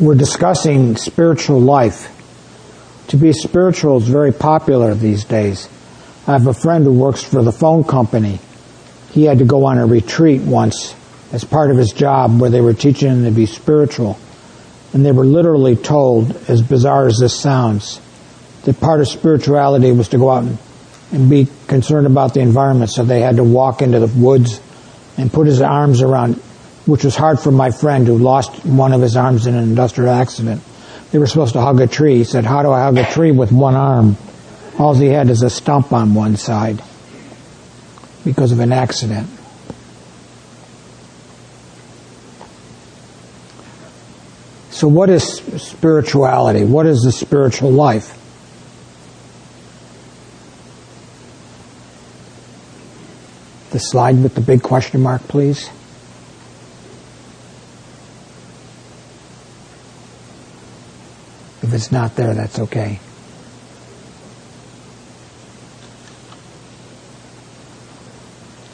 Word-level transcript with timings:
we're 0.00 0.14
discussing 0.14 0.96
spiritual 0.96 1.60
life. 1.60 2.14
To 3.08 3.16
be 3.16 3.32
spiritual 3.32 3.96
is 3.96 4.08
very 4.08 4.32
popular 4.32 4.94
these 4.94 5.24
days. 5.24 5.68
I 6.26 6.32
have 6.32 6.46
a 6.46 6.54
friend 6.54 6.84
who 6.84 6.92
works 6.92 7.22
for 7.22 7.42
the 7.42 7.52
phone 7.52 7.84
company. 7.84 8.38
He 9.10 9.24
had 9.24 9.38
to 9.38 9.44
go 9.44 9.64
on 9.64 9.78
a 9.78 9.86
retreat 9.86 10.42
once 10.42 10.94
as 11.32 11.42
part 11.44 11.70
of 11.70 11.76
his 11.76 11.92
job 11.92 12.40
where 12.40 12.50
they 12.50 12.60
were 12.60 12.74
teaching 12.74 13.08
him 13.08 13.24
to 13.24 13.30
be 13.30 13.46
spiritual. 13.46 14.18
And 14.92 15.04
they 15.04 15.12
were 15.12 15.24
literally 15.24 15.74
told, 15.74 16.36
as 16.48 16.62
bizarre 16.62 17.06
as 17.06 17.18
this 17.18 17.38
sounds, 17.38 18.00
that 18.64 18.80
part 18.80 19.00
of 19.00 19.08
spirituality 19.08 19.90
was 19.92 20.08
to 20.08 20.18
go 20.18 20.30
out 20.30 20.44
and, 20.44 20.58
and 21.12 21.30
be 21.30 21.48
concerned 21.66 22.06
about 22.06 22.34
the 22.34 22.40
environment. 22.40 22.90
So 22.90 23.04
they 23.04 23.20
had 23.20 23.36
to 23.36 23.44
walk 23.44 23.82
into 23.82 23.98
the 23.98 24.06
woods 24.06 24.60
and 25.16 25.32
put 25.32 25.46
his 25.46 25.60
arms 25.60 26.02
around, 26.02 26.40
which 26.88 27.04
was 27.04 27.14
hard 27.14 27.38
for 27.38 27.50
my 27.50 27.70
friend 27.70 28.06
who 28.06 28.16
lost 28.16 28.64
one 28.64 28.94
of 28.94 29.02
his 29.02 29.14
arms 29.14 29.46
in 29.46 29.54
an 29.54 29.62
industrial 29.62 30.10
accident. 30.10 30.62
They 31.10 31.18
were 31.18 31.26
supposed 31.26 31.52
to 31.52 31.60
hug 31.60 31.82
a 31.82 31.86
tree. 31.86 32.16
He 32.16 32.24
said, 32.24 32.46
how 32.46 32.62
do 32.62 32.72
I 32.72 32.84
hug 32.84 32.96
a 32.96 33.04
tree 33.04 33.30
with 33.30 33.52
one 33.52 33.74
arm? 33.74 34.16
All 34.78 34.94
he 34.94 35.08
had 35.08 35.28
is 35.28 35.42
a 35.42 35.50
stump 35.50 35.92
on 35.92 36.14
one 36.14 36.38
side 36.38 36.82
because 38.24 38.52
of 38.52 38.60
an 38.60 38.72
accident. 38.72 39.28
So 44.70 44.88
what 44.88 45.10
is 45.10 45.42
spirituality? 45.62 46.64
What 46.64 46.86
is 46.86 47.02
the 47.02 47.12
spiritual 47.12 47.70
life? 47.70 48.14
The 53.72 53.78
slide 53.78 54.22
with 54.22 54.34
the 54.34 54.40
big 54.40 54.62
question 54.62 55.02
mark, 55.02 55.20
please. 55.28 55.68
If 61.68 61.74
it's 61.74 61.92
not 61.92 62.16
there, 62.16 62.32
that's 62.32 62.58
okay. 62.60 62.98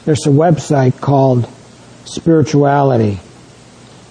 There's 0.05 0.25
a 0.25 0.29
website 0.29 1.01
called 1.01 1.45
Spirituality, 2.05 3.19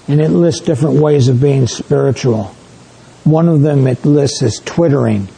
and 0.06 0.20
it 0.20 0.28
lists 0.28 0.60
different 0.60 1.00
ways 1.00 1.28
of 1.28 1.40
being 1.40 1.66
spiritual. 1.66 2.54
One 3.24 3.48
of 3.48 3.62
them 3.62 3.86
it 3.86 4.04
lists 4.04 4.42
is 4.42 4.60
twittering, 4.62 5.28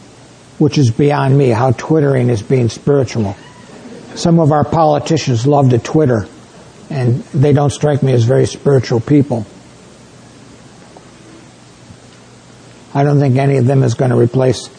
which 0.57 0.77
is 0.77 0.91
beyond 0.91 1.37
me, 1.37 1.47
how 1.47 1.71
twittering 1.71 2.27
is 2.27 2.41
being 2.41 2.67
spiritual. 2.67 3.37
Some 4.15 4.41
of 4.41 4.51
our 4.51 4.65
politicians 4.65 5.47
love 5.47 5.69
to 5.69 5.79
Twitter, 5.79 6.27
and 6.89 7.23
they 7.33 7.53
don't 7.53 7.71
strike 7.71 8.03
me 8.03 8.11
as 8.11 8.25
very 8.25 8.45
spiritual 8.45 8.99
people. 8.99 9.45
I 12.97 13.03
don't 13.03 13.19
think 13.19 13.35
any 13.35 13.57
of 13.57 13.67
them 13.67 13.83
is 13.83 13.93
going 13.93 14.09
to 14.09 14.17
replace 14.17 14.69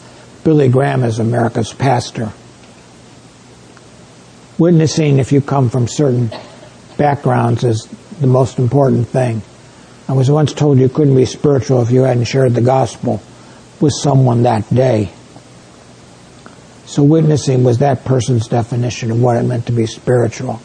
Billy 0.43 0.67
Graham 0.67 1.03
as 1.03 1.19
America's 1.19 1.71
pastor. 1.71 2.33
Witnessing, 4.57 5.19
if 5.19 5.31
you 5.31 5.39
come 5.39 5.69
from 5.69 5.87
certain 5.87 6.29
backgrounds, 6.97 7.63
is 7.63 7.85
the 8.19 8.27
most 8.27 8.59
important 8.59 9.07
thing. 9.07 9.41
I 10.09 10.11
was 10.11 10.29
once 10.29 10.51
told 10.51 10.79
you 10.79 10.89
couldn't 10.89 11.15
be 11.15 11.23
spiritual 11.23 11.81
if 11.81 11.91
you 11.91 12.01
hadn't 12.01 12.25
shared 12.25 12.55
the 12.55 12.61
gospel 12.61 13.21
with 13.79 13.93
someone 13.93 14.43
that 14.43 14.69
day. 14.69 15.13
So 16.87 17.03
witnessing 17.03 17.63
was 17.63 17.77
that 17.77 18.03
person's 18.03 18.49
definition 18.49 19.11
of 19.11 19.21
what 19.21 19.37
it 19.37 19.43
meant 19.43 19.67
to 19.67 19.71
be 19.71 19.85
spiritual. 19.85 20.61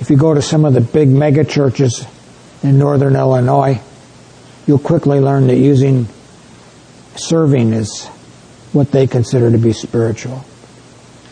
If 0.00 0.08
you 0.08 0.16
go 0.16 0.32
to 0.32 0.40
some 0.40 0.64
of 0.64 0.72
the 0.72 0.80
big 0.80 1.10
mega 1.10 1.44
churches 1.44 2.06
in 2.62 2.78
northern 2.78 3.14
Illinois, 3.14 3.78
you'll 4.66 4.78
quickly 4.78 5.20
learn 5.20 5.48
that 5.48 5.58
using 5.58 6.08
serving 7.16 7.72
is 7.72 8.06
what 8.72 8.90
they 8.90 9.06
consider 9.06 9.50
to 9.50 9.58
be 9.58 9.72
spiritual. 9.72 10.44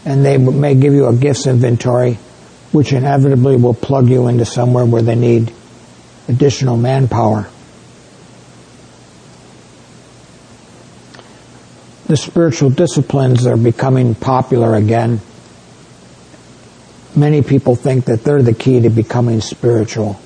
And 0.04 0.24
they 0.24 0.38
may 0.38 0.74
give 0.74 0.94
you 0.94 1.06
a 1.06 1.14
gifts 1.14 1.46
inventory, 1.46 2.14
which 2.72 2.92
inevitably 2.92 3.56
will 3.56 3.74
plug 3.74 4.08
you 4.08 4.28
into 4.28 4.44
somewhere 4.44 4.84
where 4.84 5.02
they 5.02 5.16
need 5.16 5.52
additional 6.28 6.76
manpower. 6.76 7.48
the 12.10 12.16
spiritual 12.16 12.70
disciplines 12.70 13.46
are 13.46 13.56
becoming 13.56 14.16
popular 14.16 14.74
again. 14.74 15.20
Many 17.14 17.42
people 17.42 17.76
think 17.76 18.06
that 18.06 18.24
they're 18.24 18.42
the 18.42 18.52
key 18.52 18.80
to 18.80 18.90
becoming 18.90 19.40
spiritual. 19.40 20.20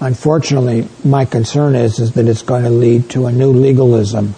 Unfortunately, 0.00 0.88
my 1.04 1.24
concern 1.24 1.74
is, 1.74 1.98
is 1.98 2.12
that 2.12 2.26
it's 2.26 2.42
going 2.42 2.64
to 2.64 2.70
lead 2.70 3.10
to 3.10 3.26
a 3.26 3.32
new 3.32 3.50
legalism. 3.50 4.34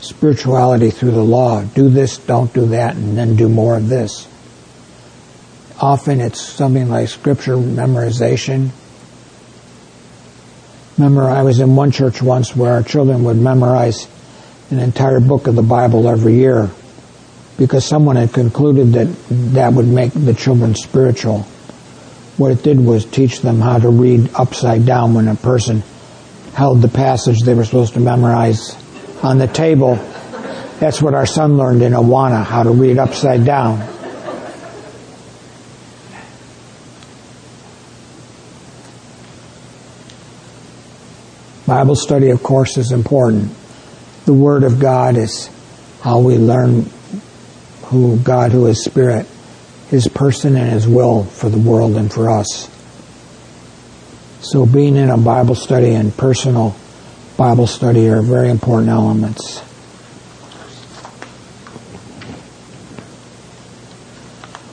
Spirituality 0.00 0.90
through 0.90 1.12
the 1.12 1.22
law. 1.24 1.62
Do 1.62 1.88
this, 1.88 2.18
don't 2.18 2.52
do 2.52 2.66
that, 2.66 2.96
and 2.96 3.16
then 3.16 3.36
do 3.36 3.48
more 3.48 3.76
of 3.76 3.88
this. 3.88 4.26
Often 5.80 6.20
it's 6.20 6.40
something 6.40 6.88
like 6.88 7.08
scripture 7.08 7.56
memorization, 7.56 8.70
Remember, 10.98 11.22
I 11.22 11.42
was 11.42 11.58
in 11.58 11.74
one 11.74 11.90
church 11.90 12.20
once 12.20 12.54
where 12.54 12.74
our 12.74 12.82
children 12.82 13.24
would 13.24 13.36
memorize 13.36 14.06
an 14.70 14.78
entire 14.78 15.20
book 15.20 15.46
of 15.46 15.54
the 15.54 15.62
Bible 15.62 16.06
every 16.08 16.34
year 16.34 16.70
because 17.56 17.84
someone 17.84 18.16
had 18.16 18.32
concluded 18.32 18.92
that 18.92 19.08
that 19.54 19.72
would 19.72 19.88
make 19.88 20.12
the 20.12 20.34
children 20.34 20.74
spiritual. 20.74 21.46
What 22.42 22.50
it 22.50 22.64
did 22.64 22.84
was 22.84 23.04
teach 23.04 23.40
them 23.40 23.60
how 23.60 23.78
to 23.78 23.88
read 23.88 24.30
upside 24.34 24.84
down 24.84 25.14
when 25.14 25.28
a 25.28 25.36
person 25.36 25.84
held 26.54 26.82
the 26.82 26.88
passage 26.88 27.42
they 27.42 27.54
were 27.54 27.64
supposed 27.64 27.94
to 27.94 28.00
memorize 28.00 28.76
on 29.22 29.38
the 29.38 29.46
table. 29.46 29.94
That's 30.80 31.00
what 31.00 31.14
our 31.14 31.24
son 31.24 31.56
learned 31.56 31.82
in 31.82 31.92
Awana, 31.92 32.44
how 32.44 32.64
to 32.64 32.72
read 32.72 32.98
upside 32.98 33.44
down. 33.44 33.78
Bible 41.64 41.94
study, 41.94 42.30
of 42.30 42.42
course, 42.42 42.76
is 42.76 42.90
important. 42.90 43.54
The 44.24 44.34
Word 44.34 44.64
of 44.64 44.80
God 44.80 45.16
is 45.16 45.48
how 46.00 46.18
we 46.18 46.38
learn 46.38 46.90
who 47.84 48.18
God, 48.18 48.50
who 48.50 48.66
is 48.66 48.82
Spirit, 48.82 49.28
His 49.92 50.08
person 50.08 50.56
and 50.56 50.70
His 50.70 50.88
will 50.88 51.24
for 51.24 51.50
the 51.50 51.58
world 51.58 51.96
and 51.96 52.10
for 52.10 52.30
us. 52.30 52.70
So 54.40 54.64
being 54.64 54.96
in 54.96 55.10
a 55.10 55.18
Bible 55.18 55.54
study 55.54 55.90
and 55.90 56.16
personal 56.16 56.74
Bible 57.36 57.66
study 57.66 58.08
are 58.08 58.22
very 58.22 58.48
important 58.48 58.88
elements. 58.88 59.60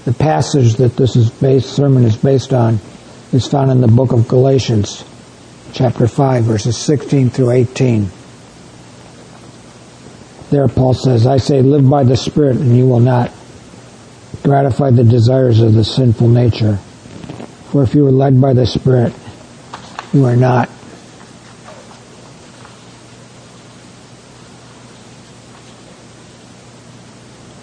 The 0.05 0.13
passage 0.13 0.75
that 0.75 0.95
this 0.95 1.17
is 1.17 1.29
based, 1.29 1.75
sermon 1.75 2.05
is 2.05 2.15
based 2.15 2.53
on 2.53 2.79
is 3.33 3.45
found 3.45 3.71
in 3.71 3.81
the 3.81 3.89
book 3.89 4.13
of 4.13 4.29
Galatians 4.29 5.03
chapter 5.73 6.07
5, 6.07 6.45
verses 6.45 6.77
16 6.77 7.29
through 7.29 7.51
18. 7.51 8.09
There, 10.49 10.69
Paul 10.69 10.93
says, 10.93 11.27
I 11.27 11.37
say, 11.39 11.61
live 11.61 11.87
by 11.89 12.05
the 12.05 12.15
Spirit, 12.15 12.55
and 12.55 12.77
you 12.77 12.87
will 12.87 13.01
not 13.01 13.33
gratify 14.43 14.91
the 14.91 15.03
desires 15.03 15.61
of 15.61 15.73
the 15.73 15.83
sinful 15.83 16.29
nature. 16.29 16.77
For 17.71 17.83
if 17.83 17.95
you 17.95 18.05
are 18.07 18.11
led 18.11 18.39
by 18.39 18.53
the 18.53 18.65
Spirit, 18.65 19.13
you 20.13 20.25
are 20.25 20.35
not 20.35 20.69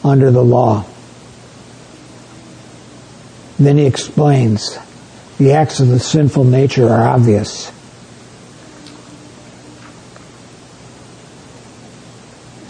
under 0.04 0.31
the 0.31 0.44
law. 0.44 0.84
Then 3.59 3.78
he 3.78 3.87
explains 3.87 4.78
the 5.38 5.53
acts 5.53 5.81
of 5.81 5.88
the 5.88 5.98
sinful 5.98 6.44
nature 6.44 6.88
are 6.88 7.09
obvious 7.09 7.72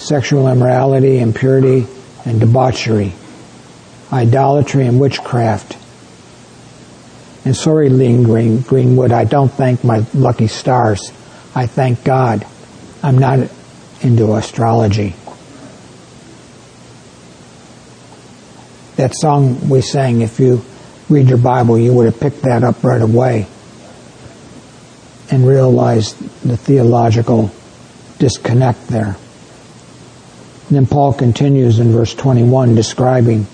sexual 0.07 0.49
immorality, 0.49 1.19
impurity, 1.19 1.85
and 2.25 2.39
debauchery, 2.39 3.13
idolatry 4.13 4.87
and 4.87 5.01
witchcraft. 5.01 5.77
And 7.45 7.57
sorry, 7.57 7.89
Lean 7.89 8.25
Green, 8.25 8.61
Greenwood, 8.61 9.13
I 9.13 9.25
don't 9.25 9.51
thank 9.51 9.85
my 9.85 10.05
lucky 10.15 10.49
stars. 10.49 11.13
I 11.55 11.67
thank 11.67 12.03
God. 12.05 12.47
I'm 13.03 13.19
not 13.19 13.49
into 14.03 14.35
astrology. 14.35 15.15
That 18.97 19.15
song 19.15 19.69
we 19.69 19.81
sang, 19.81 20.23
if 20.23 20.41
you 20.41 20.63
read 21.09 21.29
your 21.29 21.39
Bible, 21.39 21.79
you 21.79 21.93
would 21.93 22.07
have 22.07 22.19
picked 22.19 22.43
that 22.43 22.65
up 22.65 22.83
right 22.83 23.01
away 23.01 23.47
and 25.31 25.47
realized 25.47 26.19
the 26.43 26.57
theological 26.57 27.51
disconnect 28.19 28.89
there. 28.89 29.17
And 30.69 30.77
then 30.77 30.87
Paul 30.87 31.13
continues 31.13 31.79
in 31.79 31.93
verse 31.93 32.15
21 32.15 32.75
describing 32.75 33.47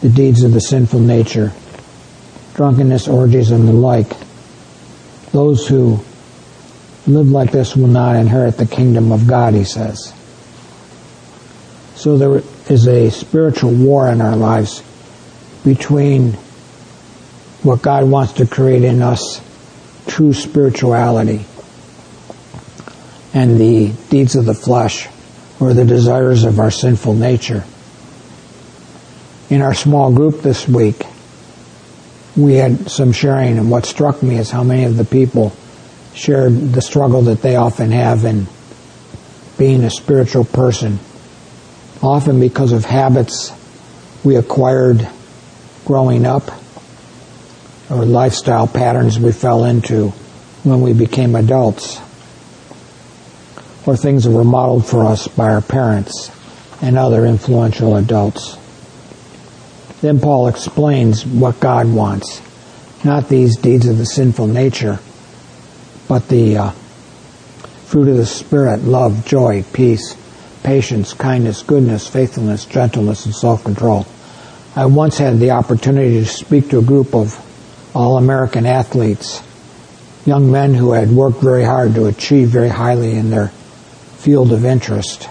the 0.00 0.08
deeds 0.08 0.42
of 0.42 0.52
the 0.52 0.60
sinful 0.60 1.00
nature, 1.00 1.52
drunkenness, 2.54 3.08
orgies, 3.08 3.50
and 3.50 3.68
the 3.68 3.72
like. 3.72 4.10
Those 5.32 5.66
who 5.66 6.00
live 7.06 7.30
like 7.30 7.52
this 7.52 7.76
will 7.76 7.86
not 7.86 8.16
inherit 8.16 8.56
the 8.56 8.66
kingdom 8.66 9.12
of 9.12 9.26
God, 9.26 9.54
he 9.54 9.64
says. 9.64 10.12
So 11.94 12.16
there 12.16 12.42
is 12.68 12.86
a 12.86 13.10
spiritual 13.10 13.72
war 13.72 14.08
in 14.08 14.20
our 14.20 14.36
lives 14.36 14.82
between 15.64 16.32
what 17.62 17.82
God 17.82 18.08
wants 18.08 18.34
to 18.34 18.46
create 18.46 18.84
in 18.84 19.02
us, 19.02 19.40
true 20.06 20.32
spirituality, 20.32 21.44
and 23.34 23.60
the 23.60 23.92
deeds 24.08 24.34
of 24.34 24.46
the 24.46 24.54
flesh 24.54 25.08
or 25.60 25.74
the 25.74 25.84
desires 25.84 26.44
of 26.44 26.58
our 26.58 26.70
sinful 26.70 27.14
nature. 27.14 27.64
In 29.50 29.62
our 29.62 29.74
small 29.74 30.12
group 30.12 30.42
this 30.42 30.68
week, 30.68 31.02
we 32.36 32.54
had 32.54 32.88
some 32.88 33.10
sharing, 33.10 33.58
and 33.58 33.68
what 33.68 33.84
struck 33.84 34.22
me 34.22 34.36
is 34.36 34.48
how 34.48 34.62
many 34.62 34.84
of 34.84 34.96
the 34.96 35.04
people 35.04 35.52
shared 36.14 36.52
the 36.72 36.80
struggle 36.80 37.22
that 37.22 37.42
they 37.42 37.56
often 37.56 37.90
have 37.90 38.24
in 38.24 38.46
being 39.58 39.82
a 39.82 39.90
spiritual 39.90 40.44
person. 40.44 41.00
Often 42.00 42.38
because 42.38 42.70
of 42.70 42.84
habits 42.84 43.52
we 44.22 44.36
acquired 44.36 45.08
growing 45.84 46.26
up 46.26 46.52
or 47.90 48.04
lifestyle 48.04 48.68
patterns 48.68 49.18
we 49.18 49.32
fell 49.32 49.64
into 49.64 50.10
when 50.62 50.80
we 50.80 50.92
became 50.92 51.34
adults 51.34 51.98
or 53.84 53.96
things 53.96 54.22
that 54.24 54.30
were 54.30 54.44
modeled 54.44 54.86
for 54.86 55.04
us 55.04 55.26
by 55.26 55.50
our 55.50 55.60
parents 55.60 56.30
and 56.80 56.96
other 56.96 57.26
influential 57.26 57.96
adults. 57.96 58.59
Then 60.00 60.20
Paul 60.20 60.48
explains 60.48 61.26
what 61.26 61.60
God 61.60 61.92
wants. 61.92 62.40
Not 63.04 63.28
these 63.28 63.56
deeds 63.56 63.86
of 63.86 63.98
the 63.98 64.06
sinful 64.06 64.46
nature, 64.46 64.98
but 66.08 66.28
the 66.28 66.56
uh, 66.56 66.70
fruit 67.86 68.08
of 68.08 68.16
the 68.16 68.26
Spirit, 68.26 68.84
love, 68.84 69.26
joy, 69.26 69.64
peace, 69.72 70.16
patience, 70.62 71.12
kindness, 71.12 71.62
goodness, 71.62 72.06
faithfulness, 72.06 72.64
gentleness, 72.66 73.26
and 73.26 73.34
self-control. 73.34 74.06
I 74.76 74.86
once 74.86 75.18
had 75.18 75.38
the 75.38 75.50
opportunity 75.52 76.20
to 76.20 76.26
speak 76.26 76.70
to 76.70 76.78
a 76.78 76.82
group 76.82 77.14
of 77.14 77.34
all-American 77.94 78.66
athletes, 78.66 79.42
young 80.24 80.50
men 80.50 80.74
who 80.74 80.92
had 80.92 81.10
worked 81.10 81.40
very 81.40 81.64
hard 81.64 81.94
to 81.94 82.06
achieve 82.06 82.48
very 82.48 82.68
highly 82.68 83.16
in 83.16 83.30
their 83.30 83.48
field 84.18 84.52
of 84.52 84.64
interest. 84.64 85.28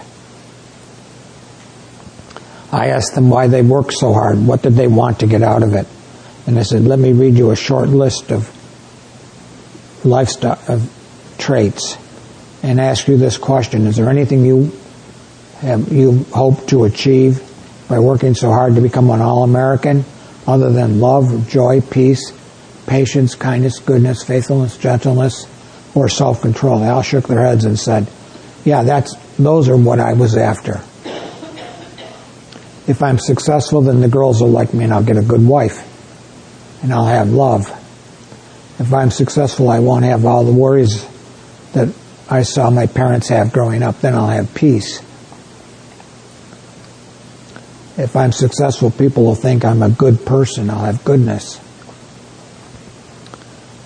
I 2.72 2.88
asked 2.88 3.14
them 3.14 3.30
why 3.30 3.48
they 3.48 3.62
worked 3.62 3.92
so 3.92 4.12
hard. 4.12 4.38
What 4.46 4.62
did 4.62 4.74
they 4.74 4.86
want 4.86 5.20
to 5.20 5.26
get 5.26 5.42
out 5.42 5.62
of 5.62 5.74
it? 5.74 5.86
And 6.46 6.58
I 6.58 6.62
said, 6.62 6.82
let 6.82 6.98
me 6.98 7.12
read 7.12 7.34
you 7.34 7.50
a 7.50 7.56
short 7.56 7.88
list 7.88 8.30
of 8.30 8.48
lifestyle 10.04 10.58
of 10.68 11.34
traits 11.38 11.96
and 12.62 12.80
ask 12.80 13.08
you 13.08 13.16
this 13.16 13.38
question. 13.38 13.86
Is 13.86 13.96
there 13.96 14.08
anything 14.08 14.44
you 14.44 14.72
have, 15.58 15.92
you 15.92 16.24
hope 16.32 16.66
to 16.68 16.84
achieve 16.84 17.42
by 17.88 17.98
working 17.98 18.34
so 18.34 18.50
hard 18.50 18.76
to 18.76 18.80
become 18.80 19.10
an 19.10 19.20
all-American 19.20 20.04
other 20.46 20.70
than 20.70 21.00
love, 21.00 21.48
joy, 21.48 21.80
peace, 21.80 22.32
patience, 22.86 23.34
kindness, 23.34 23.78
goodness, 23.80 24.22
faithfulness, 24.22 24.76
gentleness, 24.76 25.46
or 25.94 26.08
self-control? 26.08 26.80
They 26.80 26.88
all 26.88 27.02
shook 27.02 27.26
their 27.26 27.42
heads 27.44 27.64
and 27.64 27.78
said, 27.78 28.08
yeah, 28.64 28.82
that's, 28.84 29.14
those 29.36 29.68
are 29.68 29.76
what 29.76 30.00
I 30.00 30.12
was 30.12 30.36
after. 30.36 30.80
If 32.86 33.02
I'm 33.02 33.18
successful, 33.18 33.82
then 33.82 34.00
the 34.00 34.08
girls 34.08 34.40
will 34.40 34.50
like 34.50 34.72
me 34.74 34.84
and 34.84 34.92
I'll 34.92 35.04
get 35.04 35.16
a 35.16 35.22
good 35.22 35.46
wife. 35.46 35.86
And 36.82 36.92
I'll 36.92 37.06
have 37.06 37.28
love. 37.30 37.68
If 38.78 38.92
I'm 38.94 39.10
successful, 39.10 39.68
I 39.68 39.80
won't 39.80 40.04
have 40.04 40.24
all 40.24 40.44
the 40.44 40.52
worries 40.52 41.06
that 41.72 41.94
I 42.30 42.42
saw 42.42 42.70
my 42.70 42.86
parents 42.86 43.28
have 43.28 43.52
growing 43.52 43.82
up. 43.82 44.00
Then 44.00 44.14
I'll 44.14 44.28
have 44.28 44.54
peace. 44.54 45.00
If 47.98 48.16
I'm 48.16 48.32
successful, 48.32 48.90
people 48.90 49.24
will 49.24 49.34
think 49.34 49.64
I'm 49.64 49.82
a 49.82 49.90
good 49.90 50.24
person. 50.24 50.70
I'll 50.70 50.84
have 50.84 51.04
goodness. 51.04 51.56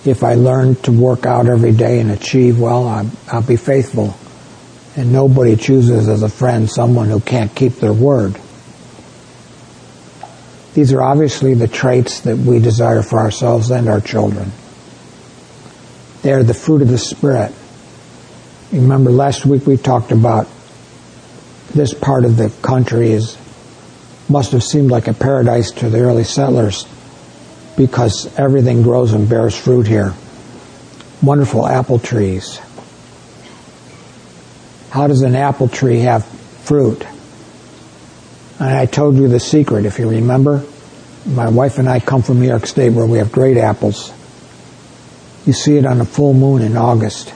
If 0.05 0.23
I 0.23 0.35
learn 0.35 0.75
to 0.83 0.91
work 0.91 1.25
out 1.25 1.47
every 1.47 1.73
day 1.73 1.99
and 1.99 2.11
achieve 2.11 2.59
well, 2.59 2.87
I'll, 2.87 3.11
I'll 3.27 3.41
be 3.41 3.57
faithful. 3.57 4.15
And 4.95 5.11
nobody 5.11 5.57
chooses 5.57 6.07
as 6.07 6.23
a 6.23 6.29
friend 6.29 6.69
someone 6.69 7.09
who 7.09 7.19
can't 7.19 7.53
keep 7.53 7.73
their 7.73 7.91
word. 7.91 8.39
These 10.75 10.91
are 10.91 11.01
obviously 11.01 11.53
the 11.53 11.69
traits 11.69 12.19
that 12.21 12.35
we 12.35 12.59
desire 12.59 13.01
for 13.01 13.17
ourselves 13.17 13.71
and 13.71 13.87
our 13.87 14.01
children. 14.01 14.51
They 16.21 16.33
are 16.33 16.43
the 16.43 16.53
fruit 16.53 16.81
of 16.81 16.89
the 16.89 16.97
Spirit. 16.97 17.53
Remember 18.73 19.09
last 19.09 19.45
week 19.45 19.65
we 19.65 19.77
talked 19.77 20.11
about 20.11 20.49
this 21.73 21.93
part 21.93 22.25
of 22.25 22.35
the 22.35 22.49
country 22.61 23.11
is 23.11 23.37
must 24.27 24.51
have 24.51 24.63
seemed 24.63 24.91
like 24.91 25.07
a 25.07 25.13
paradise 25.13 25.71
to 25.71 25.89
the 25.89 26.01
early 26.01 26.25
settlers 26.25 26.85
because 27.77 28.37
everything 28.37 28.83
grows 28.83 29.13
and 29.13 29.29
bears 29.29 29.57
fruit 29.57 29.87
here. 29.87 30.13
Wonderful 31.21 31.65
apple 31.65 31.99
trees, 31.99 32.59
how 34.89 35.07
does 35.07 35.21
an 35.21 35.35
apple 35.35 35.69
tree 35.69 35.99
have 35.99 36.25
fruit? 36.25 37.05
And 38.59 38.69
I 38.69 38.85
told 38.85 39.15
you 39.15 39.27
the 39.27 39.39
secret, 39.39 39.85
if 39.85 39.99
you 39.99 40.09
remember. 40.09 40.63
My 41.25 41.49
wife 41.49 41.79
and 41.79 41.89
I 41.89 41.99
come 41.99 42.21
from 42.21 42.39
New 42.39 42.47
York 42.47 42.67
State 42.67 42.93
where 42.93 43.05
we 43.05 43.17
have 43.17 43.31
great 43.31 43.57
apples. 43.57 44.13
You 45.45 45.53
see 45.53 45.77
it 45.77 45.85
on 45.85 45.99
a 45.99 46.05
full 46.05 46.33
moon 46.33 46.61
in 46.61 46.77
August. 46.77 47.29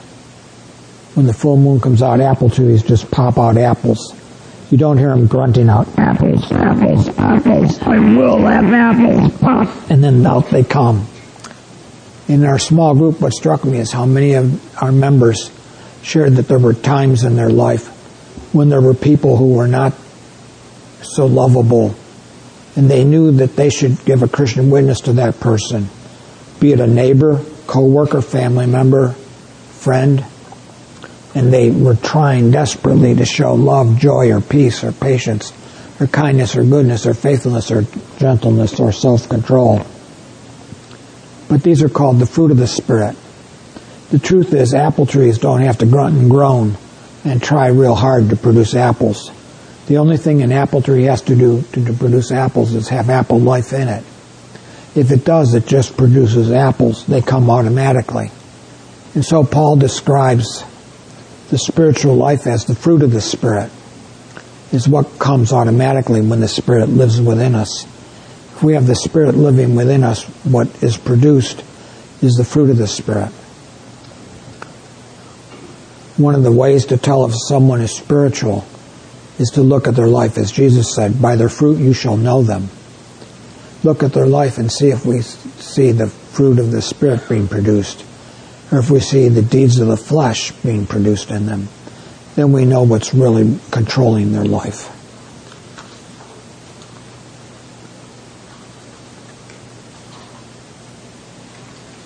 When 1.14 1.26
the 1.26 1.32
full 1.32 1.56
moon 1.56 1.80
comes 1.80 2.02
out, 2.02 2.20
apple 2.20 2.50
trees 2.50 2.82
just 2.82 3.10
pop 3.10 3.36
out 3.36 3.56
apples. 3.56 4.14
You 4.70 4.78
don't 4.78 4.98
hear 4.98 5.10
them 5.10 5.26
grunting 5.26 5.68
out, 5.68 5.88
apples, 5.98 6.50
apples, 6.52 7.08
apples, 7.18 7.80
I 7.80 7.98
will 7.98 8.38
have 8.38 8.72
apples, 8.72 9.36
pop. 9.38 9.90
And 9.90 10.02
then 10.02 10.24
out 10.24 10.48
they 10.50 10.62
come. 10.62 11.08
In 12.28 12.44
our 12.44 12.60
small 12.60 12.94
group, 12.94 13.20
what 13.20 13.32
struck 13.32 13.64
me 13.64 13.78
is 13.78 13.90
how 13.90 14.06
many 14.06 14.34
of 14.34 14.80
our 14.80 14.92
members 14.92 15.50
shared 16.02 16.34
that 16.34 16.46
there 16.46 16.60
were 16.60 16.74
times 16.74 17.24
in 17.24 17.34
their 17.34 17.50
life 17.50 17.88
when 18.54 18.68
there 18.68 18.80
were 18.80 18.94
people 18.94 19.36
who 19.36 19.54
were 19.54 19.66
not 19.66 19.92
so 21.02 21.26
lovable 21.26 21.94
and 22.76 22.90
they 22.90 23.04
knew 23.04 23.32
that 23.32 23.56
they 23.56 23.70
should 23.70 24.04
give 24.04 24.22
a 24.22 24.28
Christian 24.28 24.70
witness 24.70 25.02
to 25.02 25.14
that 25.14 25.40
person, 25.40 25.88
be 26.60 26.72
it 26.72 26.80
a 26.80 26.86
neighbor, 26.86 27.44
co-worker, 27.66 28.22
family 28.22 28.66
member, 28.66 29.10
friend, 29.10 30.24
and 31.34 31.52
they 31.52 31.70
were 31.70 31.94
trying 31.94 32.50
desperately 32.50 33.14
to 33.14 33.24
show 33.24 33.54
love, 33.54 33.98
joy, 33.98 34.32
or 34.32 34.40
peace, 34.40 34.84
or 34.84 34.92
patience, 34.92 35.52
or 36.00 36.06
kindness, 36.06 36.56
or 36.56 36.64
goodness, 36.64 37.06
or 37.06 37.14
faithfulness, 37.14 37.70
or 37.70 37.84
gentleness, 38.18 38.78
or 38.80 38.92
self-control. 38.92 39.84
But 41.48 41.62
these 41.62 41.82
are 41.82 41.88
called 41.88 42.18
the 42.18 42.26
fruit 42.26 42.50
of 42.50 42.56
the 42.56 42.66
Spirit. 42.66 43.16
The 44.10 44.18
truth 44.18 44.54
is, 44.54 44.74
apple 44.74 45.06
trees 45.06 45.38
don't 45.38 45.62
have 45.62 45.78
to 45.78 45.86
grunt 45.86 46.16
and 46.16 46.30
groan 46.30 46.76
and 47.24 47.42
try 47.42 47.68
real 47.68 47.94
hard 47.94 48.30
to 48.30 48.36
produce 48.36 48.74
apples. 48.74 49.30
The 49.90 49.98
only 49.98 50.18
thing 50.18 50.40
an 50.40 50.52
apple 50.52 50.82
tree 50.82 51.02
has 51.06 51.22
to 51.22 51.34
do 51.34 51.62
to, 51.72 51.84
to 51.86 51.92
produce 51.92 52.30
apples 52.30 52.74
is 52.74 52.88
have 52.90 53.10
apple 53.10 53.40
life 53.40 53.72
in 53.72 53.88
it. 53.88 54.04
If 54.94 55.10
it 55.10 55.24
does, 55.24 55.52
it 55.54 55.66
just 55.66 55.96
produces 55.96 56.52
apples. 56.52 57.04
They 57.06 57.20
come 57.20 57.50
automatically. 57.50 58.30
And 59.16 59.24
so 59.24 59.42
Paul 59.42 59.74
describes 59.74 60.64
the 61.48 61.58
spiritual 61.58 62.14
life 62.14 62.46
as 62.46 62.66
the 62.66 62.76
fruit 62.76 63.02
of 63.02 63.10
the 63.10 63.20
Spirit 63.20 63.72
is 64.70 64.88
what 64.88 65.18
comes 65.18 65.52
automatically 65.52 66.20
when 66.20 66.38
the 66.38 66.46
Spirit 66.46 66.88
lives 66.88 67.20
within 67.20 67.56
us. 67.56 67.82
If 67.82 68.62
we 68.62 68.74
have 68.74 68.86
the 68.86 68.94
Spirit 68.94 69.34
living 69.34 69.74
within 69.74 70.04
us, 70.04 70.22
what 70.44 70.84
is 70.84 70.96
produced 70.96 71.64
is 72.22 72.34
the 72.34 72.44
fruit 72.44 72.70
of 72.70 72.76
the 72.76 72.86
Spirit 72.86 73.32
one 76.16 76.34
of 76.34 76.42
the 76.42 76.52
ways 76.52 76.86
to 76.86 76.98
tell 76.98 77.24
if 77.24 77.32
someone 77.34 77.80
is 77.80 77.96
spiritual 77.96 78.64
is 79.40 79.50
to 79.54 79.62
look 79.62 79.88
at 79.88 79.96
their 79.96 80.06
life. 80.06 80.38
As 80.38 80.52
Jesus 80.52 80.94
said, 80.94 81.20
by 81.20 81.34
their 81.34 81.48
fruit 81.48 81.78
you 81.78 81.92
shall 81.92 82.16
know 82.16 82.42
them. 82.42 82.68
Look 83.82 84.02
at 84.02 84.12
their 84.12 84.26
life 84.26 84.58
and 84.58 84.70
see 84.70 84.90
if 84.90 85.06
we 85.06 85.22
see 85.22 85.92
the 85.92 86.06
fruit 86.06 86.58
of 86.58 86.70
the 86.70 86.82
Spirit 86.82 87.26
being 87.28 87.48
produced, 87.48 88.04
or 88.70 88.78
if 88.78 88.90
we 88.90 89.00
see 89.00 89.28
the 89.28 89.42
deeds 89.42 89.78
of 89.78 89.88
the 89.88 89.96
flesh 89.96 90.52
being 90.52 90.86
produced 90.86 91.30
in 91.30 91.46
them. 91.46 91.68
Then 92.36 92.52
we 92.52 92.64
know 92.64 92.82
what's 92.82 93.14
really 93.14 93.58
controlling 93.70 94.32
their 94.32 94.44
life. 94.44 94.96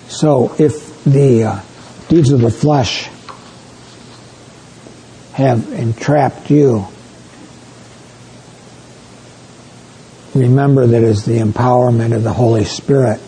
So 0.09 0.55
if 0.57 1.03
the 1.03 1.43
uh, 1.43 1.59
deeds 2.07 2.31
of 2.31 2.39
the 2.39 2.49
flesh 2.49 3.09
have 5.33 5.69
entrapped 5.73 6.49
you. 6.49 6.87
Remember 10.35 10.85
that 10.85 11.01
it's 11.01 11.23
the 11.23 11.37
empowerment 11.37 12.13
of 12.13 12.23
the 12.23 12.33
Holy 12.33 12.65
Spirit 12.65 13.21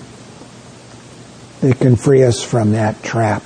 that 1.62 1.80
can 1.80 1.96
free 1.96 2.24
us 2.24 2.44
from 2.44 2.74
that 2.74 3.02
trap. 3.02 3.44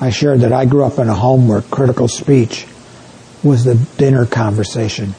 I 0.00 0.10
shared 0.10 0.42
that 0.42 0.52
I 0.52 0.64
grew 0.64 0.84
up 0.84 1.00
in 1.00 1.08
a 1.08 1.14
home 1.14 1.48
where 1.48 1.60
critical 1.60 2.06
speech 2.06 2.68
was 3.42 3.64
the 3.64 3.74
dinner 3.96 4.26
conversation. 4.26 5.16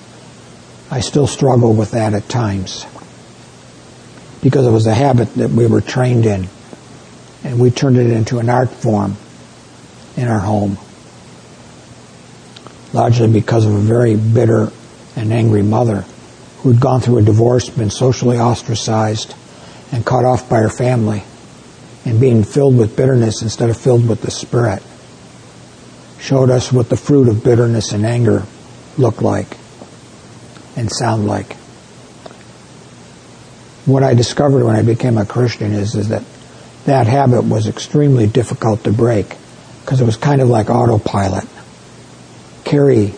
I 0.90 1.02
still 1.02 1.28
struggle 1.28 1.74
with 1.74 1.92
that 1.92 2.14
at 2.14 2.30
times 2.30 2.86
because 4.42 4.66
it 4.66 4.72
was 4.72 4.88
a 4.88 4.94
habit 4.94 5.36
that 5.36 5.50
we 5.50 5.68
were 5.68 5.82
trained 5.82 6.26
in 6.26 6.48
and 7.44 7.60
we 7.60 7.72
turned 7.72 7.98
it 7.98 8.10
into 8.10 8.40
an 8.40 8.50
art 8.50 8.70
form 8.70 9.18
in 10.16 10.30
our 10.30 10.40
home. 10.40 10.78
Largely 12.94 13.28
because 13.28 13.66
of 13.66 13.76
a 13.76 13.80
very 13.80 14.16
bitter 14.16 14.72
and 15.18 15.34
angry 15.34 15.62
mother 15.62 16.06
who'd 16.62 16.80
gone 16.80 17.02
through 17.02 17.20
a 17.20 17.22
divorce, 17.22 17.70
been 17.70 17.90
socially 17.90 18.38
ostracized, 18.38 19.36
and 19.92 20.06
cut 20.06 20.26
off 20.26 20.50
by 20.50 20.58
her 20.58 20.70
family, 20.70 21.24
and 22.06 22.20
being 22.20 22.44
filled 22.44 22.78
with 22.78 22.96
bitterness 22.96 23.42
instead 23.42 23.70
of 23.70 23.78
filled 23.78 24.08
with 24.08 24.22
the 24.22 24.32
Spirit. 24.32 24.84
Showed 26.20 26.50
us 26.50 26.72
what 26.72 26.90
the 26.90 26.98
fruit 26.98 27.30
of 27.30 27.44
bitterness 27.44 27.94
and 27.94 28.06
anger 28.06 28.44
look 28.98 29.22
like 29.22 29.48
and 30.76 30.92
sound 30.92 31.28
like. 31.28 31.54
What 33.86 34.04
I 34.04 34.14
discovered 34.14 34.64
when 34.64 34.76
I 34.76 34.82
became 34.82 35.18
a 35.18 35.26
Christian 35.26 35.72
is, 35.72 35.96
is 35.96 36.10
that 36.10 36.24
that 36.86 37.08
habit 37.08 37.44
was 37.44 37.68
extremely 37.68 38.28
difficult 38.28 38.84
to 38.84 38.92
break 38.92 39.36
because 39.82 40.02
it 40.02 40.06
was 40.06 40.18
kind 40.18 40.42
of 40.42 40.50
like 40.50 40.70
autopilot. 40.70 41.46
Kerry 42.66 43.14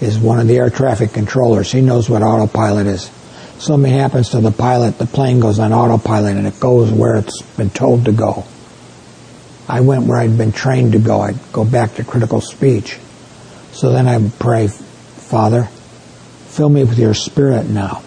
is 0.00 0.18
one 0.18 0.40
of 0.40 0.48
the 0.48 0.56
air 0.56 0.70
traffic 0.70 1.12
controllers. 1.12 1.70
He 1.70 1.80
knows 1.80 2.08
what 2.08 2.22
autopilot 2.22 2.86
is. 2.86 3.10
Something 3.58 3.92
happens 3.92 4.30
to 4.30 4.40
the 4.40 4.50
pilot, 4.50 4.98
the 4.98 5.06
plane 5.06 5.40
goes 5.40 5.58
on 5.58 5.72
autopilot 5.72 6.36
and 6.36 6.46
it 6.46 6.58
goes 6.58 6.90
where 6.90 7.16
it's 7.16 7.42
been 7.42 7.70
told 7.70 8.06
to 8.06 8.12
go. 8.12 8.44
I 9.68 9.80
went 9.80 10.04
where 10.04 10.18
I'd 10.18 10.36
been 10.36 10.52
trained 10.52 10.92
to 10.92 10.98
go. 10.98 11.20
I'd 11.20 11.38
go 11.52 11.64
back 11.64 11.94
to 11.94 12.04
critical 12.04 12.40
speech. 12.40 12.98
So 13.72 13.92
then 13.92 14.06
I 14.06 14.18
would 14.18 14.38
pray, 14.38 14.68
Father, 14.68 15.64
fill 16.48 16.68
me 16.68 16.84
with 16.84 16.98
your 16.98 17.14
spirit 17.14 17.66
now. 17.66 18.02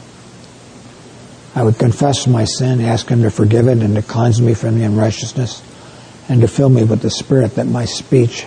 I 1.55 1.63
would 1.63 1.79
confess 1.79 2.27
my 2.27 2.45
sin, 2.45 2.81
ask 2.81 3.09
him 3.09 3.23
to 3.23 3.31
forgive 3.31 3.67
it 3.67 3.79
and 3.79 3.95
to 3.95 4.03
cleanse 4.03 4.39
me 4.39 4.53
from 4.53 4.77
the 4.77 4.83
unrighteousness 4.83 5.63
and 6.29 6.41
to 6.41 6.47
fill 6.47 6.69
me 6.69 6.83
with 6.83 7.01
the 7.01 7.09
spirit 7.09 7.55
that 7.55 7.65
my 7.65 7.85
speech 7.85 8.45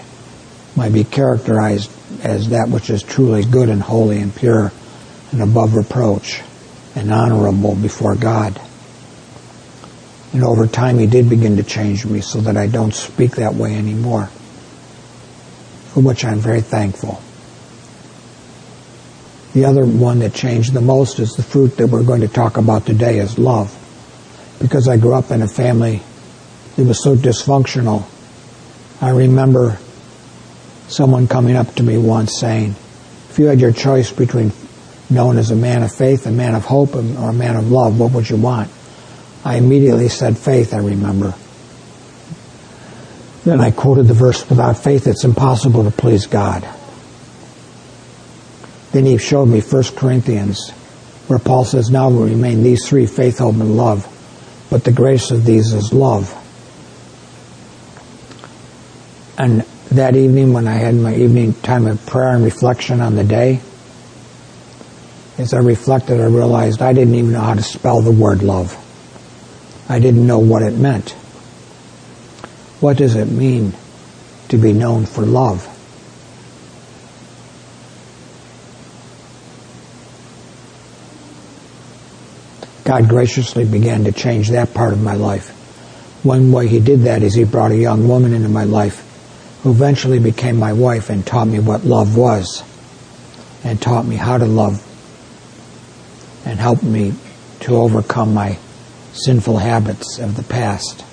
might 0.77 0.93
be 0.93 1.03
characterized 1.03 1.91
as 2.23 2.51
that 2.51 2.69
which 2.69 2.91
is 2.91 3.03
truly 3.03 3.45
good 3.45 3.69
and 3.69 3.83
holy 3.83 4.19
and 4.19 4.35
pure 4.35 4.73
and 5.33 5.43
above 5.43 5.75
reproach 5.75 6.41
and 6.95 7.13
honorable 7.13 7.75
before 7.75 8.15
God. 8.15 8.61
And 10.33 10.45
over 10.45 10.67
time, 10.67 10.99
He 10.99 11.07
did 11.07 11.29
begin 11.29 11.57
to 11.57 11.63
change 11.63 12.07
me 12.07 12.21
so 12.21 12.41
that 12.43 12.57
I 12.57 12.67
don't 12.67 12.95
speak 12.95 13.37
that 13.37 13.55
way 13.55 13.75
anymore, 13.75 14.27
for 15.93 16.01
which 16.01 16.25
I'm 16.25 16.39
very 16.39 16.61
thankful. 16.61 17.21
The 19.53 19.65
other 19.65 19.85
one 19.85 20.21
that 20.21 20.33
changed 20.33 20.73
the 20.73 20.81
most 20.81 21.19
is 21.19 21.35
the 21.35 21.43
fruit 21.43 21.77
that 21.79 21.89
we're 21.89 22.05
going 22.05 22.21
to 22.21 22.29
talk 22.29 22.57
about 22.57 22.87
today 22.87 23.19
is 23.19 23.39
love. 23.39 23.77
Because 24.61 24.87
I 24.87 24.97
grew 24.97 25.15
up 25.15 25.33
in 25.33 25.43
a 25.43 25.49
family 25.49 26.03
that 26.77 26.85
was 26.85 27.03
so 27.03 27.17
dysfunctional, 27.17 28.05
I 29.01 29.11
remember 29.11 29.79
someone 30.91 31.29
coming 31.29 31.57
up 31.57 31.75
to 31.77 31.83
me 31.83 31.97
once 31.97 32.39
saying, 32.41 32.75
if 33.31 33.39
you 33.39 33.47
had 33.47 33.61
your 33.61 33.73
choice 33.73 34.13
between 34.13 34.53
known 35.09 35.39
as 35.39 35.51
a 35.51 35.57
man 35.57 35.83
of 35.83 35.93
faith, 35.93 36.27
a 36.27 36.31
man 36.31 36.55
of 36.55 36.65
hope, 36.65 36.95
or 36.95 37.31
a 37.31 37.33
man 37.33 37.57
of 37.57 37.71
love, 37.71 37.99
what 37.99 38.13
would 38.13 38.29
you 38.29 38.37
want? 38.37 38.71
I 39.45 39.57
immediately 39.57 40.09
said 40.09 40.37
faith, 40.37 40.75
I 40.75 40.79
remember. 40.79 41.35
Then 43.45 43.61
I 43.61 43.71
quoted 43.71 44.07
the 44.07 44.15
verse, 44.15 44.49
without 44.49 44.77
faith 44.77 45.07
it's 45.07 45.25
impossible 45.25 45.85
to 45.85 45.91
please 45.91 46.27
God. 46.27 46.69
Then 48.93 49.07
he 49.07 49.19
showed 49.19 49.47
me 49.47 49.61
1 49.61 49.83
Corinthians, 49.97 50.71
where 51.29 51.39
Paul 51.39 51.65
says, 51.65 51.91
now 51.91 52.11
will 52.11 52.25
remain 52.25 52.63
these 52.63 52.89
three, 52.89 53.07
faith, 53.07 53.39
hope, 53.39 53.55
and 53.55 53.77
love. 53.77 54.07
But 54.69 54.85
the 54.85 54.93
grace 54.93 55.31
of 55.31 55.45
these 55.45 55.73
is 55.73 55.93
love. 55.93 56.37
And 59.39 59.65
that 59.91 60.15
evening 60.15 60.53
when 60.53 60.69
I 60.69 60.75
had 60.75 60.95
my 60.95 61.15
evening 61.15 61.53
time 61.53 61.87
of 61.87 62.05
prayer 62.07 62.35
and 62.35 62.45
reflection 62.45 63.01
on 63.01 63.17
the 63.17 63.25
day, 63.25 63.61
as 65.37 65.53
I 65.53 65.59
reflected, 65.59 66.21
I 66.21 66.27
realized 66.27 66.81
I 66.81 66.93
didn't 66.93 67.15
even 67.15 67.33
know 67.33 67.41
how 67.41 67.55
to 67.55 67.63
spell 67.63 68.01
the 68.01 68.13
word 68.13 68.43
love. 68.43 68.77
I 69.89 69.99
didn't 69.99 70.27
know 70.27 70.39
what 70.39 70.63
it 70.63 70.75
meant. 70.75 71.11
What 72.81 72.99
does 72.99 73.17
it 73.17 73.27
mean 73.27 73.75
to 74.49 74.59
be 74.59 74.73
known 74.73 75.07
for 75.07 75.23
love? 75.23 75.67
God 82.85 83.09
graciously 83.09 83.65
began 83.65 84.05
to 84.05 84.13
change 84.13 84.51
that 84.51 84.73
part 84.73 84.93
of 84.93 85.03
my 85.03 85.15
life. 85.15 85.49
One 86.23 86.53
way 86.53 86.69
He 86.69 86.81
did 86.81 87.03
that 87.03 87.23
is 87.23 87.35
He 87.35 87.45
brought 87.45 87.73
a 87.73 87.77
young 87.77 88.07
woman 88.09 88.35
into 88.35 88.49
my 88.49 88.65
life 88.65 89.07
who 89.63 89.71
eventually 89.71 90.19
became 90.19 90.57
my 90.57 90.73
wife 90.73 91.11
and 91.11 91.27
taught 91.27 91.47
me 91.47 91.59
what 91.59 91.85
love 91.85 92.17
was 92.17 92.63
and 93.63 93.81
taught 93.81 94.07
me 94.07 94.17
how 94.17 94.39
to 94.39 94.47
love 94.47 94.87
and 96.47 96.59
helped 96.59 96.83
me 96.83 97.13
to 97.61 97.77
overcome 97.77 98.33
my 98.33 98.59
sinful 99.13 99.59
habits 99.59 100.19
of 100.19 100.37
the 100.37 100.43
past 100.43 101.05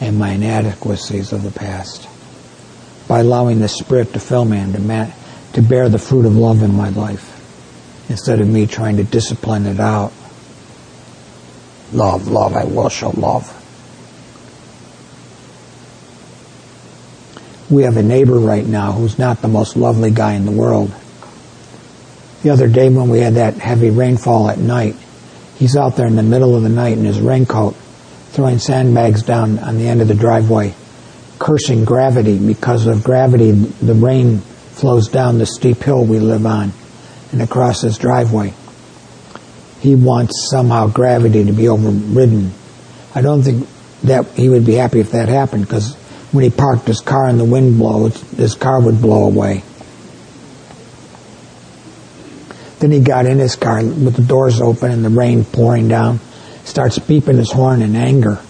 and 0.00 0.18
my 0.18 0.30
inadequacies 0.30 1.32
of 1.32 1.42
the 1.42 1.50
past 1.50 2.08
by 3.06 3.20
allowing 3.20 3.60
the 3.60 3.68
Spirit 3.68 4.12
to 4.12 4.20
fill 4.20 4.44
me 4.44 4.58
and 4.58 4.74
to, 4.74 5.14
to 5.52 5.62
bear 5.62 5.88
the 5.88 5.98
fruit 5.98 6.24
of 6.24 6.34
love 6.36 6.62
in 6.62 6.74
my 6.74 6.88
life 6.90 7.30
instead 8.08 8.40
of 8.40 8.48
me 8.48 8.66
trying 8.66 8.96
to 8.96 9.04
discipline 9.04 9.66
it 9.66 9.80
out. 9.80 10.12
Love, 11.92 12.28
love, 12.28 12.54
I 12.54 12.64
will 12.64 12.88
show 12.88 13.10
love. 13.10 13.60
We 17.70 17.84
have 17.84 17.96
a 17.96 18.02
neighbor 18.02 18.38
right 18.38 18.66
now 18.66 18.92
who's 18.92 19.18
not 19.18 19.40
the 19.40 19.48
most 19.48 19.76
lovely 19.76 20.10
guy 20.10 20.34
in 20.34 20.44
the 20.44 20.52
world. 20.52 20.92
The 22.42 22.50
other 22.50 22.68
day 22.68 22.90
when 22.90 23.08
we 23.08 23.20
had 23.20 23.34
that 23.34 23.54
heavy 23.54 23.90
rainfall 23.90 24.50
at 24.50 24.58
night, 24.58 24.96
he's 25.56 25.76
out 25.76 25.96
there 25.96 26.06
in 26.06 26.16
the 26.16 26.22
middle 26.22 26.54
of 26.54 26.62
the 26.62 26.68
night 26.68 26.98
in 26.98 27.04
his 27.04 27.20
raincoat 27.20 27.74
throwing 28.34 28.58
sandbags 28.58 29.22
down 29.22 29.60
on 29.60 29.78
the 29.78 29.86
end 29.86 30.02
of 30.02 30.08
the 30.08 30.14
driveway, 30.14 30.74
cursing 31.38 31.84
gravity 31.84 32.36
because 32.36 32.86
of 32.88 33.04
gravity 33.04 33.52
the 33.52 33.94
rain 33.94 34.38
flows 34.38 35.08
down 35.08 35.38
the 35.38 35.46
steep 35.46 35.78
hill 35.78 36.04
we 36.04 36.18
live 36.18 36.44
on 36.44 36.72
and 37.30 37.40
across 37.40 37.82
his 37.82 37.96
driveway. 37.96 38.52
He 39.80 39.94
wants 39.94 40.50
somehow 40.50 40.88
gravity 40.88 41.44
to 41.44 41.52
be 41.52 41.68
overridden. 41.68 42.52
I 43.14 43.22
don't 43.22 43.42
think 43.42 43.68
that 44.02 44.26
he 44.32 44.48
would 44.48 44.66
be 44.66 44.74
happy 44.74 44.98
if 44.98 45.12
that 45.12 45.28
happened 45.28 45.62
because 45.62 45.94
when 46.34 46.42
he 46.42 46.50
parked 46.50 46.88
his 46.88 47.00
car 47.00 47.28
and 47.28 47.38
the 47.38 47.44
wind 47.44 47.78
blows, 47.78 48.20
his 48.32 48.56
car 48.56 48.80
would 48.80 49.00
blow 49.00 49.24
away. 49.24 49.62
Then 52.80 52.90
he 52.90 52.98
got 52.98 53.26
in 53.26 53.38
his 53.38 53.54
car 53.54 53.84
with 53.84 54.16
the 54.16 54.22
doors 54.22 54.60
open 54.60 54.90
and 54.90 55.04
the 55.04 55.10
rain 55.10 55.44
pouring 55.44 55.86
down, 55.86 56.18
starts 56.64 56.98
beeping 56.98 57.38
his 57.38 57.52
horn 57.52 57.82
in 57.82 57.94
anger. 57.94 58.40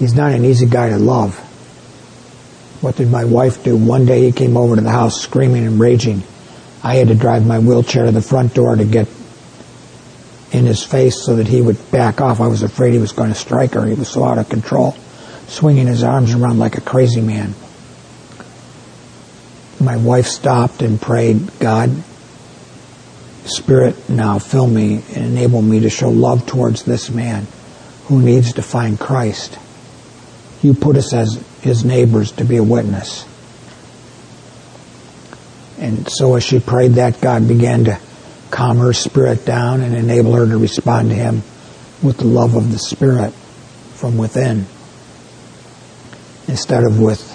He's 0.00 0.14
not 0.14 0.32
an 0.32 0.44
easy 0.44 0.66
guy 0.66 0.88
to 0.88 0.98
love. 0.98 1.38
What 2.82 2.96
did 2.96 3.08
my 3.08 3.24
wife 3.24 3.62
do? 3.62 3.76
One 3.76 4.04
day 4.04 4.24
he 4.24 4.32
came 4.32 4.56
over 4.56 4.74
to 4.74 4.82
the 4.82 4.90
house 4.90 5.22
screaming 5.22 5.64
and 5.64 5.78
raging. 5.78 6.24
I 6.82 6.96
had 6.96 7.06
to 7.06 7.14
drive 7.14 7.46
my 7.46 7.60
wheelchair 7.60 8.06
to 8.06 8.10
the 8.10 8.20
front 8.20 8.52
door 8.52 8.74
to 8.74 8.84
get 8.84 9.06
in 10.50 10.66
his 10.66 10.82
face 10.82 11.24
so 11.24 11.36
that 11.36 11.46
he 11.46 11.62
would 11.62 11.92
back 11.92 12.20
off. 12.20 12.40
I 12.40 12.48
was 12.48 12.64
afraid 12.64 12.94
he 12.94 12.98
was 12.98 13.12
going 13.12 13.28
to 13.28 13.38
strike 13.38 13.74
her. 13.74 13.86
He 13.86 13.94
was 13.94 14.08
so 14.08 14.24
out 14.24 14.38
of 14.38 14.48
control 14.48 14.96
swinging 15.48 15.86
his 15.86 16.02
arms 16.02 16.34
around 16.34 16.58
like 16.58 16.76
a 16.76 16.80
crazy 16.80 17.20
man. 17.20 17.54
My 19.80 19.96
wife 19.96 20.26
stopped 20.26 20.82
and 20.82 21.00
prayed, 21.00 21.58
God, 21.58 21.90
Spirit, 23.44 24.08
now 24.08 24.38
fill 24.38 24.66
me 24.66 25.02
and 25.14 25.24
enable 25.24 25.62
me 25.62 25.80
to 25.80 25.90
show 25.90 26.10
love 26.10 26.46
towards 26.46 26.82
this 26.82 27.10
man 27.10 27.46
who 28.06 28.20
needs 28.20 28.54
to 28.54 28.62
find 28.62 28.98
Christ. 28.98 29.58
You 30.62 30.74
put 30.74 30.96
us 30.96 31.12
as 31.12 31.44
his 31.60 31.84
neighbors 31.84 32.32
to 32.32 32.44
be 32.44 32.56
a 32.56 32.62
witness. 32.62 33.24
And 35.78 36.08
so 36.10 36.34
as 36.34 36.42
she 36.42 36.58
prayed 36.58 36.92
that, 36.92 37.20
God 37.20 37.46
began 37.46 37.84
to 37.84 38.00
calm 38.50 38.78
her 38.78 38.92
spirit 38.92 39.44
down 39.44 39.82
and 39.82 39.94
enable 39.94 40.32
her 40.32 40.46
to 40.46 40.58
respond 40.58 41.10
to 41.10 41.14
him 41.14 41.42
with 42.02 42.18
the 42.18 42.24
love 42.24 42.54
of 42.54 42.72
the 42.72 42.78
Spirit 42.78 43.32
from 43.94 44.16
within 44.16 44.66
instead 46.48 46.84
of 46.84 47.00
with 47.00 47.32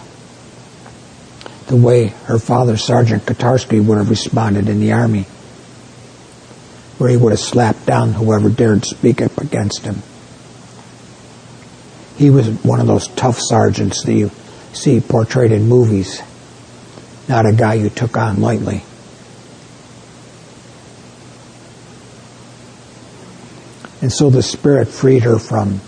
the 1.67 1.75
way 1.75 2.07
her 2.25 2.37
father, 2.37 2.75
Sergeant 2.77 3.25
Katarski, 3.25 3.83
would 3.83 3.97
have 3.97 4.09
responded 4.09 4.67
in 4.67 4.79
the 4.79 4.91
Army, 4.91 5.23
where 6.97 7.09
he 7.09 7.17
would 7.17 7.31
have 7.31 7.39
slapped 7.39 7.85
down 7.85 8.13
whoever 8.13 8.49
dared 8.49 8.83
speak 8.85 9.21
up 9.21 9.37
against 9.37 9.83
him. 9.83 10.01
He 12.17 12.29
was 12.29 12.47
one 12.63 12.79
of 12.79 12.87
those 12.87 13.07
tough 13.07 13.39
sergeants 13.39 14.03
that 14.03 14.13
you 14.13 14.31
see 14.73 14.99
portrayed 14.99 15.51
in 15.51 15.67
movies, 15.67 16.21
not 17.27 17.45
a 17.45 17.53
guy 17.53 17.75
you 17.75 17.89
took 17.89 18.17
on 18.17 18.41
lightly. 18.41 18.83
And 24.01 24.11
so 24.11 24.29
the 24.29 24.43
Spirit 24.43 24.87
freed 24.87 25.23
her 25.23 25.37
from 25.37 25.79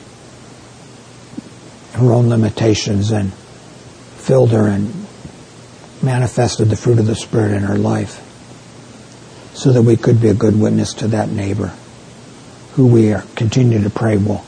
her 1.93 2.12
own 2.12 2.29
limitations 2.29 3.12
and 3.12 3.33
filled 3.33 4.51
her 4.51 4.67
and 4.67 4.91
manifested 6.01 6.69
the 6.69 6.75
fruit 6.75 7.00
of 7.00 7.05
the 7.05 7.15
Spirit 7.15 7.51
in 7.51 7.63
her 7.63 7.77
life 7.77 8.19
so 9.53 9.71
that 9.71 9.83
we 9.83 9.95
could 9.95 10.19
be 10.19 10.29
a 10.29 10.33
good 10.33 10.59
witness 10.59 10.95
to 10.95 11.07
that 11.09 11.29
neighbor 11.29 11.71
who 12.73 12.88
we 12.88 13.13
are 13.13 13.23
continue 13.35 13.81
to 13.83 13.89
pray 13.89 14.17
will 14.17 14.43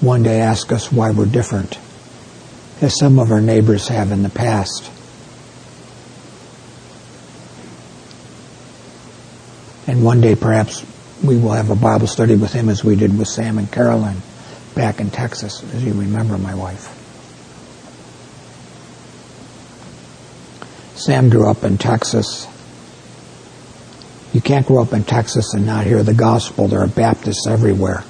one 0.00 0.24
day 0.24 0.40
ask 0.40 0.72
us 0.72 0.90
why 0.90 1.12
we're 1.12 1.26
different, 1.26 1.78
as 2.80 2.98
some 2.98 3.20
of 3.20 3.30
our 3.30 3.40
neighbors 3.40 3.86
have 3.86 4.10
in 4.10 4.24
the 4.24 4.28
past. 4.28 4.90
And 9.86 10.04
one 10.04 10.20
day 10.20 10.34
perhaps 10.34 10.84
we 11.22 11.38
will 11.38 11.52
have 11.52 11.70
a 11.70 11.76
Bible 11.76 12.08
study 12.08 12.34
with 12.34 12.52
him 12.52 12.68
as 12.68 12.82
we 12.82 12.96
did 12.96 13.16
with 13.16 13.28
Sam 13.28 13.58
and 13.58 13.70
Carolyn 13.70 14.22
back 14.74 15.00
in 15.00 15.10
Texas, 15.10 15.62
as 15.74 15.84
you 15.84 15.92
remember 15.92 16.38
my 16.38 16.54
wife. 16.54 16.98
Sam 20.94 21.30
grew 21.30 21.48
up 21.48 21.64
in 21.64 21.78
Texas. 21.78 22.46
You 24.32 24.40
can't 24.40 24.66
grow 24.66 24.82
up 24.82 24.92
in 24.92 25.04
Texas 25.04 25.52
and 25.54 25.66
not 25.66 25.84
hear 25.84 26.02
the 26.02 26.14
gospel. 26.14 26.68
There 26.68 26.80
are 26.80 26.86
Baptists 26.86 27.46
everywhere. 27.46 28.04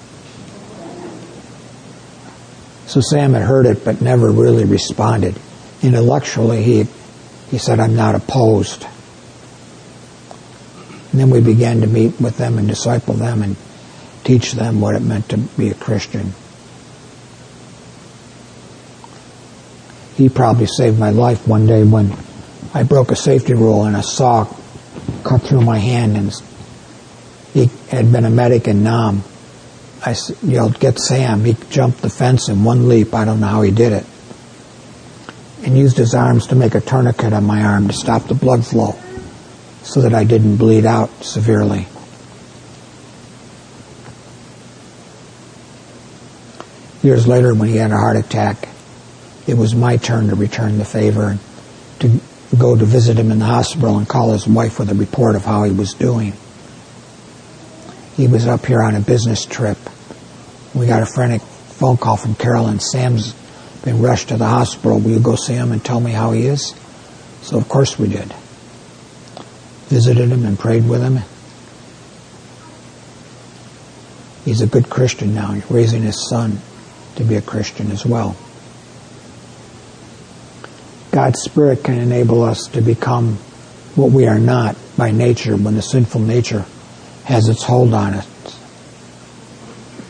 So 2.87 3.01
Sam 3.01 3.33
had 3.33 3.43
heard 3.43 3.67
it 3.67 3.85
but 3.85 4.03
never 4.03 4.31
really 4.31 4.65
responded. 4.65 5.39
Intellectually, 5.83 6.63
he, 6.63 6.87
he 7.51 7.59
said, 7.59 7.81
I'm 7.81 7.97
not 7.97 8.15
opposed. 8.15 8.87
And 11.11 11.21
then 11.21 11.31
we 11.31 11.41
began 11.41 11.81
to 11.81 11.87
meet 11.87 12.21
with 12.21 12.37
them 12.37 12.59
and 12.59 12.69
disciple 12.69 13.15
them 13.15 13.43
and 13.43 13.57
teach 14.25 14.53
them 14.53 14.81
what 14.81 14.95
it 14.95 15.01
meant 15.03 15.31
to 15.31 15.39
be 15.39 15.71
a 15.71 15.75
Christian. 15.75 16.35
He 20.15 20.29
probably 20.29 20.67
saved 20.67 20.99
my 20.99 21.11
life 21.11 21.47
one 21.49 21.67
day 21.67 21.85
when 21.85 22.17
I 22.75 22.83
broke 22.83 23.11
a 23.11 23.17
safety 23.17 23.55
rule 23.55 23.85
and 23.85 23.97
a 23.97 24.03
saw 24.03 24.45
cut 25.25 25.43
through 25.43 25.63
my 25.63 25.79
hand 25.79 26.17
and 26.17 26.33
he 27.53 27.71
had 27.89 28.11
been 28.11 28.25
a 28.25 28.31
medic 28.31 28.67
in 28.67 28.83
Nam. 28.83 29.23
I 30.05 30.17
yelled, 30.43 30.81
get 30.81 30.99
Sam. 30.99 31.45
He 31.45 31.57
jumped 31.71 32.03
the 32.03 32.11
fence 32.11 32.49
in 32.49 32.65
one 32.65 32.89
leap. 32.89 33.15
I 33.15 33.25
don't 33.25 33.41
know 33.41 33.47
how 33.47 33.63
he 33.63 33.71
did 33.71 33.93
it. 33.93 34.07
And 35.65 35.79
used 35.79 35.97
his 35.97 36.15
arms 36.15 36.49
to 36.49 36.57
make 36.57 36.75
a 36.75 36.81
tourniquet 36.81 37.33
on 37.33 37.45
my 37.45 37.63
arm 37.63 37.89
to 37.89 37.93
stop 37.93 38.25
the 38.25 38.35
blood 38.35 38.67
flow 38.67 38.99
so 39.83 40.01
that 40.01 40.15
I 40.15 40.25
didn't 40.25 40.57
bleed 40.57 40.87
out 40.87 41.11
severely. 41.23 41.87
Years 47.03 47.27
later, 47.27 47.55
when 47.55 47.69
he 47.69 47.77
had 47.77 47.91
a 47.91 47.97
heart 47.97 48.17
attack, 48.17 48.69
it 49.47 49.55
was 49.55 49.75
my 49.75 49.97
turn 49.97 50.29
to 50.29 50.35
return 50.35 50.79
the 50.79 50.85
favor 50.85 51.29
and 51.29 51.41
to 52.01 52.21
go 52.57 52.77
to 52.77 52.85
visit 52.85 53.19
him 53.19 53.31
in 53.31 53.39
the 53.39 53.45
hospital 53.45 53.99
and 53.99 54.09
call 54.09 54.33
his 54.33 54.47
wife 54.47 54.79
with 54.79 54.91
a 54.91 54.95
report 54.95 55.37
of 55.37 55.45
how 55.45 55.65
he 55.65 55.73
was 55.73 55.95
doing. 55.95 56.33
He 58.17 58.29
was 58.29 58.47
up 58.47 58.67
here 58.67 58.83
on 58.83 58.95
a 58.95 59.01
business 59.01 59.47
trip. 59.47 59.79
We 60.75 60.87
got 60.87 61.03
a 61.03 61.07
frantic 61.07 61.43
phone 61.43 61.97
call 61.97 62.17
from 62.17 62.35
Carolyn. 62.35 62.81
Sam's 62.81 63.33
been 63.85 64.03
rushed 64.03 64.29
to 64.29 64.37
the 64.37 64.47
hospital. 64.47 64.99
Will 64.99 65.13
you 65.13 65.21
go 65.21 65.35
see 65.35 65.55
him 65.55 65.73
and 65.73 65.85
tell 65.85 66.01
me 66.01 66.13
how 66.13 66.33
he 66.33 66.47
is? 66.47 66.75
So 67.43 67.57
of 67.57 67.69
course 67.69 67.99
we 67.99 68.09
did 68.09 68.33
visited 69.93 70.31
him 70.31 70.47
and 70.47 70.59
prayed 70.59 70.89
with 70.89 71.03
him. 71.03 71.19
He's 74.47 74.63
a 74.63 74.67
good 74.67 74.89
Christian 74.89 75.35
now. 75.35 75.53
He's 75.53 75.71
raising 75.71 76.03
his 76.03 76.29
son 76.31 76.59
to 77.17 77.25
be 77.25 77.35
a 77.35 77.43
Christian 77.43 77.91
as 77.91 78.07
well. 78.07 78.35
God's 81.13 81.43
Spirit 81.43 81.85
can 81.85 81.99
enable 81.99 82.43
us 82.43 82.67
to 82.69 82.81
become 82.81 83.37
what 83.95 84.11
we 84.11 84.27
are 84.27 84.39
not 84.39 84.77
by 84.97 85.11
nature 85.11 85.57
when 85.57 85.75
the 85.75 85.83
sinful 85.83 86.23
nature 86.23 86.65
has 87.25 87.49
its 87.49 87.63
hold 87.63 87.93
on 87.93 88.15
us. 88.15 88.27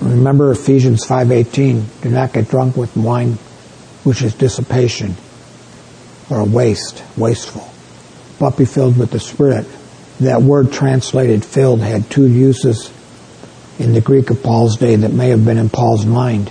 Remember 0.01 0.53
Ephesians 0.53 1.05
5:18, 1.05 1.85
do 2.03 2.09
not 2.09 2.33
get 2.33 2.49
drunk 2.49 2.77
with 2.77 2.97
wine 2.97 3.39
which 4.05 4.23
is 4.23 4.33
dissipation 4.35 5.17
or 6.31 6.45
waste, 6.45 7.03
wasteful 7.17 7.69
but 8.39 8.57
be 8.57 8.65
filled 8.65 8.97
with 8.97 9.11
the 9.11 9.21
Spirit. 9.21 9.67
That 10.19 10.43
word 10.43 10.73
translated 10.73 11.45
filled 11.45 11.81
had 11.81 12.11
two 12.11 12.29
uses 12.29 12.91
in 13.79 13.93
the 13.93 14.01
Greek 14.01 14.31
of 14.31 14.43
Paul's 14.43 14.77
day 14.77 14.97
that 14.97 15.13
may 15.13 15.31
have 15.31 15.45
been 15.45 15.59
in 15.59 15.69
Paul's 15.69 16.05
mind, 16.05 16.49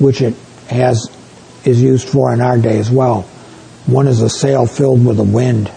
which 0.00 0.20
it 0.20 0.34
has 0.68 1.08
is 1.64 1.82
used 1.82 2.08
for 2.08 2.32
in 2.32 2.40
our 2.40 2.58
day 2.58 2.78
as 2.78 2.90
well. 2.90 3.22
One 3.86 4.08
is 4.08 4.20
a 4.22 4.30
sail 4.30 4.66
filled 4.66 5.04
with 5.04 5.18
a 5.18 5.24
wind. 5.24 5.68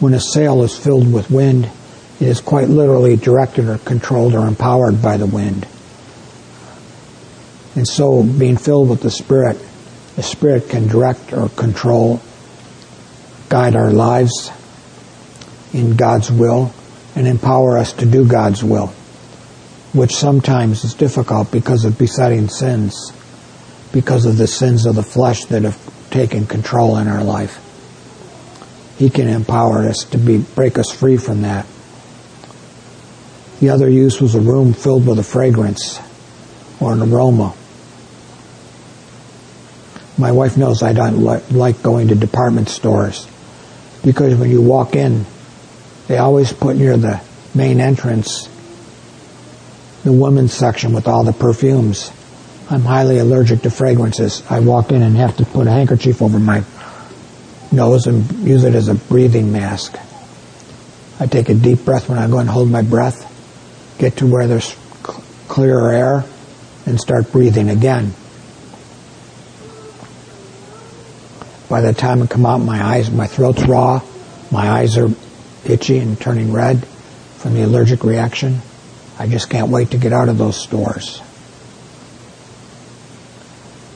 When 0.00 0.14
a 0.14 0.20
sail 0.20 0.62
is 0.62 0.76
filled 0.76 1.12
with 1.12 1.30
wind, 1.30 1.70
it 2.20 2.28
is 2.28 2.40
quite 2.40 2.68
literally 2.68 3.16
directed 3.16 3.68
or 3.68 3.78
controlled 3.78 4.34
or 4.34 4.46
empowered 4.46 5.02
by 5.02 5.16
the 5.16 5.26
wind. 5.26 5.66
And 7.74 7.86
so, 7.86 8.22
being 8.22 8.56
filled 8.56 8.90
with 8.90 9.00
the 9.00 9.10
Spirit, 9.10 9.56
the 10.16 10.22
Spirit 10.22 10.68
can 10.68 10.88
direct 10.88 11.32
or 11.32 11.48
control 11.48 12.20
guide 13.48 13.76
our 13.76 13.90
lives 13.90 14.50
in 15.72 15.96
God's 15.96 16.30
will 16.30 16.72
and 17.14 17.26
empower 17.26 17.78
us 17.78 17.92
to 17.94 18.06
do 18.06 18.26
God's 18.26 18.62
will, 18.62 18.88
which 19.92 20.14
sometimes 20.14 20.84
is 20.84 20.94
difficult 20.94 21.50
because 21.50 21.84
of 21.84 21.98
besetting 21.98 22.48
sins, 22.48 23.12
because 23.92 24.24
of 24.24 24.36
the 24.36 24.46
sins 24.46 24.86
of 24.86 24.94
the 24.94 25.02
flesh 25.02 25.44
that 25.46 25.62
have 25.62 26.10
taken 26.10 26.46
control 26.46 26.96
in 26.96 27.08
our 27.08 27.22
life. 27.22 27.58
He 28.98 29.10
can 29.10 29.28
empower 29.28 29.80
us 29.88 30.04
to 30.10 30.18
be 30.18 30.38
break 30.38 30.78
us 30.78 30.90
free 30.90 31.16
from 31.16 31.42
that. 31.42 31.66
The 33.60 33.70
other 33.70 33.88
use 33.88 34.20
was 34.20 34.34
a 34.34 34.40
room 34.40 34.72
filled 34.72 35.06
with 35.06 35.18
a 35.18 35.22
fragrance 35.22 36.00
or 36.80 36.92
an 36.92 37.02
aroma. 37.02 37.54
My 40.18 40.32
wife 40.32 40.56
knows 40.56 40.82
I 40.82 40.92
don't 40.92 41.22
like 41.22 41.82
going 41.82 42.08
to 42.08 42.14
department 42.14 42.68
stores 42.68 43.26
because 44.04 44.34
when 44.36 44.50
you 44.50 44.60
walk 44.60 44.94
in, 44.94 45.24
they 46.08 46.18
always 46.18 46.52
put 46.52 46.76
near 46.76 46.96
the 46.96 47.22
main 47.54 47.80
entrance 47.80 48.48
the 50.04 50.12
women's 50.12 50.52
section 50.52 50.92
with 50.92 51.06
all 51.06 51.24
the 51.24 51.32
perfumes. 51.32 52.10
I'm 52.70 52.82
highly 52.82 53.18
allergic 53.18 53.62
to 53.62 53.70
fragrances. 53.70 54.42
I 54.48 54.60
walk 54.60 54.92
in 54.92 55.02
and 55.02 55.16
have 55.16 55.36
to 55.38 55.44
put 55.44 55.66
a 55.66 55.70
handkerchief 55.70 56.22
over 56.22 56.38
my 56.38 56.64
nose 57.70 58.06
and 58.06 58.30
use 58.46 58.64
it 58.64 58.74
as 58.74 58.88
a 58.88 58.94
breathing 58.94 59.52
mask. 59.52 59.98
I 61.18 61.26
take 61.26 61.48
a 61.48 61.54
deep 61.54 61.84
breath 61.84 62.08
when 62.08 62.18
I 62.18 62.28
go 62.28 62.38
and 62.38 62.48
hold 62.48 62.70
my 62.70 62.82
breath, 62.82 63.28
get 63.98 64.18
to 64.18 64.26
where 64.26 64.46
there's 64.46 64.76
clearer 65.48 65.92
air, 65.92 66.24
and 66.86 67.00
start 67.00 67.30
breathing 67.32 67.68
again. 67.70 68.12
By 71.68 71.80
the 71.80 71.92
time 71.92 72.22
I 72.22 72.26
come 72.26 72.44
out, 72.44 72.58
my 72.58 72.84
eyes, 72.84 73.10
my 73.10 73.26
throat's 73.26 73.62
raw, 73.64 74.02
my 74.50 74.68
eyes 74.68 74.98
are 74.98 75.08
itchy 75.64 75.98
and 75.98 76.20
turning 76.20 76.52
red 76.52 76.84
from 77.36 77.54
the 77.54 77.62
allergic 77.62 78.04
reaction. 78.04 78.60
I 79.18 79.26
just 79.26 79.48
can't 79.48 79.70
wait 79.70 79.92
to 79.92 79.98
get 79.98 80.12
out 80.12 80.28
of 80.28 80.38
those 80.38 80.60
stores. 80.60 81.22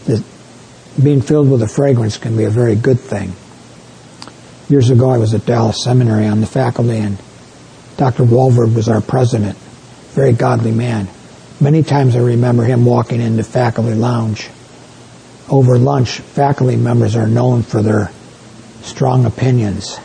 The, 0.06 0.24
being 1.02 1.20
filled 1.20 1.50
with 1.50 1.62
a 1.62 1.68
fragrance 1.68 2.16
can 2.16 2.36
be 2.36 2.44
a 2.44 2.50
very 2.50 2.74
good 2.74 2.98
thing. 2.98 3.32
Years 4.68 4.90
ago, 4.90 5.10
I 5.10 5.18
was 5.18 5.34
at 5.34 5.46
Dallas 5.46 5.82
Seminary 5.82 6.26
on 6.26 6.40
the 6.40 6.46
faculty, 6.46 6.96
and 6.96 7.18
Dr. 7.96 8.24
Walvoord 8.24 8.74
was 8.74 8.88
our 8.88 9.00
president. 9.00 9.56
Very 10.14 10.32
godly 10.32 10.72
man. 10.72 11.08
Many 11.60 11.82
times 11.82 12.16
I 12.16 12.20
remember 12.20 12.64
him 12.64 12.84
walking 12.84 13.20
into 13.20 13.42
faculty 13.44 13.94
lounge 13.94 14.48
over 15.48 15.78
lunch, 15.78 16.18
faculty 16.18 16.76
members 16.76 17.14
are 17.14 17.26
known 17.26 17.62
for 17.62 17.82
their 17.82 18.10
strong 18.82 19.26
opinions. 19.26 19.98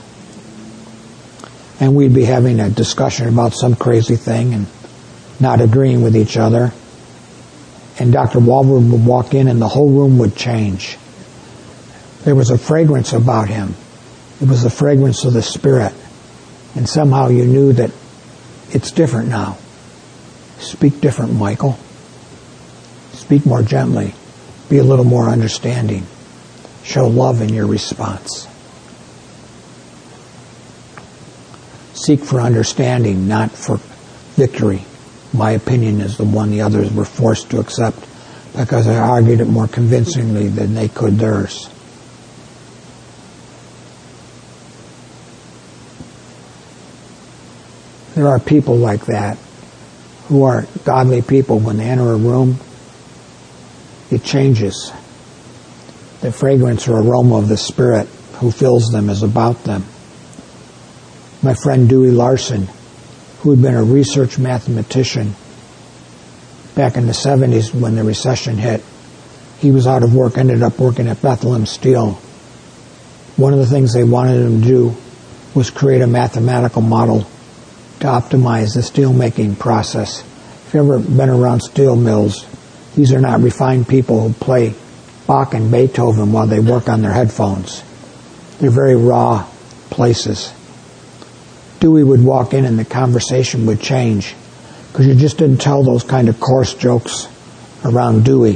And 1.79 1.95
we'd 1.95 2.13
be 2.13 2.25
having 2.25 2.59
a 2.59 2.69
discussion 2.69 3.27
about 3.27 3.53
some 3.53 3.75
crazy 3.75 4.15
thing 4.15 4.53
and 4.53 4.67
not 5.39 5.61
agreeing 5.61 6.03
with 6.03 6.15
each 6.15 6.37
other. 6.37 6.71
And 7.99 8.11
Dr. 8.11 8.39
Walvoord 8.39 8.91
would 8.91 9.05
walk 9.05 9.33
in 9.33 9.47
and 9.47 9.61
the 9.61 9.67
whole 9.67 9.89
room 9.89 10.17
would 10.19 10.35
change. 10.35 10.97
There 12.23 12.35
was 12.35 12.49
a 12.49 12.57
fragrance 12.57 13.13
about 13.13 13.49
him. 13.49 13.75
It 14.41 14.47
was 14.47 14.63
the 14.63 14.69
fragrance 14.69 15.25
of 15.25 15.33
the 15.33 15.41
Spirit. 15.41 15.93
And 16.75 16.87
somehow 16.87 17.27
you 17.27 17.45
knew 17.45 17.73
that 17.73 17.91
it's 18.69 18.91
different 18.91 19.29
now. 19.29 19.57
Speak 20.59 21.01
different, 21.01 21.33
Michael. 21.33 21.77
Speak 23.13 23.45
more 23.45 23.61
gently 23.61 24.13
be 24.71 24.77
a 24.77 24.83
little 24.83 25.05
more 25.05 25.27
understanding. 25.27 26.07
Show 26.83 27.07
love 27.07 27.41
in 27.41 27.49
your 27.49 27.67
response. 27.67 28.47
Seek 31.93 32.21
for 32.21 32.39
understanding, 32.39 33.27
not 33.27 33.51
for 33.51 33.77
victory. 34.37 34.85
My 35.33 35.51
opinion 35.51 36.01
is 36.01 36.17
the 36.17 36.25
one 36.25 36.51
the 36.51 36.61
others 36.61 36.91
were 36.91 37.05
forced 37.05 37.51
to 37.51 37.59
accept 37.59 37.97
because 38.55 38.87
I 38.87 38.97
argued 38.97 39.39
it 39.39 39.45
more 39.45 39.67
convincingly 39.67 40.49
than 40.49 40.73
they 40.73 40.89
could 40.89 41.17
theirs. 41.17 41.69
There 48.15 48.27
are 48.27 48.39
people 48.39 48.75
like 48.75 49.05
that 49.05 49.37
who 50.27 50.43
are 50.43 50.65
godly 50.83 51.21
people. 51.21 51.59
When 51.59 51.77
they 51.77 51.85
enter 51.85 52.11
a 52.11 52.17
room, 52.17 52.57
it 54.09 54.23
changes. 54.23 54.91
The 56.19 56.31
fragrance 56.31 56.89
or 56.89 56.99
aroma 56.99 57.37
of 57.37 57.47
the 57.47 57.57
Spirit 57.57 58.07
who 58.39 58.51
fills 58.51 58.91
them 58.91 59.09
is 59.09 59.23
about 59.23 59.63
them. 59.63 59.85
My 61.41 61.55
friend 61.55 61.87
Dewey 61.87 62.11
Larson, 62.11 62.67
who 63.41 63.51
had 63.51 63.61
been 63.61 63.75
a 63.75 63.83
research 63.83 64.37
mathematician 64.37 65.33
back 66.75 66.95
in 66.95 67.07
the 67.07 67.11
70s 67.11 67.73
when 67.73 67.95
the 67.95 68.03
recession 68.03 68.57
hit, 68.57 68.83
he 69.59 69.71
was 69.71 69.87
out 69.87 70.03
of 70.03 70.15
work, 70.15 70.37
ended 70.37 70.63
up 70.63 70.79
working 70.79 71.07
at 71.07 71.21
Bethlehem 71.21 71.65
Steel. 71.65 72.13
One 73.37 73.53
of 73.53 73.59
the 73.59 73.65
things 73.65 73.93
they 73.93 74.03
wanted 74.03 74.45
him 74.45 74.61
to 74.61 74.67
do 74.67 74.95
was 75.55 75.69
create 75.69 76.01
a 76.01 76.07
mathematical 76.07 76.81
model 76.81 77.27
to 77.99 78.07
optimize 78.07 78.75
the 78.75 78.83
steel 78.83 79.11
making 79.11 79.55
process. 79.55 80.21
If 80.21 80.73
you've 80.73 80.89
ever 80.89 80.99
been 80.99 81.29
around 81.29 81.61
steel 81.61 81.95
mills, 81.95 82.45
these 82.95 83.11
are 83.11 83.21
not 83.21 83.41
refined 83.41 83.87
people 83.87 84.27
who 84.27 84.33
play 84.33 84.73
Bach 85.27 85.53
and 85.53 85.71
Beethoven 85.71 86.31
while 86.31 86.47
they 86.47 86.59
work 86.59 86.89
on 86.89 87.01
their 87.01 87.11
headphones. 87.11 87.83
They're 88.59 88.69
very 88.69 88.95
raw 88.95 89.47
places. 89.89 90.53
Dewey 91.81 92.05
would 92.05 92.23
walk 92.23 92.53
in 92.53 92.63
and 92.63 92.79
the 92.79 92.85
conversation 92.85 93.65
would 93.65 93.81
change 93.81 94.33
because 94.87 95.05
you 95.05 95.15
just 95.15 95.37
didn't 95.37 95.59
tell 95.59 95.83
those 95.83 96.03
kind 96.03 96.29
of 96.29 96.39
coarse 96.39 96.73
jokes 96.73 97.27
around 97.83 98.23
Dewey. 98.23 98.53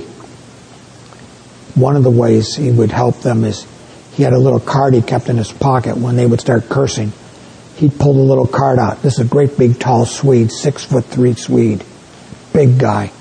One 1.76 1.98
of 1.98 2.04
the 2.04 2.12
ways 2.12 2.56
he 2.56 2.72
would 2.72 2.92
help 2.92 3.20
them 3.20 3.44
is 3.44 3.68
he 4.14 4.24
had 4.24 4.32
a 4.32 4.40
little 4.40 4.62
card 4.62 4.94
he 4.94 5.02
kept 5.02 5.28
in 5.28 5.36
his 5.36 5.52
pocket 5.52 5.98
when 5.98 6.16
they 6.16 6.26
would 6.26 6.40
start 6.40 6.70
cursing 6.70 7.12
he'd 7.78 8.00
pull 8.00 8.14
the 8.14 8.22
little 8.22 8.48
card 8.48 8.80
out. 8.80 9.02
This 9.02 9.20
is 9.20 9.26
a 9.26 9.30
great 9.30 9.58
big 9.58 9.80
tall 9.80 10.06
Swede, 10.06 10.52
six 10.52 10.84
foot 10.84 11.06
three 11.06 11.34
Swede, 11.34 11.84
big 12.54 12.80
guy. 12.80 13.12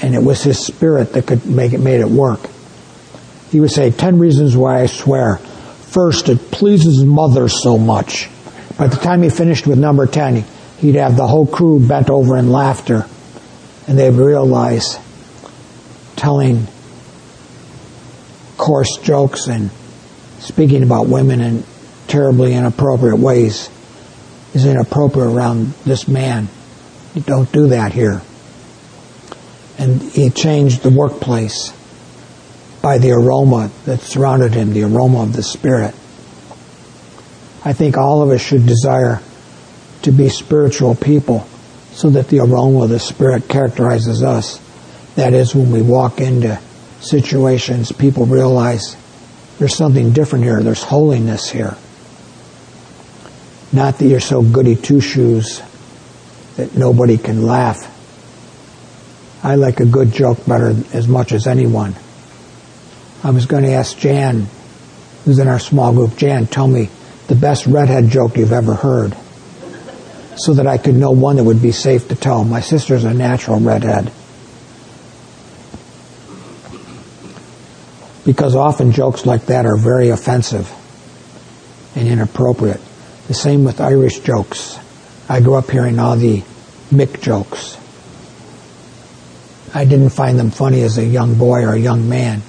And 0.00 0.14
it 0.14 0.22
was 0.22 0.42
his 0.42 0.64
spirit 0.64 1.12
that 1.12 1.26
could 1.26 1.46
make 1.46 1.72
it, 1.72 1.80
made 1.80 2.00
it 2.00 2.08
work. 2.08 2.40
He 3.50 3.60
would 3.60 3.70
say, 3.70 3.90
10 3.90 4.18
reasons 4.18 4.56
why 4.56 4.82
I 4.82 4.86
swear. 4.86 5.36
First, 5.36 6.28
it 6.28 6.50
pleases 6.50 7.04
mother 7.04 7.48
so 7.48 7.78
much. 7.78 8.28
By 8.76 8.86
the 8.88 8.96
time 8.96 9.22
he 9.22 9.30
finished 9.30 9.66
with 9.66 9.78
number 9.78 10.06
10, 10.06 10.44
he'd 10.78 10.94
have 10.94 11.16
the 11.16 11.26
whole 11.26 11.46
crew 11.46 11.86
bent 11.86 12.10
over 12.10 12.36
in 12.36 12.50
laughter. 12.50 13.06
And 13.86 13.98
they'd 13.98 14.10
realize 14.10 14.98
telling 16.16 16.66
coarse 18.56 18.98
jokes 19.02 19.48
and 19.48 19.70
speaking 20.38 20.82
about 20.82 21.08
women 21.08 21.40
in 21.40 21.64
terribly 22.06 22.54
inappropriate 22.54 23.18
ways 23.18 23.68
is 24.54 24.66
inappropriate 24.66 25.28
around 25.28 25.72
this 25.84 26.06
man. 26.06 26.48
You 27.14 27.22
don't 27.22 27.50
do 27.52 27.68
that 27.68 27.92
here. 27.92 28.22
And 29.78 30.02
he 30.02 30.30
changed 30.30 30.82
the 30.82 30.90
workplace 30.90 31.72
by 32.82 32.98
the 32.98 33.12
aroma 33.12 33.70
that 33.84 34.00
surrounded 34.00 34.54
him, 34.54 34.72
the 34.72 34.82
aroma 34.82 35.22
of 35.22 35.32
the 35.32 35.42
Spirit. 35.42 35.94
I 37.64 37.72
think 37.72 37.96
all 37.96 38.22
of 38.22 38.30
us 38.30 38.40
should 38.40 38.66
desire 38.66 39.20
to 40.02 40.10
be 40.10 40.28
spiritual 40.28 40.94
people 40.94 41.46
so 41.92 42.10
that 42.10 42.28
the 42.28 42.40
aroma 42.40 42.84
of 42.84 42.90
the 42.90 42.98
Spirit 42.98 43.48
characterizes 43.48 44.22
us. 44.22 44.60
That 45.14 45.32
is, 45.34 45.54
when 45.54 45.70
we 45.70 45.82
walk 45.82 46.20
into 46.20 46.58
situations, 47.00 47.92
people 47.92 48.26
realize 48.26 48.96
there's 49.58 49.76
something 49.76 50.12
different 50.12 50.44
here, 50.44 50.62
there's 50.62 50.82
holiness 50.82 51.50
here. 51.50 51.76
Not 53.72 53.98
that 53.98 54.06
you're 54.06 54.20
so 54.20 54.42
goody 54.42 54.74
two 54.74 55.00
shoes 55.00 55.62
that 56.56 56.76
nobody 56.76 57.16
can 57.16 57.42
laugh. 57.42 57.88
I 59.44 59.54
like 59.54 59.80
a 59.80 59.86
good 59.86 60.12
joke 60.12 60.44
better 60.46 60.74
as 60.92 61.06
much 61.06 61.32
as 61.32 61.46
anyone. 61.46 61.94
I 63.22 63.30
was 63.30 63.46
going 63.46 63.64
to 63.64 63.72
ask 63.72 63.96
Jan, 63.98 64.46
who's 65.24 65.38
in 65.38 65.48
our 65.48 65.58
small 65.58 65.92
group, 65.92 66.16
Jan, 66.16 66.46
tell 66.46 66.66
me 66.66 66.90
the 67.32 67.40
best 67.40 67.66
redhead 67.66 68.10
joke 68.10 68.36
you've 68.36 68.52
ever 68.52 68.74
heard 68.74 69.16
so 70.36 70.52
that 70.52 70.66
I 70.66 70.76
could 70.76 70.94
know 70.94 71.12
one 71.12 71.36
that 71.36 71.44
would 71.44 71.62
be 71.62 71.72
safe 71.72 72.08
to 72.08 72.14
tell. 72.14 72.44
My 72.44 72.60
sister's 72.60 73.04
a 73.04 73.14
natural 73.14 73.58
redhead. 73.58 74.12
Because 78.26 78.54
often 78.54 78.92
jokes 78.92 79.24
like 79.24 79.46
that 79.46 79.64
are 79.64 79.78
very 79.78 80.10
offensive 80.10 80.70
and 81.96 82.06
inappropriate. 82.06 82.82
The 83.28 83.34
same 83.34 83.64
with 83.64 83.80
Irish 83.80 84.20
jokes. 84.20 84.78
I 85.26 85.40
grew 85.40 85.54
up 85.54 85.70
hearing 85.70 85.98
all 85.98 86.16
the 86.16 86.42
Mick 86.90 87.22
jokes. 87.22 87.78
I 89.72 89.86
didn't 89.86 90.10
find 90.10 90.38
them 90.38 90.50
funny 90.50 90.82
as 90.82 90.98
a 90.98 91.04
young 91.04 91.36
boy 91.36 91.64
or 91.64 91.72
a 91.72 91.80
young 91.80 92.10
man. 92.10 92.42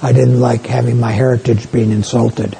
I 0.00 0.14
didn't 0.14 0.40
like 0.40 0.64
having 0.64 0.98
my 0.98 1.12
heritage 1.12 1.70
being 1.70 1.90
insulted. 1.90 2.56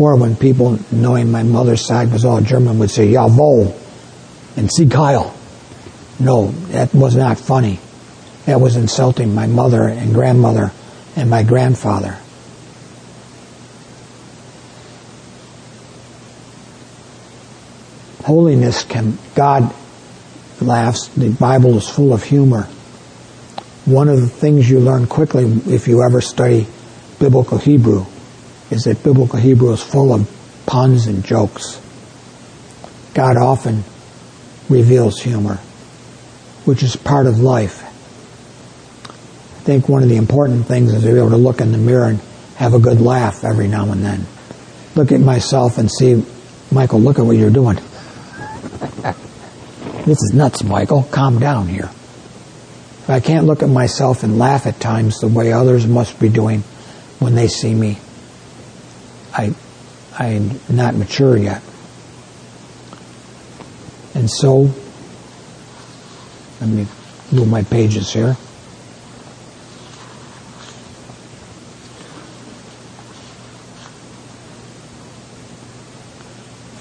Or 0.00 0.16
when 0.16 0.34
people, 0.34 0.80
knowing 0.90 1.30
my 1.30 1.44
mother's 1.44 1.86
side 1.86 2.10
was 2.10 2.24
all 2.24 2.40
German, 2.40 2.80
would 2.80 2.90
say, 2.90 3.12
Jawohl, 3.12 3.78
and 4.56 4.72
Sieg 4.72 4.92
Heil. 4.92 5.32
No, 6.18 6.48
that 6.72 6.92
was 6.92 7.14
not 7.14 7.38
funny. 7.38 7.78
That 8.46 8.60
was 8.60 8.74
insulting 8.74 9.34
my 9.34 9.46
mother 9.46 9.86
and 9.86 10.12
grandmother 10.12 10.72
and 11.14 11.30
my 11.30 11.44
grandfather. 11.44 12.18
holiness 18.30 18.84
can, 18.84 19.18
God 19.34 19.74
laughs. 20.60 21.08
The 21.08 21.30
Bible 21.30 21.76
is 21.78 21.88
full 21.88 22.12
of 22.12 22.22
humor. 22.22 22.62
One 23.86 24.08
of 24.08 24.20
the 24.20 24.28
things 24.28 24.70
you 24.70 24.78
learn 24.78 25.08
quickly 25.08 25.44
if 25.66 25.88
you 25.88 26.04
ever 26.04 26.20
study 26.20 26.68
biblical 27.18 27.58
Hebrew 27.58 28.06
is 28.70 28.84
that 28.84 29.02
biblical 29.02 29.38
Hebrew 29.38 29.72
is 29.72 29.82
full 29.82 30.12
of 30.12 30.30
puns 30.66 31.06
and 31.06 31.24
jokes. 31.24 31.80
God 33.14 33.36
often 33.36 33.82
reveals 34.68 35.20
humor, 35.20 35.56
which 36.64 36.82
is 36.82 36.96
part 36.96 37.26
of 37.26 37.40
life. 37.40 37.82
I 39.04 39.62
think 39.62 39.88
one 39.88 40.02
of 40.02 40.08
the 40.08 40.16
important 40.16 40.66
things 40.66 40.92
is 40.92 41.02
to 41.02 41.12
be 41.12 41.18
able 41.18 41.30
to 41.30 41.36
look 41.36 41.60
in 41.60 41.72
the 41.72 41.78
mirror 41.78 42.06
and 42.06 42.20
have 42.56 42.74
a 42.74 42.78
good 42.78 43.00
laugh 43.00 43.44
every 43.44 43.68
now 43.68 43.90
and 43.90 44.04
then. 44.04 44.26
Look 44.94 45.12
at 45.12 45.20
myself 45.20 45.78
and 45.78 45.90
see, 45.90 46.24
Michael, 46.70 47.00
look 47.00 47.18
at 47.18 47.24
what 47.24 47.36
you're 47.36 47.50
doing. 47.50 47.78
This 50.06 50.22
is 50.22 50.32
nuts, 50.32 50.64
Michael. 50.64 51.02
Calm 51.02 51.38
down 51.38 51.68
here. 51.68 51.90
I 53.06 53.20
can't 53.20 53.46
look 53.46 53.62
at 53.62 53.68
myself 53.68 54.22
and 54.22 54.38
laugh 54.38 54.66
at 54.66 54.80
times 54.80 55.18
the 55.18 55.28
way 55.28 55.52
others 55.52 55.86
must 55.86 56.18
be 56.18 56.30
doing 56.30 56.62
when 57.18 57.34
they 57.34 57.48
see 57.48 57.74
me. 57.74 57.98
I, 59.32 59.54
I'm 60.18 60.60
not 60.68 60.94
mature 60.94 61.36
yet. 61.36 61.62
And 64.14 64.30
so, 64.30 64.70
let 66.60 66.68
me 66.68 66.86
move 67.32 67.48
my 67.48 67.62
pages 67.62 68.12
here. 68.12 68.36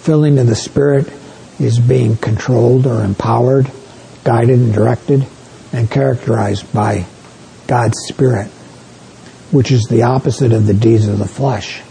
Filling 0.02 0.40
of 0.40 0.48
the 0.48 0.56
Spirit 0.56 1.12
is 1.60 1.78
being 1.78 2.18
controlled 2.18 2.88
or 2.88 3.04
empowered, 3.04 3.72
guided 4.24 4.60
and 4.60 4.74
directed, 4.74 5.28
and 5.72 5.90
characterized 5.90 6.74
by 6.74 7.06
God's 7.68 7.98
Spirit, 8.08 8.48
which 9.52 9.72
is 9.72 9.84
the 9.84 10.04
opposite 10.04 10.52
of 10.52 10.66
the 10.66 10.74
deeds 10.74 11.08
of 11.08 11.20
the 11.20 11.28
flesh. 11.28 11.82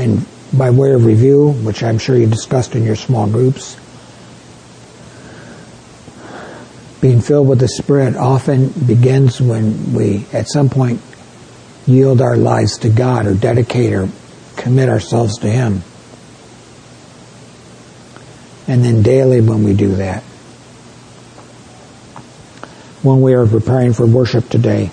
And 0.00 0.26
by 0.52 0.70
way 0.70 0.92
of 0.92 1.04
review, 1.04 1.50
which 1.50 1.82
I'm 1.82 1.98
sure 1.98 2.16
you 2.16 2.26
discussed 2.26 2.74
in 2.74 2.84
your 2.84 2.96
small 2.96 3.28
groups, 3.28 3.76
being 7.00 7.20
filled 7.20 7.48
with 7.48 7.60
the 7.60 7.68
Spirit 7.68 8.16
often 8.16 8.68
begins 8.70 9.40
when 9.40 9.94
we, 9.94 10.26
at 10.32 10.48
some 10.48 10.68
point, 10.68 11.00
yield 11.86 12.20
our 12.20 12.36
lives 12.36 12.78
to 12.78 12.88
God 12.88 13.26
or 13.26 13.34
dedicate 13.34 13.92
or 13.92 14.08
commit 14.56 14.88
ourselves 14.88 15.38
to 15.38 15.48
Him. 15.48 15.82
And 18.66 18.84
then 18.84 19.02
daily 19.02 19.40
when 19.40 19.64
we 19.64 19.74
do 19.74 19.96
that. 19.96 20.22
when 23.02 23.22
we 23.22 23.32
are 23.34 23.46
preparing 23.46 23.92
for 23.92 24.06
worship 24.06 24.48
today, 24.48 24.90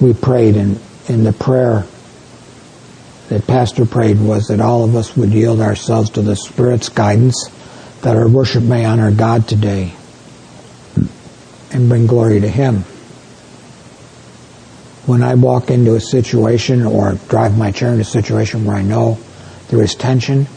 we 0.00 0.14
prayed, 0.14 0.56
and 0.56 0.80
in 1.08 1.22
the 1.24 1.32
prayer 1.32 1.84
that 3.30 3.46
Pastor 3.46 3.86
prayed 3.86 4.20
was 4.20 4.48
that 4.48 4.60
all 4.60 4.82
of 4.82 4.96
us 4.96 5.16
would 5.16 5.30
yield 5.30 5.60
ourselves 5.60 6.10
to 6.10 6.20
the 6.20 6.34
Spirit's 6.34 6.88
guidance, 6.88 7.48
that 8.02 8.16
our 8.16 8.28
worship 8.28 8.64
may 8.64 8.84
honor 8.84 9.12
God 9.12 9.46
today 9.46 9.92
and 11.70 11.88
bring 11.88 12.08
glory 12.08 12.40
to 12.40 12.48
Him. 12.48 12.78
When 15.06 15.22
I 15.22 15.34
walk 15.36 15.70
into 15.70 15.94
a 15.94 16.00
situation 16.00 16.84
or 16.84 17.14
drive 17.28 17.56
my 17.56 17.70
chair 17.70 17.90
into 17.90 18.02
a 18.02 18.04
situation 18.04 18.64
where 18.64 18.74
I 18.74 18.82
know 18.82 19.20
there 19.68 19.80
is 19.80 19.94
tension, 19.94 20.48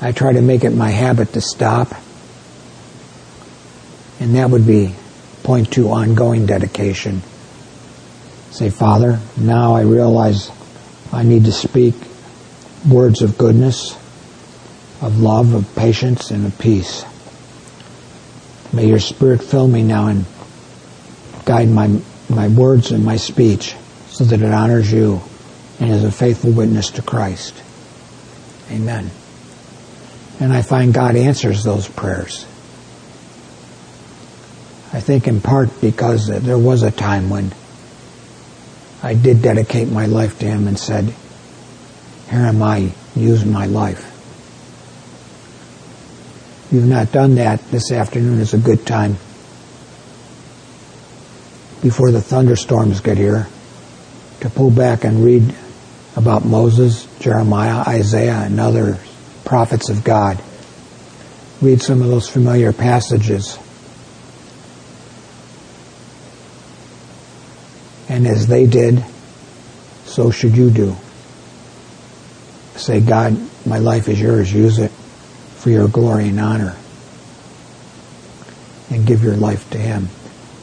I 0.00 0.12
try 0.12 0.32
to 0.32 0.40
make 0.40 0.64
it 0.64 0.70
my 0.70 0.88
habit 0.88 1.34
to 1.34 1.42
stop. 1.42 1.92
And 4.20 4.34
that 4.36 4.48
would 4.48 4.66
be 4.66 4.94
point 5.42 5.70
two 5.70 5.90
ongoing 5.90 6.46
dedication. 6.46 7.20
Say, 8.52 8.70
Father, 8.70 9.20
now 9.36 9.74
I 9.74 9.82
realize 9.82 10.50
I 11.12 11.22
need 11.22 11.44
to 11.46 11.52
speak 11.52 11.94
words 12.88 13.22
of 13.22 13.36
goodness, 13.36 13.96
of 15.00 15.20
love, 15.20 15.54
of 15.54 15.74
patience, 15.74 16.30
and 16.30 16.46
of 16.46 16.58
peace. 16.58 17.04
May 18.72 18.86
your 18.86 19.00
Spirit 19.00 19.42
fill 19.42 19.66
me 19.66 19.82
now 19.82 20.06
and 20.06 20.24
guide 21.44 21.68
my, 21.68 22.00
my 22.28 22.48
words 22.48 22.92
and 22.92 23.04
my 23.04 23.16
speech 23.16 23.74
so 24.08 24.24
that 24.24 24.40
it 24.40 24.52
honors 24.52 24.92
you 24.92 25.20
and 25.80 25.90
is 25.90 26.04
a 26.04 26.12
faithful 26.12 26.52
witness 26.52 26.90
to 26.90 27.02
Christ. 27.02 27.54
Amen. 28.70 29.10
And 30.38 30.52
I 30.52 30.62
find 30.62 30.94
God 30.94 31.16
answers 31.16 31.64
those 31.64 31.88
prayers. 31.88 32.44
I 34.92 35.00
think 35.00 35.28
in 35.28 35.40
part 35.40 35.80
because 35.80 36.26
there 36.26 36.58
was 36.58 36.82
a 36.82 36.90
time 36.90 37.30
when 37.30 37.52
I 39.02 39.14
did 39.14 39.42
dedicate 39.42 39.88
my 39.88 40.06
life 40.06 40.38
to 40.40 40.46
Him 40.46 40.68
and 40.68 40.78
said, 40.78 41.14
Here 42.28 42.40
am 42.40 42.62
I, 42.62 42.92
use 43.16 43.44
my 43.44 43.66
life. 43.66 44.06
If 46.66 46.74
you've 46.74 46.86
not 46.86 47.10
done 47.10 47.36
that, 47.36 47.60
this 47.70 47.90
afternoon 47.90 48.40
is 48.40 48.54
a 48.54 48.58
good 48.58 48.86
time 48.86 49.16
before 51.82 52.10
the 52.10 52.20
thunderstorms 52.20 53.00
get 53.00 53.16
here 53.16 53.48
to 54.40 54.50
pull 54.50 54.70
back 54.70 55.04
and 55.04 55.24
read 55.24 55.54
about 56.16 56.44
Moses, 56.44 57.06
Jeremiah, 57.18 57.82
Isaiah, 57.86 58.42
and 58.44 58.60
other 58.60 58.98
prophets 59.44 59.88
of 59.88 60.04
God. 60.04 60.42
Read 61.62 61.80
some 61.82 62.02
of 62.02 62.08
those 62.08 62.28
familiar 62.28 62.72
passages. 62.72 63.58
And 68.10 68.26
as 68.26 68.48
they 68.48 68.66
did, 68.66 69.04
so 70.04 70.32
should 70.32 70.56
you 70.56 70.68
do. 70.70 70.96
Say, 72.74 73.00
God, 73.00 73.38
my 73.64 73.78
life 73.78 74.08
is 74.08 74.20
yours. 74.20 74.52
Use 74.52 74.80
it 74.80 74.90
for 74.90 75.70
your 75.70 75.86
glory 75.86 76.28
and 76.28 76.40
honor. 76.40 76.76
And 78.90 79.06
give 79.06 79.22
your 79.22 79.36
life 79.36 79.70
to 79.70 79.78
Him. 79.78 80.08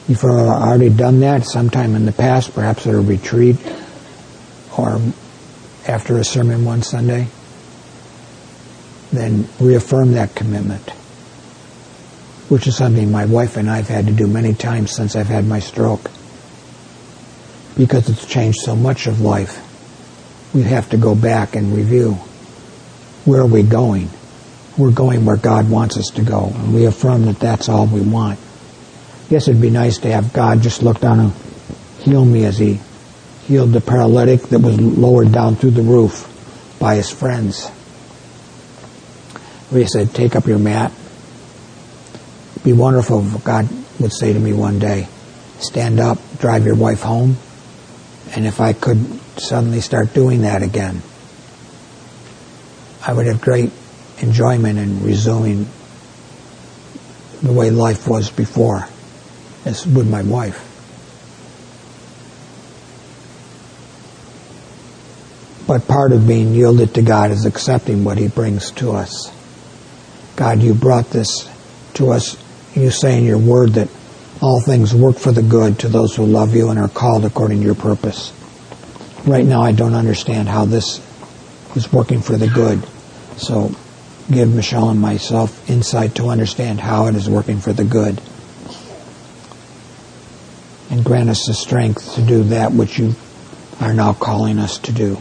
You've 0.09 0.25
uh, 0.25 0.27
already 0.27 0.89
done 0.89 1.21
that 1.21 1.45
sometime 1.45 1.95
in 1.95 2.05
the 2.05 2.11
past, 2.11 2.53
perhaps 2.53 2.85
at 2.85 2.93
a 2.93 2.99
retreat 2.99 3.55
or 4.77 4.99
after 5.87 6.17
a 6.17 6.25
sermon 6.25 6.65
one 6.65 6.81
Sunday, 6.81 7.27
then 9.13 9.47
reaffirm 9.57 10.11
that 10.13 10.35
commitment, 10.35 10.89
which 12.49 12.67
is 12.67 12.75
something 12.75 13.09
my 13.09 13.23
wife 13.23 13.55
and 13.55 13.69
I 13.69 13.77
have 13.77 13.87
had 13.87 14.07
to 14.07 14.11
do 14.11 14.27
many 14.27 14.53
times 14.53 14.91
since 14.91 15.15
I've 15.15 15.27
had 15.27 15.45
my 15.45 15.59
stroke. 15.59 16.11
Because 17.77 18.09
it's 18.09 18.25
changed 18.25 18.59
so 18.59 18.75
much 18.75 19.07
of 19.07 19.21
life, 19.21 19.63
we 20.53 20.63
have 20.63 20.89
to 20.89 20.97
go 20.97 21.13
back 21.13 21.55
and 21.55 21.75
review 21.75 22.17
where 23.27 23.41
are 23.41 23.45
we 23.45 23.61
going? 23.61 24.09
We're 24.77 24.91
going 24.91 25.25
where 25.25 25.35
God 25.35 25.69
wants 25.69 25.97
us 25.97 26.11
to 26.11 26.21
go, 26.21 26.45
and 26.45 26.73
we 26.73 26.85
affirm 26.85 27.25
that 27.25 27.39
that's 27.39 27.67
all 27.67 27.87
we 27.87 27.99
want. 27.99 28.39
Yes, 29.29 29.49
it'd 29.49 29.61
be 29.61 29.69
nice 29.69 29.97
to 29.99 30.11
have 30.11 30.31
God 30.31 30.61
just 30.61 30.81
look 30.81 31.01
down 31.01 31.19
and 31.19 31.33
heal 31.99 32.23
me 32.23 32.45
as 32.45 32.57
he 32.57 32.79
healed 33.45 33.73
the 33.73 33.81
paralytic 33.81 34.43
that 34.43 34.59
was 34.59 34.79
lowered 34.79 35.33
down 35.33 35.57
through 35.57 35.71
the 35.71 35.81
roof 35.81 36.23
by 36.79 36.95
his 36.95 37.09
friends. 37.09 37.69
He 39.71 39.85
said, 39.87 40.13
take 40.13 40.37
up 40.37 40.47
your 40.47 40.59
mat. 40.59 40.93
It'd 42.51 42.63
be 42.63 42.71
wonderful 42.71 43.25
if 43.25 43.43
God 43.43 43.67
would 43.99 44.13
say 44.13 44.31
to 44.31 44.39
me 44.39 44.53
one 44.53 44.79
day, 44.79 45.09
stand 45.59 45.99
up, 45.99 46.17
drive 46.39 46.65
your 46.65 46.75
wife 46.75 47.01
home. 47.01 47.35
And 48.35 48.45
if 48.45 48.59
I 48.59 48.73
could 48.73 49.19
suddenly 49.37 49.81
start 49.81 50.13
doing 50.13 50.41
that 50.41 50.61
again, 50.61 51.01
I 53.05 53.13
would 53.13 53.25
have 53.27 53.41
great 53.41 53.71
enjoyment 54.19 54.79
in 54.79 55.03
resuming 55.03 55.67
the 57.41 57.53
way 57.53 57.69
life 57.69 58.07
was 58.07 58.29
before 58.29 58.87
as 59.65 59.85
would 59.85 60.07
my 60.07 60.23
wife. 60.23 60.63
But 65.67 65.87
part 65.87 66.13
of 66.13 66.27
being 66.27 66.53
yielded 66.53 66.95
to 66.95 67.01
God 67.01 67.31
is 67.31 67.45
accepting 67.45 68.03
what 68.03 68.17
He 68.17 68.29
brings 68.29 68.71
to 68.71 68.91
us. 68.91 69.31
God, 70.37 70.61
you 70.61 70.73
brought 70.73 71.09
this 71.09 71.49
to 71.95 72.11
us. 72.11 72.37
You 72.73 72.89
say 72.89 73.17
in 73.17 73.25
your 73.25 73.37
word 73.37 73.73
that 73.73 73.89
all 74.41 74.61
things 74.61 74.93
work 74.93 75.17
for 75.17 75.31
the 75.31 75.41
good 75.41 75.79
to 75.79 75.87
those 75.87 76.15
who 76.15 76.25
love 76.25 76.55
you 76.55 76.69
and 76.69 76.79
are 76.79 76.89
called 76.89 77.25
according 77.25 77.59
to 77.59 77.65
your 77.65 77.75
purpose. 77.75 78.33
Right 79.25 79.45
now, 79.45 79.61
I 79.61 79.71
don't 79.71 79.95
understand 79.95 80.47
how 80.47 80.65
this 80.65 81.01
is 81.75 81.91
working 81.91 82.21
for 82.21 82.37
the 82.37 82.47
good. 82.47 82.87
So 83.37 83.71
give 84.31 84.53
Michelle 84.53 84.89
and 84.89 84.99
myself 84.99 85.69
insight 85.69 86.15
to 86.15 86.27
understand 86.27 86.79
how 86.79 87.07
it 87.07 87.15
is 87.15 87.29
working 87.29 87.59
for 87.59 87.73
the 87.73 87.83
good 87.83 88.21
and 90.89 91.03
grant 91.03 91.29
us 91.29 91.45
the 91.45 91.53
strength 91.53 92.15
to 92.15 92.21
do 92.21 92.43
that 92.43 92.71
which 92.71 92.97
you 92.97 93.13
are 93.79 93.93
now 93.93 94.13
calling 94.13 94.57
us 94.59 94.77
to 94.79 94.91
do. 94.91 95.17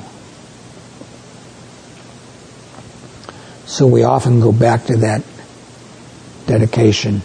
So 3.66 3.86
we 3.86 4.04
often 4.04 4.40
go 4.40 4.52
back 4.52 4.86
to 4.86 4.98
that 4.98 5.22
dedication, 6.46 7.20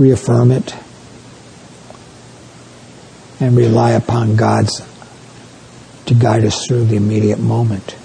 reaffirm 0.00 0.50
it, 0.50 0.74
and 3.38 3.56
rely 3.56 3.90
upon 3.92 4.34
God's 4.34 4.84
to 6.06 6.14
guide 6.14 6.44
us 6.44 6.66
through 6.66 6.86
the 6.86 6.96
immediate 6.96 7.38
moment. 7.38 7.96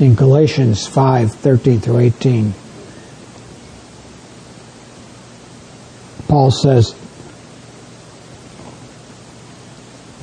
In 0.00 0.14
Galatians 0.14 0.86
5 0.86 1.32
13 1.32 1.80
through 1.80 1.98
18. 1.98 2.54
Paul 6.26 6.50
says, 6.50 6.94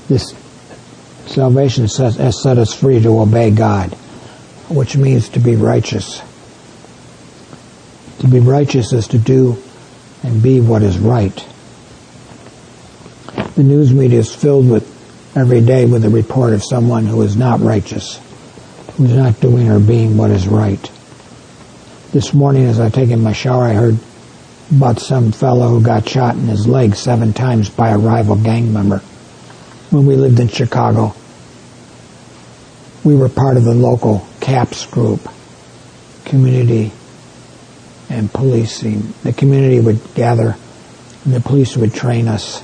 This 0.09 0.35
salvation 1.27 1.87
says, 1.87 2.17
has 2.17 2.41
set 2.43 2.57
us 2.57 2.73
free 2.73 2.99
to 3.01 3.19
obey 3.19 3.51
God, 3.51 3.93
which 4.69 4.97
means 4.97 5.29
to 5.29 5.39
be 5.39 5.55
righteous. 5.55 6.21
To 8.19 8.27
be 8.27 8.39
righteous 8.39 8.91
is 8.91 9.07
to 9.09 9.17
do 9.17 9.57
and 10.23 10.43
be 10.43 10.59
what 10.59 10.81
is 10.81 10.99
right. 10.99 11.47
The 13.55 13.63
news 13.63 13.93
media 13.93 14.19
is 14.19 14.35
filled 14.35 14.69
with 14.69 14.89
every 15.35 15.61
day 15.61 15.85
with 15.85 16.03
a 16.03 16.09
report 16.09 16.51
of 16.51 16.61
someone 16.63 17.05
who 17.05 17.21
is 17.21 17.37
not 17.37 17.61
righteous 17.61 18.19
who's 19.01 19.17
not 19.17 19.39
doing 19.39 19.67
or 19.67 19.79
being 19.79 20.15
what 20.15 20.29
is 20.29 20.47
right. 20.47 20.91
This 22.11 22.35
morning 22.35 22.65
as 22.65 22.79
I 22.79 22.85
was 22.85 22.93
taking 22.93 23.23
my 23.23 23.33
shower, 23.33 23.63
I 23.63 23.73
heard 23.73 23.97
about 24.69 24.99
some 24.99 25.31
fellow 25.31 25.69
who 25.69 25.81
got 25.81 26.07
shot 26.07 26.35
in 26.35 26.43
his 26.43 26.67
leg 26.67 26.93
seven 26.95 27.33
times 27.33 27.67
by 27.69 27.89
a 27.89 27.97
rival 27.97 28.35
gang 28.35 28.71
member. 28.71 28.99
When 29.89 30.05
we 30.05 30.15
lived 30.15 30.39
in 30.39 30.49
Chicago, 30.49 31.15
we 33.03 33.15
were 33.15 33.27
part 33.27 33.57
of 33.57 33.63
the 33.63 33.73
local 33.73 34.27
CAPS 34.39 34.85
group, 34.85 35.27
community 36.25 36.91
and 38.07 38.31
policing. 38.31 39.13
The 39.23 39.33
community 39.33 39.79
would 39.79 40.13
gather 40.13 40.55
and 41.25 41.33
the 41.33 41.41
police 41.41 41.75
would 41.75 41.93
train 41.93 42.27
us 42.27 42.59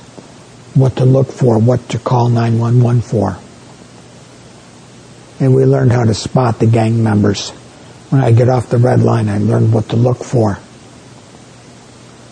what 0.74 0.96
to 0.96 1.04
look 1.04 1.32
for, 1.32 1.58
what 1.58 1.88
to 1.88 1.98
call 1.98 2.28
911 2.28 3.02
for. 3.02 3.38
And 5.40 5.54
we 5.54 5.64
learned 5.64 5.92
how 5.92 6.04
to 6.04 6.14
spot 6.14 6.58
the 6.58 6.66
gang 6.66 7.02
members. 7.02 7.50
When 8.10 8.22
I 8.22 8.32
get 8.32 8.48
off 8.48 8.70
the 8.70 8.78
red 8.78 9.00
line, 9.00 9.28
I 9.28 9.38
learned 9.38 9.72
what 9.72 9.90
to 9.90 9.96
look 9.96 10.24
for. 10.24 10.58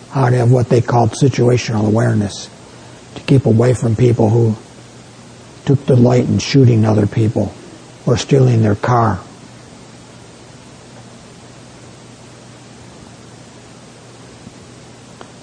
How 0.09 0.29
to 0.29 0.35
have 0.37 0.51
what 0.51 0.69
they 0.69 0.81
called 0.81 1.11
situational 1.11 1.87
awareness. 1.87 2.49
To 3.15 3.21
keep 3.21 3.45
away 3.45 3.73
from 3.73 3.95
people 3.95 4.29
who 4.29 4.55
took 5.65 5.85
delight 5.85 6.25
in 6.25 6.39
shooting 6.39 6.85
other 6.85 7.07
people 7.07 7.53
or 8.05 8.17
stealing 8.17 8.61
their 8.61 8.75
car. 8.75 9.19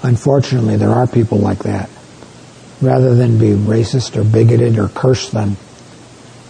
Unfortunately, 0.03 0.77
there 0.77 0.90
are 0.90 1.07
people 1.07 1.38
like 1.38 1.61
that. 1.61 1.88
Rather 2.83 3.14
than 3.14 3.38
be 3.38 3.53
racist 3.53 4.16
or 4.16 4.24
bigoted 4.24 4.79
or 4.79 4.88
curse 4.88 5.31
them, 5.31 5.57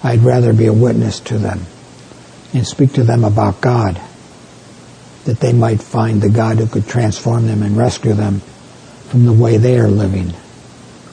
I'd 0.04 0.20
rather 0.20 0.52
be 0.52 0.66
a 0.66 0.72
witness 0.72 1.18
to 1.20 1.38
them 1.38 1.62
and 2.52 2.66
speak 2.66 2.92
to 2.92 3.04
them 3.04 3.24
about 3.24 3.62
God, 3.62 3.98
that 5.24 5.40
they 5.40 5.54
might 5.54 5.82
find 5.82 6.20
the 6.20 6.28
God 6.28 6.58
who 6.58 6.66
could 6.66 6.86
transform 6.86 7.46
them 7.46 7.62
and 7.62 7.74
rescue 7.74 8.12
them 8.12 8.40
from 9.08 9.24
the 9.24 9.32
way 9.32 9.56
they 9.56 9.78
are 9.78 9.88
living, 9.88 10.28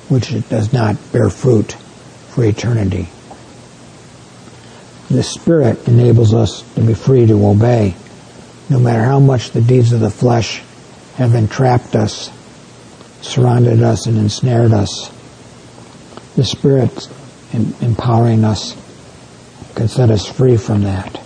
which 0.09 0.33
does 0.49 0.73
not 0.73 0.97
bear 1.13 1.29
fruit 1.29 1.71
for 1.71 2.43
eternity. 2.43 3.07
The 5.09 5.23
Spirit 5.23 5.87
enables 5.87 6.33
us 6.33 6.61
to 6.75 6.81
be 6.81 6.93
free 6.93 7.25
to 7.27 7.47
obey, 7.47 7.95
no 8.69 8.77
matter 8.77 9.03
how 9.03 9.19
much 9.21 9.51
the 9.51 9.61
deeds 9.61 9.93
of 9.93 10.01
the 10.01 10.09
flesh 10.09 10.61
have 11.15 11.33
entrapped 11.33 11.95
us, 11.95 12.29
surrounded 13.21 13.81
us, 13.81 14.05
and 14.05 14.17
ensnared 14.17 14.73
us. 14.73 15.09
The 16.35 16.43
Spirit 16.43 17.07
empowering 17.53 18.43
us 18.43 18.75
can 19.75 19.87
set 19.87 20.09
us 20.09 20.25
free 20.25 20.57
from 20.57 20.83
that. 20.83 21.21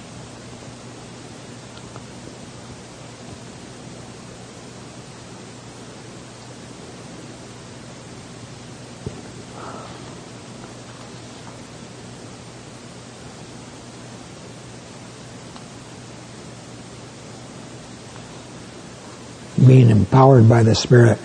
being 19.65 19.89
empowered 19.89 20.47
by 20.47 20.63
the 20.63 20.75
Spirit 20.75 21.17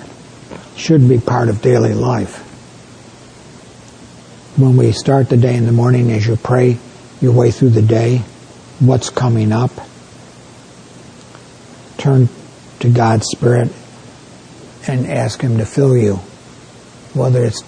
should 0.77 1.09
be 1.09 1.19
part 1.19 1.49
of 1.49 1.61
daily 1.61 1.95
life. 1.95 2.50
When 4.61 4.77
we 4.77 4.93
start 4.93 5.31
the 5.31 5.39
day 5.39 5.57
in 5.57 5.65
the 5.65 5.73
morning, 5.73 6.13
as 6.13 6.27
you 6.27 6.37
pray, 6.37 6.77
your 7.23 7.33
way 7.33 7.51
through 7.51 7.71
the 7.71 7.81
day, 7.81 8.19
what's 8.79 9.09
coming 9.09 9.53
up. 9.53 9.71
Turn 11.97 12.29
to 12.81 12.91
God's 12.91 13.27
Spirit 13.31 13.73
and 14.87 15.07
ask 15.07 15.41
Him 15.41 15.57
to 15.57 15.65
fill 15.65 15.97
you, 15.97 16.17
whether 17.15 17.43
it's 17.43 17.63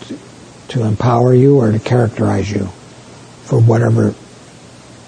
to 0.69 0.85
empower 0.85 1.33
you 1.33 1.61
or 1.61 1.73
to 1.73 1.79
characterize 1.79 2.53
you 2.53 2.67
for 3.45 3.59
whatever 3.59 4.15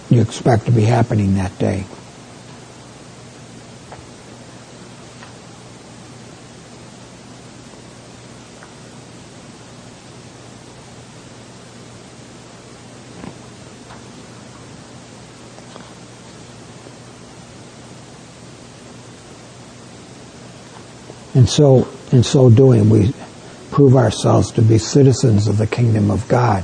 you 0.08 0.22
expect 0.22 0.64
to 0.64 0.72
be 0.72 0.84
happening 0.84 1.34
that 1.34 1.58
day. 1.58 1.84
And 21.34 21.48
so, 21.48 21.88
in 22.12 22.22
so 22.22 22.48
doing, 22.48 22.88
we 22.88 23.12
prove 23.72 23.96
ourselves 23.96 24.52
to 24.52 24.62
be 24.62 24.78
citizens 24.78 25.48
of 25.48 25.58
the 25.58 25.66
kingdom 25.66 26.12
of 26.12 26.28
God, 26.28 26.62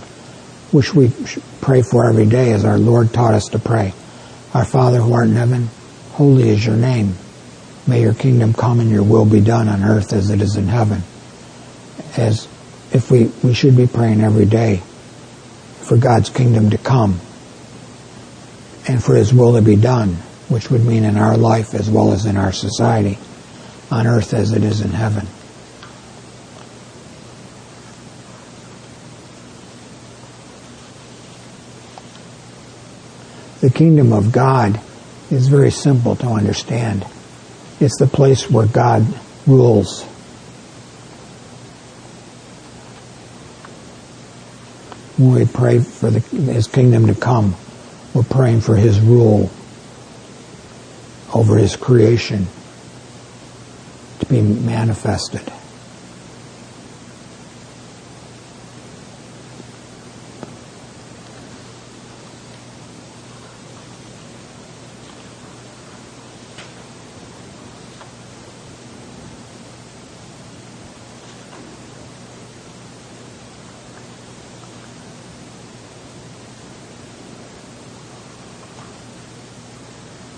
which 0.70 0.94
we 0.94 1.12
pray 1.60 1.82
for 1.82 2.08
every 2.08 2.26
day 2.26 2.52
as 2.52 2.64
our 2.64 2.78
Lord 2.78 3.12
taught 3.12 3.34
us 3.34 3.46
to 3.46 3.58
pray. 3.58 3.92
Our 4.54 4.64
Father 4.64 5.00
who 5.00 5.12
art 5.12 5.26
in 5.26 5.34
heaven, 5.34 5.68
holy 6.12 6.48
is 6.48 6.64
your 6.64 6.76
name. 6.76 7.14
May 7.88 8.02
your 8.02 8.14
kingdom 8.14 8.54
come 8.54 8.78
and 8.78 8.90
your 8.90 9.02
will 9.02 9.24
be 9.24 9.40
done 9.40 9.68
on 9.68 9.82
earth 9.82 10.12
as 10.12 10.30
it 10.30 10.40
is 10.40 10.56
in 10.56 10.68
heaven. 10.68 11.02
As 12.16 12.46
if 12.92 13.10
we, 13.10 13.24
we 13.42 13.54
should 13.54 13.76
be 13.76 13.88
praying 13.88 14.20
every 14.20 14.46
day 14.46 14.82
for 15.80 15.96
God's 15.96 16.28
kingdom 16.28 16.70
to 16.70 16.78
come 16.78 17.18
and 18.86 19.02
for 19.02 19.16
his 19.16 19.34
will 19.34 19.54
to 19.54 19.62
be 19.62 19.76
done, 19.76 20.14
which 20.48 20.70
would 20.70 20.84
mean 20.84 21.02
in 21.02 21.16
our 21.16 21.36
life 21.36 21.74
as 21.74 21.90
well 21.90 22.12
as 22.12 22.26
in 22.26 22.36
our 22.36 22.52
society 22.52 23.18
on 23.90 24.06
earth 24.06 24.34
as 24.34 24.52
it 24.52 24.62
is 24.62 24.80
in 24.80 24.90
heaven. 24.90 25.26
The 33.60 33.70
kingdom 33.70 34.12
of 34.12 34.32
God 34.32 34.80
is 35.30 35.48
very 35.48 35.70
simple 35.70 36.16
to 36.16 36.26
understand. 36.26 37.04
It's 37.78 37.98
the 37.98 38.06
place 38.06 38.48
where 38.48 38.66
God 38.66 39.06
rules. 39.46 40.04
When 45.18 45.34
we 45.34 45.44
pray 45.44 45.80
for 45.80 46.10
the, 46.10 46.20
His 46.20 46.68
kingdom 46.68 47.08
to 47.08 47.14
come, 47.14 47.54
we're 48.14 48.22
praying 48.22 48.62
for 48.62 48.76
His 48.76 48.98
rule 49.00 49.50
over 51.34 51.56
His 51.58 51.76
creation 51.76 52.46
be 54.28 54.42
manifested. 54.42 55.42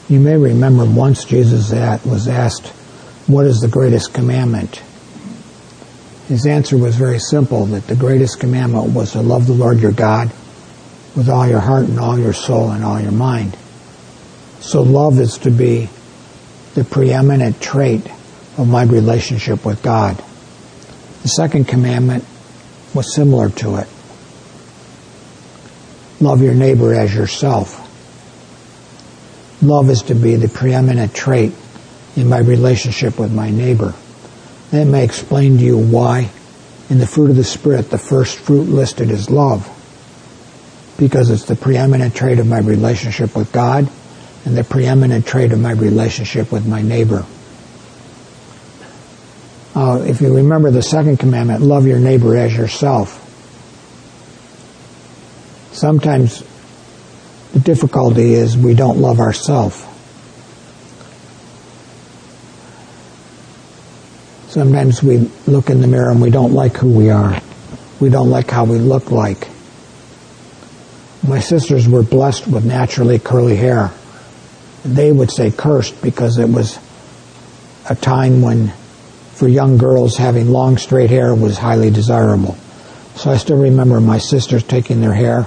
You 0.09 0.21
may 0.21 0.37
remember 0.37 0.85
once 0.85 1.25
Jesus 1.25 1.73
was 2.05 2.29
asked 2.29 2.71
what 3.33 3.47
is 3.47 3.61
the 3.61 3.69
greatest 3.69 4.13
commandment? 4.13 4.83
His 6.29 6.47
answer 6.47 6.77
was 6.77 6.97
very 6.97 7.19
simple 7.19 7.67
that 7.67 7.87
the 7.87 7.97
greatest 7.97 8.41
commandment 8.41 8.93
was 8.93 9.13
to 9.13 9.21
love 9.21 9.47
the 9.47 9.53
Lord 9.53 9.81
your 9.81 9.93
God 9.93 10.29
with 11.17 11.29
all 11.29 11.47
your 11.47 11.61
heart 11.61 11.85
and 11.85 11.99
all 11.99 12.19
your 12.19 12.33
soul 12.33 12.71
and 12.71 12.85
all 12.85 13.01
your 13.01 13.13
mind. 13.13 13.57
So 14.61 14.83
love 14.83 15.19
is 15.19 15.39
to 15.39 15.51
be 15.51 15.89
the 16.75 16.85
preeminent 16.85 17.61
trait 17.61 18.07
of 18.57 18.69
my 18.69 18.85
relationship 18.85 19.65
with 19.65 19.83
God. 19.83 20.17
The 21.23 21.29
second 21.29 21.69
commandment 21.69 22.25
was 22.95 23.15
similar 23.15 23.51
to 23.51 23.77
it. 23.77 23.89
Love 26.21 26.41
your 26.41 26.55
neighbor 26.55 26.95
as 26.95 27.15
yourself. 27.15 27.79
Love 29.63 29.91
is 29.91 30.03
to 30.03 30.15
be 30.15 30.37
the 30.37 30.49
preeminent 30.49 31.15
trait 31.15 31.53
in 32.17 32.29
my 32.29 32.39
relationship 32.39 33.19
with 33.19 33.33
my 33.33 33.51
neighbor. 33.51 33.95
That 34.71 34.87
may 34.87 35.05
explain 35.05 35.59
to 35.59 35.65
you 35.65 35.79
why 35.79 36.31
in 36.89 36.99
the 36.99 37.07
fruit 37.07 37.31
of 37.31 37.37
the 37.37 37.45
Spirit 37.45 37.91
the 37.91 37.99
first 37.99 38.39
fruit 38.39 38.69
listed 38.69 39.11
is 39.11 39.31
love. 39.31 39.69
Because 40.99 41.31
it's 41.31 41.45
the 41.45 41.57
preeminent 41.57 42.15
trait 42.15 42.39
of 42.39 42.47
my 42.47 42.59
relationship 42.59 43.35
with 43.35 43.53
God 43.53 43.91
and 44.45 44.57
the 44.57 44.65
preeminent 44.65 45.27
trait 45.27 45.53
of 45.53 45.61
my 45.61 45.73
relationship 45.73 46.53
with 46.53 46.67
my 46.67 46.83
neighbor. 46.83 47.25
Uh, 49.75 50.05
if 50.07 50.21
you 50.21 50.37
remember 50.37 50.71
the 50.71 50.83
second 50.83 51.19
commandment, 51.19 51.63
love 51.63 51.87
your 51.87 51.99
neighbor 51.99 52.37
as 52.37 52.55
yourself. 52.55 53.19
Sometimes 55.73 56.45
the 57.53 57.61
difficulty 57.61 58.35
is 58.35 58.57
we 58.57 58.75
don't 58.75 58.99
love 58.99 59.19
ourselves. 59.19 59.83
Sometimes 64.53 65.03
we 65.03 65.31
look 65.47 65.71
in 65.71 65.81
the 65.81 65.87
mirror 65.87 66.11
and 66.11 66.21
we 66.21 66.29
don't 66.29 66.53
like 66.53 66.77
who 66.77 66.91
we 66.91 67.09
are. 67.09 67.41
We 68.01 68.11
don't 68.11 68.29
like 68.29 68.51
how 68.51 68.67
we 68.67 68.77
look 68.77 69.11
like. 69.11 69.49
My 71.27 71.41
sisters 71.41 71.89
were 71.89 72.03
blessed 72.03 72.47
with 72.49 72.67
naturally 72.67 73.19
curly 73.19 73.57
hair. 73.57 73.91
They 74.85 75.11
would 75.11 75.31
say 75.31 75.51
cursed 75.51 76.03
because 76.03 76.37
it 76.37 76.51
was 76.51 76.79
a 77.89 77.95
time 77.95 78.43
when 78.43 78.69
for 79.33 79.49
young 79.49 79.79
girls 79.79 80.19
having 80.19 80.51
long 80.51 80.77
straight 80.77 81.09
hair 81.09 81.35
was 81.35 81.57
highly 81.57 81.89
desirable. 81.89 82.59
So 83.15 83.31
I 83.31 83.39
still 83.39 83.57
remember 83.57 84.03
my 84.03 84.19
sisters 84.19 84.63
taking 84.63 85.01
their 85.01 85.15
hair 85.15 85.47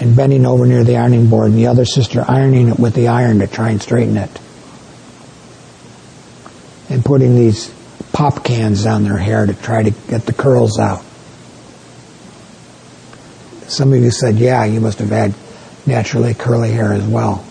and 0.00 0.16
bending 0.16 0.46
over 0.46 0.66
near 0.66 0.82
the 0.82 0.96
ironing 0.96 1.30
board 1.30 1.50
and 1.52 1.56
the 1.56 1.68
other 1.68 1.84
sister 1.84 2.24
ironing 2.26 2.70
it 2.70 2.80
with 2.80 2.94
the 2.94 3.06
iron 3.06 3.38
to 3.38 3.46
try 3.46 3.70
and 3.70 3.80
straighten 3.80 4.16
it. 4.16 4.40
And 6.88 7.04
putting 7.04 7.36
these 7.36 7.72
pop 8.20 8.44
cans 8.44 8.84
down 8.84 9.02
their 9.02 9.16
hair 9.16 9.46
to 9.46 9.54
try 9.54 9.82
to 9.82 9.90
get 10.08 10.26
the 10.26 10.32
curls 10.34 10.78
out. 10.78 11.02
Some 13.66 13.94
of 13.94 14.00
you 14.02 14.10
said, 14.10 14.36
yeah, 14.36 14.62
you 14.66 14.78
must 14.78 14.98
have 14.98 15.08
had 15.08 15.32
naturally 15.86 16.34
curly 16.34 16.70
hair 16.70 16.92
as 16.92 17.02
well. 17.02 17.42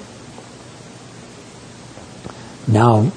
Now, 2.67 3.11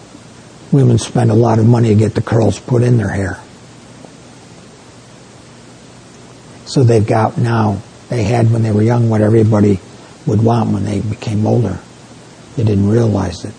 women 0.73 0.97
spend 0.97 1.31
a 1.31 1.35
lot 1.35 1.59
of 1.59 1.67
money 1.67 1.91
to 1.91 1.95
get 1.95 2.15
the 2.15 2.23
curls 2.23 2.59
put 2.59 2.83
in 2.83 2.97
their 2.97 3.11
hair. 3.11 3.39
So 6.65 6.85
they've 6.85 7.07
got 7.07 7.37
now, 7.37 7.83
they 8.09 8.23
had 8.23 8.51
when 8.51 8.63
they 8.63 8.73
were 8.73 8.83
young 8.83 9.11
what 9.11 9.21
everybody 9.21 9.79
would 10.27 10.43
want 10.43 10.71
when 10.71 10.87
they 10.87 11.03
became 11.03 11.47
older. 11.47 11.79
They 12.57 12.65
didn't 12.65 12.89
realize 12.89 13.45
it. 13.45 13.53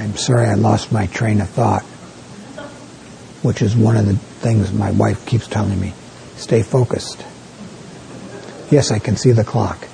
I'm 0.00 0.16
sorry 0.16 0.46
I 0.46 0.54
lost 0.54 0.92
my 0.92 1.08
train 1.08 1.42
of 1.42 1.50
thought, 1.50 1.82
which 3.42 3.60
is 3.60 3.76
one 3.76 3.98
of 3.98 4.06
the 4.06 4.14
things 4.14 4.72
my 4.72 4.90
wife 4.92 5.26
keeps 5.26 5.46
telling 5.46 5.78
me. 5.78 5.92
Stay 6.36 6.62
focused. 6.62 7.22
Yes, 8.70 8.92
I 8.92 8.98
can 8.98 9.16
see 9.16 9.32
the 9.32 9.44
clock. 9.44 9.86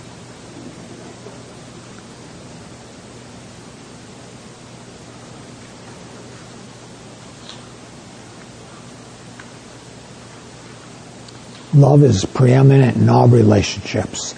Love 11.75 12.05
is 12.05 12.25
preeminent 12.25 12.97
in 12.97 13.09
all 13.09 13.27
relationships. 13.27 14.37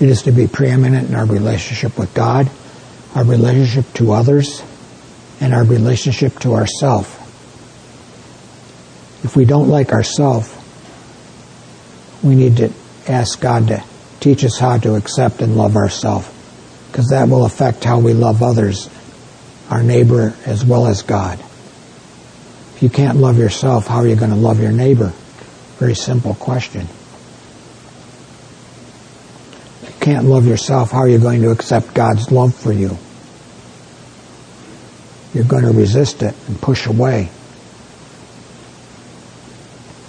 It 0.00 0.08
is 0.08 0.22
to 0.22 0.30
be 0.30 0.46
preeminent 0.46 1.08
in 1.08 1.16
our 1.16 1.26
relationship 1.26 1.98
with 1.98 2.14
God, 2.14 2.48
our 3.16 3.24
relationship 3.24 3.92
to 3.94 4.12
others, 4.12 4.62
and 5.40 5.54
our 5.54 5.64
relationship 5.64 6.38
to 6.40 6.54
ourself. 6.54 7.16
If 9.24 9.36
we 9.36 9.44
don't 9.44 9.68
like 9.68 9.92
ourself, 9.92 10.56
we 12.22 12.34
need 12.34 12.58
to 12.58 12.72
ask 13.08 13.40
God 13.40 13.68
to 13.68 13.82
teach 14.20 14.44
us 14.44 14.58
how 14.58 14.76
to 14.78 14.96
accept 14.96 15.40
and 15.40 15.56
love 15.56 15.76
ourselves, 15.76 16.28
because 16.88 17.08
that 17.08 17.28
will 17.28 17.44
affect 17.44 17.84
how 17.84 17.98
we 17.98 18.12
love 18.12 18.42
others, 18.42 18.90
our 19.70 19.82
neighbor 19.82 20.34
as 20.44 20.64
well 20.64 20.86
as 20.86 21.02
God. 21.02 21.38
If 21.38 22.82
you 22.82 22.90
can't 22.90 23.18
love 23.18 23.38
yourself, 23.38 23.86
how 23.86 23.98
are 23.98 24.06
you 24.06 24.16
going 24.16 24.30
to 24.30 24.36
love 24.36 24.60
your 24.60 24.72
neighbor? 24.72 25.12
Very 25.78 25.94
simple 25.94 26.34
question. 26.34 26.82
If 29.82 29.94
you 29.94 30.00
can't 30.00 30.26
love 30.26 30.46
yourself, 30.46 30.90
how 30.90 31.00
are 31.00 31.08
you 31.08 31.18
going 31.18 31.42
to 31.42 31.50
accept 31.50 31.94
God's 31.94 32.30
love 32.30 32.54
for 32.54 32.72
you? 32.72 32.98
You're 35.34 35.44
going 35.44 35.64
to 35.64 35.72
resist 35.72 36.22
it 36.22 36.34
and 36.48 36.60
push 36.60 36.86
away 36.86 37.28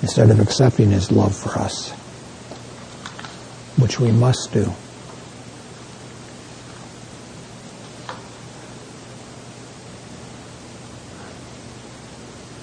instead 0.01 0.31
of 0.31 0.39
accepting 0.39 0.89
His 0.89 1.11
love 1.11 1.35
for 1.35 1.51
us, 1.59 1.91
which 3.77 3.99
we 3.99 4.11
must 4.11 4.51
do. 4.51 4.71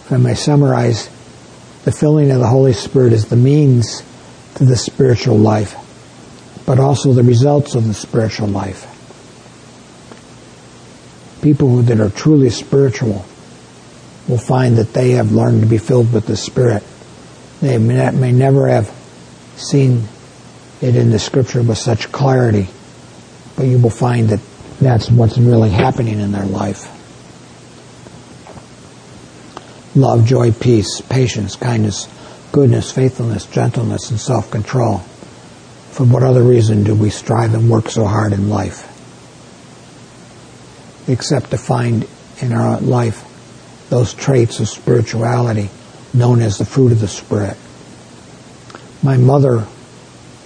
If 0.05 0.13
I 0.13 0.17
may 0.17 0.35
summarize, 0.35 1.09
the 1.85 1.93
filling 1.93 2.31
of 2.31 2.41
the 2.41 2.47
Holy 2.47 2.73
Spirit 2.73 3.13
is 3.13 3.27
the 3.27 3.37
means 3.37 4.03
to 4.57 4.65
the 4.65 4.77
spiritual 4.77 5.39
life, 5.39 5.77
but 6.67 6.81
also 6.81 7.13
the 7.13 7.23
results 7.23 7.77
of 7.77 7.87
the 7.87 7.95
spiritual 7.95 8.49
life 8.49 8.97
people 11.43 11.68
who 11.68 11.82
that 11.82 12.01
are 12.01 12.11
truly 12.11 12.51
spiritual 12.51 13.24
will 14.28 14.39
find 14.39 14.76
that 14.76 14.93
they 14.93 15.12
have 15.12 15.32
learned 15.32 15.62
to 15.62 15.66
be 15.66 15.78
filled 15.78 16.12
with 16.12 16.26
the 16.26 16.36
Spirit. 16.36 16.82
They 17.61 17.78
may, 17.78 18.11
may 18.11 18.32
never 18.32 18.68
have 18.68 18.89
seen 19.57 20.05
it 20.80 20.97
in 20.97 21.11
the 21.11 21.18
Scripture 21.18 21.62
with 21.62 21.78
such 21.78 22.12
clarity, 22.12 22.68
but 23.57 23.64
you 23.64 23.78
will 23.78 23.91
find 23.91 24.28
that 24.28 24.41
that's 24.80 25.11
what's 25.11 25.39
really 25.39 25.70
happening 25.70 26.20
in 26.20 26.30
their 26.30 26.45
life. 26.45 26.95
Love, 29.97 30.24
joy, 30.26 30.53
peace, 30.53 31.01
patience, 31.01 31.57
kindness, 31.57 32.09
goodness, 32.53 32.93
faithfulness, 32.93 33.47
gentleness, 33.47 34.11
and 34.11 34.20
self-control. 34.20 34.99
For 35.91 36.05
what 36.05 36.22
other 36.22 36.43
reason 36.43 36.84
do 36.84 36.95
we 36.95 37.11
strive 37.11 37.55
and 37.55 37.68
work 37.68 37.89
so 37.89 38.05
hard 38.05 38.32
in 38.32 38.49
life? 38.49 38.97
Except 41.09 41.51
to 41.51 41.59
find 41.59 42.07
in 42.41 42.53
our 42.53 42.81
life 42.81 43.25
those 43.91 44.15
traits 44.15 44.61
of 44.61 44.69
spirituality 44.69 45.71
known 46.13 46.41
as 46.41 46.59
the 46.59 46.65
fruit 46.65 46.93
of 46.93 47.01
the 47.01 47.09
Spirit. 47.09 47.57
My 49.03 49.17
mother 49.17 49.67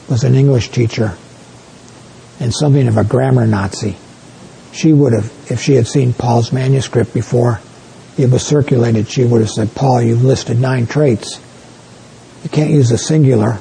was 0.08 0.24
an 0.24 0.34
English 0.34 0.70
teacher 0.70 1.16
and 2.40 2.52
something 2.52 2.88
of 2.88 2.96
a 2.96 3.04
grammar 3.04 3.46
Nazi. 3.46 3.96
She 4.72 4.92
would 4.92 5.12
have, 5.12 5.32
if 5.50 5.60
she 5.60 5.74
had 5.74 5.86
seen 5.86 6.12
Paul's 6.12 6.52
manuscript 6.52 7.14
before 7.14 7.60
it 8.18 8.30
was 8.30 8.44
circulated, 8.44 9.08
she 9.08 9.24
would 9.24 9.40
have 9.40 9.50
said, 9.50 9.74
Paul, 9.74 10.02
you've 10.02 10.24
listed 10.24 10.58
nine 10.58 10.86
traits. 10.86 11.40
You 12.42 12.50
can't 12.50 12.70
use 12.70 12.90
a 12.90 12.98
singular, 12.98 13.58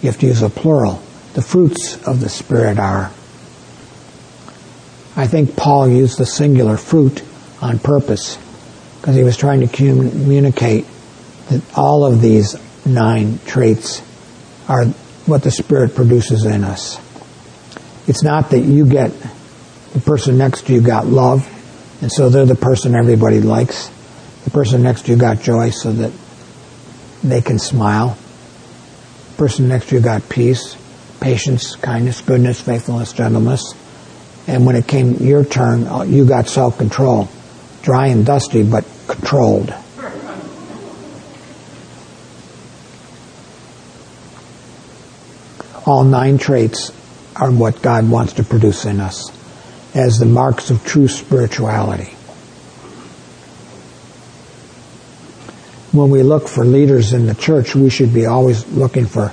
you 0.00 0.10
have 0.10 0.18
to 0.20 0.26
use 0.26 0.42
a 0.42 0.48
plural. 0.48 1.02
The 1.34 1.42
fruits 1.42 2.02
of 2.06 2.20
the 2.20 2.28
Spirit 2.28 2.78
are 2.78 3.10
I 5.14 5.26
think 5.26 5.56
Paul 5.56 5.88
used 5.88 6.18
the 6.18 6.26
singular 6.26 6.76
fruit 6.76 7.22
on 7.60 7.78
purpose 7.78 8.38
because 9.00 9.14
he 9.14 9.24
was 9.24 9.36
trying 9.36 9.60
to 9.60 9.68
communicate 9.68 10.86
that 11.48 11.62
all 11.76 12.04
of 12.06 12.20
these 12.20 12.56
nine 12.86 13.38
traits 13.46 14.02
are 14.68 14.86
what 15.26 15.42
the 15.42 15.50
Spirit 15.50 15.94
produces 15.94 16.44
in 16.44 16.64
us. 16.64 16.98
It's 18.08 18.22
not 18.22 18.50
that 18.50 18.60
you 18.60 18.86
get 18.86 19.12
the 19.92 20.00
person 20.00 20.38
next 20.38 20.66
to 20.66 20.72
you 20.72 20.80
got 20.80 21.06
love, 21.06 21.46
and 22.00 22.10
so 22.10 22.30
they're 22.30 22.46
the 22.46 22.54
person 22.54 22.94
everybody 22.94 23.40
likes. 23.40 23.90
The 24.44 24.50
person 24.50 24.82
next 24.82 25.06
to 25.06 25.12
you 25.12 25.18
got 25.18 25.40
joy 25.40 25.70
so 25.70 25.92
that 25.92 26.12
they 27.22 27.42
can 27.42 27.58
smile. 27.58 28.16
The 29.30 29.36
person 29.36 29.68
next 29.68 29.90
to 29.90 29.96
you 29.96 30.00
got 30.00 30.28
peace, 30.28 30.76
patience, 31.20 31.76
kindness, 31.76 32.22
goodness, 32.22 32.60
faithfulness, 32.60 33.12
gentleness. 33.12 33.74
And 34.46 34.66
when 34.66 34.76
it 34.76 34.86
came 34.86 35.16
your 35.16 35.44
turn, 35.44 35.86
uh, 35.86 36.02
you 36.02 36.26
got 36.26 36.48
self 36.48 36.78
control. 36.78 37.28
Dry 37.82 38.08
and 38.08 38.26
dusty, 38.26 38.62
but 38.62 38.84
controlled. 39.06 39.72
All 45.84 46.04
nine 46.04 46.38
traits 46.38 46.92
are 47.34 47.50
what 47.50 47.82
God 47.82 48.08
wants 48.08 48.34
to 48.34 48.44
produce 48.44 48.84
in 48.84 49.00
us 49.00 49.30
as 49.94 50.18
the 50.18 50.26
marks 50.26 50.70
of 50.70 50.84
true 50.84 51.08
spirituality. 51.08 52.14
When 55.90 56.10
we 56.10 56.22
look 56.22 56.48
for 56.48 56.64
leaders 56.64 57.12
in 57.12 57.26
the 57.26 57.34
church, 57.34 57.74
we 57.74 57.90
should 57.90 58.14
be 58.14 58.26
always 58.26 58.66
looking 58.68 59.06
for 59.06 59.32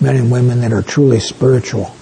men 0.00 0.16
and 0.16 0.30
women 0.30 0.60
that 0.60 0.72
are 0.72 0.82
truly 0.82 1.20
spiritual 1.20 1.94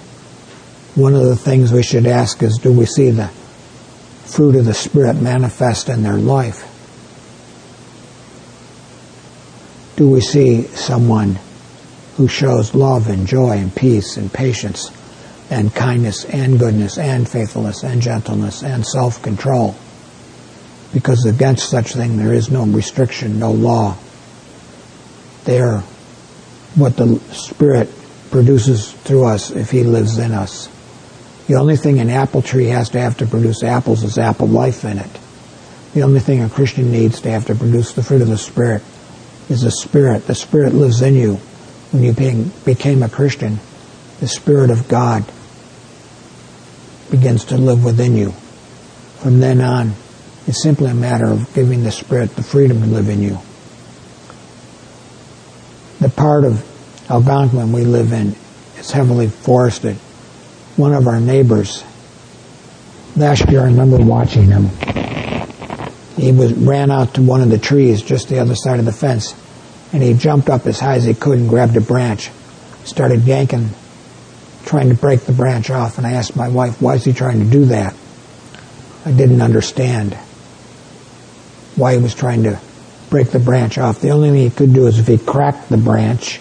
one 0.97 1.15
of 1.15 1.25
the 1.25 1.37
things 1.37 1.73
we 1.73 1.83
should 1.83 2.07
ask 2.07 2.43
is 2.43 2.59
do 2.59 2.73
we 2.73 2.87
see 2.87 3.11
the 3.11 3.29
fruit 4.25 4.57
of 4.57 4.65
the 4.65 4.73
Spirit 4.73 5.21
manifest 5.21 5.91
in 5.91 6.03
their 6.03 6.17
life? 6.17 6.73
Do 9.97 10.09
we 10.09 10.23
see 10.23 10.63
someone 10.63 11.39
who 12.17 12.29
shows 12.29 12.75
love 12.75 13.09
and 13.09 13.27
joy 13.27 13.59
and 13.59 13.75
peace 13.75 14.17
and 14.17 14.33
patience 14.33 14.91
and 15.51 15.73
kindness 15.75 16.25
and 16.25 16.59
goodness 16.59 16.97
and 16.97 17.29
faithfulness 17.29 17.83
and 17.83 18.01
gentleness 18.01 18.63
and 18.63 18.85
self-control? 18.85 19.77
Because 20.95 21.27
against 21.27 21.69
such 21.69 21.93
thing 21.93 22.17
there 22.17 22.33
is 22.33 22.51
no 22.51 22.65
restriction, 22.65 23.39
no 23.39 23.53
law. 23.53 23.99
They 25.45 25.61
are 25.61 25.81
what 26.75 26.97
the 26.97 27.19
Spirit 27.33 27.91
produces 28.31 28.93
through 28.93 29.27
us 29.27 29.51
if 29.51 29.71
He 29.71 29.85
lives 29.85 30.17
in 30.17 30.33
us. 30.33 30.71
The 31.47 31.55
only 31.55 31.77
thing 31.77 32.01
an 32.01 32.11
apple 32.11 32.43
tree 32.43 32.67
has 32.67 32.91
to 32.91 33.01
have 33.01 33.19
to 33.19 33.27
produce 33.27 33.63
apples 33.63 34.03
is 34.03 34.19
apple 34.19 34.49
life 34.49 34.85
in 34.85 34.99
it. 34.99 35.11
The 35.95 36.03
only 36.03 36.21
thing 36.21 36.43
a 36.43 36.49
Christian 36.49 36.91
needs 36.91 37.21
to 37.21 37.31
have 37.31 37.47
to 37.47 37.55
produce 37.55 37.93
the 37.93 38.03
fruit 38.03 38.23
of 38.23 38.29
the 38.29 38.37
Spirit 38.37 38.83
is 39.49 39.63
the 39.63 39.71
Spirit. 39.71 40.27
The 40.27 40.35
Spirit 40.35 40.75
lives 40.75 41.03
in 41.03 41.15
you. 41.15 41.35
When 41.93 42.03
you 42.03 42.13
being, 42.13 42.51
became 42.65 43.03
a 43.03 43.09
Christian, 43.09 43.61
the 44.19 44.27
Spirit 44.27 44.71
of 44.71 44.89
God 44.89 45.25
begins 47.11 47.45
to 47.47 47.57
live 47.57 47.85
within 47.85 48.17
you. 48.17 48.33
From 49.23 49.41
then 49.41 49.61
on, 49.61 49.95
It's 50.47 50.63
simply 50.63 50.91
a 50.91 50.95
matter 50.95 51.27
of 51.27 51.53
giving 51.55 51.83
the 51.83 51.91
Spirit 51.91 52.37
the 52.37 52.43
freedom 52.43 52.81
to 52.81 52.87
live 52.87 53.09
in 53.09 53.21
you. 53.21 53.39
The 56.01 56.09
part 56.09 56.45
of 56.45 56.65
Algonquin 57.11 57.73
we 57.73 57.85
live 57.85 58.13
in 58.13 58.37
is 58.79 58.93
heavily 58.93 59.29
forested. 59.29 59.97
One 60.77 60.93
of 60.93 61.09
our 61.09 61.21
neighbors, 61.21 61.83
last 63.17 63.49
year 63.49 63.63
I 63.63 63.65
remember 63.65 63.97
watching 63.97 64.45
him. 64.45 64.69
He 66.17 66.33
was 66.33 66.53
ran 66.53 66.91
out 66.91 67.15
to 67.15 67.23
one 67.23 67.41
of 67.41 67.49
the 67.49 67.57
trees 67.57 68.03
just 68.03 68.29
the 68.29 68.41
other 68.41 68.55
side 68.55 68.79
of 68.79 68.85
the 68.85 68.93
fence, 68.93 69.35
and 69.95 70.03
he 70.03 70.13
jumped 70.13 70.51
up 70.51 70.67
as 70.67 70.79
high 70.79 70.97
as 70.97 71.05
he 71.05 71.15
could 71.15 71.39
and 71.39 71.49
grabbed 71.49 71.79
a 71.79 71.81
branch, 71.81 72.31
started 72.85 73.25
yanking, 73.25 73.71
trying 74.67 74.91
to 74.91 74.95
break 74.95 75.21
the 75.21 75.33
branch 75.33 75.71
off. 75.71 75.97
And 75.97 76.07
I 76.07 76.13
asked 76.13 76.37
my 76.37 76.49
wife, 76.49 76.83
"Why 76.83 76.97
is 76.97 77.05
he 77.05 77.15
trying 77.15 77.39
to 77.39 77.47
do 77.47 77.65
that?" 77.67 77.95
I 79.07 79.13
didn't 79.13 79.41
understand 79.41 80.15
why 81.77 81.95
he 81.95 82.03
was 82.03 82.15
trying 82.15 82.43
to 82.43 82.59
break 83.09 83.31
the 83.31 83.39
branch 83.39 83.79
off. 83.79 84.03
The 84.03 84.11
only 84.11 84.29
thing 84.29 84.41
he 84.43 84.51
could 84.51 84.75
do 84.75 84.89
is 84.89 84.99
if 84.99 85.07
he 85.07 85.17
cracked 85.17 85.71
the 85.71 85.79
branch, 85.79 86.39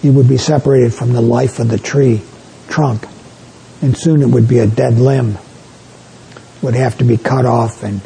he 0.00 0.08
would 0.08 0.28
be 0.28 0.38
separated 0.38 0.94
from 0.94 1.12
the 1.12 1.20
life 1.20 1.58
of 1.58 1.68
the 1.68 1.78
tree 1.78 2.22
trunk, 2.68 3.06
and 3.84 3.94
soon 3.94 4.22
it 4.22 4.28
would 4.28 4.48
be 4.48 4.60
a 4.60 4.66
dead 4.66 4.94
limb. 4.94 5.36
Would 6.62 6.74
have 6.74 6.96
to 6.98 7.04
be 7.04 7.18
cut 7.18 7.44
off 7.44 7.82
and 7.82 8.00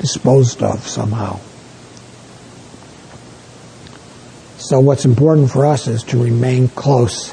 disposed 0.00 0.64
of 0.64 0.80
somehow. 0.80 1.38
So 4.58 4.80
what's 4.80 5.04
important 5.04 5.52
for 5.52 5.64
us 5.64 5.86
is 5.86 6.02
to 6.04 6.20
remain 6.20 6.66
close 6.66 7.32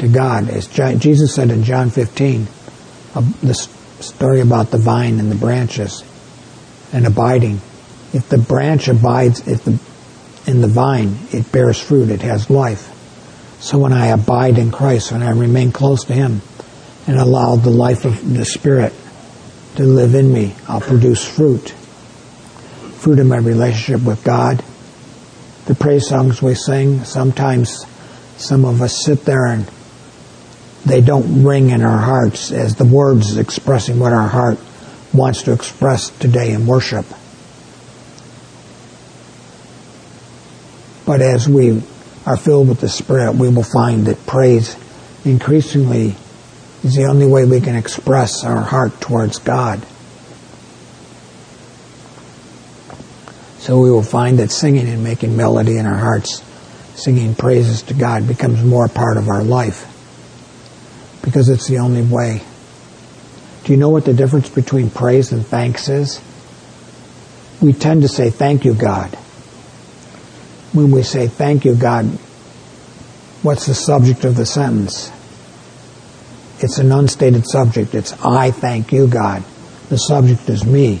to 0.00 0.08
God. 0.08 0.50
As 0.50 0.66
Jesus 0.66 1.34
said 1.34 1.50
in 1.50 1.64
John 1.64 1.88
15, 1.88 2.46
uh, 3.14 3.20
the 3.42 3.54
story 3.54 4.40
about 4.40 4.70
the 4.70 4.76
vine 4.76 5.18
and 5.18 5.30
the 5.30 5.36
branches 5.36 6.04
and 6.92 7.06
abiding. 7.06 7.58
If 8.12 8.28
the 8.28 8.36
branch 8.36 8.88
abides 8.88 9.40
in 10.46 10.60
the 10.60 10.68
vine, 10.68 11.16
it 11.32 11.50
bears 11.52 11.80
fruit, 11.80 12.10
it 12.10 12.20
has 12.20 12.50
life. 12.50 12.94
So 13.60 13.78
when 13.78 13.94
I 13.94 14.08
abide 14.08 14.58
in 14.58 14.70
Christ, 14.70 15.12
when 15.12 15.22
I 15.22 15.30
remain 15.30 15.72
close 15.72 16.04
to 16.04 16.12
Him 16.12 16.42
and 17.08 17.18
allow 17.18 17.56
the 17.56 17.70
life 17.70 18.04
of 18.04 18.34
the 18.34 18.44
Spirit 18.44 18.92
to 19.76 19.82
live 19.82 20.14
in 20.14 20.30
me, 20.30 20.54
I'll 20.68 20.82
produce 20.82 21.24
fruit. 21.24 21.70
Fruit 21.70 23.18
in 23.18 23.28
my 23.28 23.38
relationship 23.38 24.06
with 24.06 24.22
God. 24.22 24.62
The 25.64 25.74
praise 25.74 26.06
songs 26.06 26.42
we 26.42 26.54
sing, 26.54 27.04
sometimes 27.04 27.86
some 28.36 28.66
of 28.66 28.82
us 28.82 29.04
sit 29.04 29.24
there 29.24 29.46
and 29.46 29.68
they 30.84 31.00
don't 31.00 31.44
ring 31.44 31.70
in 31.70 31.80
our 31.80 31.98
hearts 31.98 32.52
as 32.52 32.76
the 32.76 32.84
words 32.84 33.38
expressing 33.38 33.98
what 33.98 34.12
our 34.12 34.28
heart 34.28 34.58
wants 35.14 35.44
to 35.44 35.52
express 35.54 36.10
today 36.10 36.52
in 36.52 36.66
worship. 36.66 37.06
But 41.06 41.22
as 41.22 41.48
we 41.48 41.82
are 42.26 42.36
filled 42.36 42.68
with 42.68 42.80
the 42.82 42.88
Spirit, 42.90 43.32
we 43.32 43.48
will 43.48 43.62
find 43.62 44.06
that 44.08 44.26
praise 44.26 44.76
increasingly 45.24 46.14
is 46.84 46.94
the 46.94 47.04
only 47.04 47.26
way 47.26 47.44
we 47.44 47.60
can 47.60 47.76
express 47.76 48.44
our 48.44 48.60
heart 48.60 49.00
towards 49.00 49.38
God. 49.38 49.84
So 53.58 53.80
we 53.80 53.90
will 53.90 54.02
find 54.02 54.38
that 54.38 54.50
singing 54.50 54.88
and 54.88 55.02
making 55.04 55.36
melody 55.36 55.76
in 55.76 55.86
our 55.86 55.98
hearts, 55.98 56.42
singing 56.94 57.34
praises 57.34 57.82
to 57.82 57.94
God 57.94 58.26
becomes 58.26 58.62
more 58.62 58.88
part 58.88 59.16
of 59.16 59.28
our 59.28 59.42
life 59.42 59.86
because 61.22 61.48
it's 61.48 61.66
the 61.66 61.78
only 61.78 62.02
way. 62.02 62.42
Do 63.64 63.72
you 63.72 63.78
know 63.78 63.90
what 63.90 64.04
the 64.04 64.14
difference 64.14 64.48
between 64.48 64.90
praise 64.90 65.32
and 65.32 65.44
thanks 65.44 65.88
is? 65.88 66.20
We 67.60 67.72
tend 67.72 68.02
to 68.02 68.08
say, 68.08 68.30
thank 68.30 68.64
you, 68.64 68.72
God 68.72 69.18
when 70.72 70.90
we 70.90 71.02
say, 71.02 71.28
Thank 71.28 71.64
you, 71.64 71.74
God, 71.74 72.06
what's 73.42 73.66
the 73.66 73.74
subject 73.74 74.24
of 74.24 74.36
the 74.36 74.46
sentence? 74.46 75.10
It's 76.60 76.78
an 76.78 76.92
unstated 76.92 77.46
subject. 77.46 77.94
It's 77.94 78.12
I 78.24 78.50
thank 78.50 78.92
you, 78.92 79.06
God. 79.06 79.44
The 79.88 79.96
subject 79.96 80.48
is 80.48 80.64
me. 80.64 81.00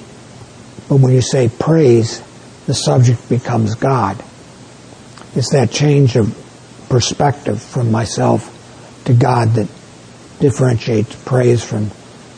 But 0.88 0.96
when 0.96 1.12
you 1.12 1.20
say 1.20 1.48
praise, 1.48 2.22
the 2.66 2.74
subject 2.74 3.28
becomes 3.28 3.74
God. 3.74 4.22
It's 5.34 5.50
that 5.52 5.70
change 5.70 6.16
of 6.16 6.34
perspective 6.88 7.62
from 7.62 7.92
myself 7.92 8.54
to 9.04 9.14
God 9.14 9.50
that 9.54 9.68
differentiates 10.40 11.14
praise 11.24 11.62
from 11.62 11.90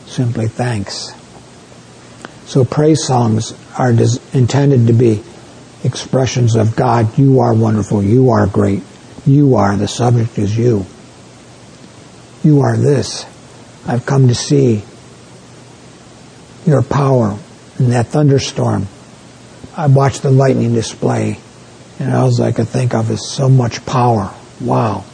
simply 0.07 0.47
thanks. 0.47 1.13
So 2.45 2.65
praise 2.65 3.05
songs 3.05 3.53
are 3.77 3.91
intended 3.91 4.87
to 4.87 4.93
be 4.93 5.23
expressions 5.83 6.55
of 6.55 6.75
God, 6.75 7.17
you 7.17 7.39
are 7.39 7.53
wonderful, 7.53 8.03
you 8.03 8.31
are 8.31 8.47
great, 8.47 8.83
you 9.25 9.55
are, 9.55 9.75
the 9.77 9.87
subject 9.87 10.37
is 10.37 10.57
you. 10.57 10.85
You 12.43 12.61
are 12.61 12.75
this. 12.75 13.25
I've 13.85 14.05
come 14.05 14.27
to 14.27 14.35
see 14.35 14.83
your 16.65 16.81
power 16.81 17.37
in 17.79 17.89
that 17.89 18.07
thunderstorm. 18.07 18.87
I 19.75 19.87
watched 19.87 20.23
the 20.23 20.31
lightning 20.31 20.73
display 20.73 21.39
and 21.99 22.13
all 22.13 22.41
I 22.41 22.51
could 22.51 22.67
think 22.67 22.95
of 22.95 23.11
is 23.11 23.27
so 23.27 23.47
much 23.47 23.85
power. 23.85 24.33
Wow. 24.59 25.05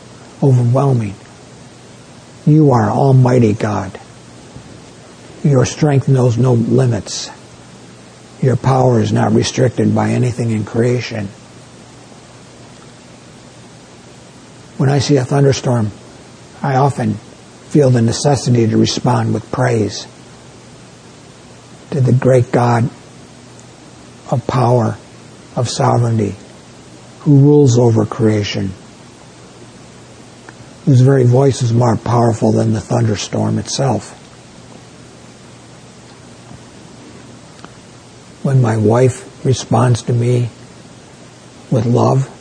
Overwhelming. 0.42 1.16
You 2.46 2.72
are 2.72 2.90
Almighty 2.90 3.54
God. 3.54 4.00
Your 5.44 5.66
strength 5.66 6.08
knows 6.08 6.38
no 6.38 6.54
limits. 6.54 7.30
Your 8.42 8.56
power 8.56 9.02
is 9.02 9.12
not 9.12 9.34
restricted 9.34 9.94
by 9.94 10.12
anything 10.12 10.52
in 10.52 10.64
creation. 10.64 11.28
When 14.78 14.90
I 14.90 15.00
see 15.00 15.18
a 15.18 15.26
thunderstorm, 15.26 15.92
I 16.62 16.76
often 16.76 17.16
feel 17.70 17.90
the 17.90 18.02
necessity 18.02 18.68
to 18.68 18.78
respond 18.78 19.34
with 19.34 19.52
praise 19.52 20.08
to 21.92 22.02
the 22.02 22.14
great 22.14 22.52
God 22.52 22.90
of 24.32 24.46
power, 24.48 24.98
of 25.56 25.70
sovereignty, 25.70 26.36
who 27.20 27.40
rules 27.40 27.78
over 27.78 28.06
creation, 28.06 28.74
whose 30.86 31.02
very 31.02 31.24
voice 31.24 31.62
is 31.62 31.74
more 31.74 31.96
powerful 31.96 32.52
than 32.52 32.74
the 32.74 32.82
thunderstorm 32.82 33.60
itself. 33.60 34.18
when 38.48 38.62
my 38.62 38.78
wife 38.78 39.46
responds 39.46 40.04
to 40.04 40.14
me 40.14 40.48
with 41.70 41.86
love 41.86 42.34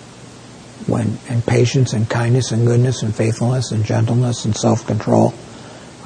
when 0.89 1.19
and 1.29 1.45
patience 1.45 1.93
and 1.93 2.09
kindness 2.09 2.53
and 2.53 2.67
goodness 2.67 3.03
and 3.03 3.15
faithfulness 3.15 3.73
and 3.73 3.85
gentleness 3.85 4.45
and 4.45 4.57
self-control 4.57 5.35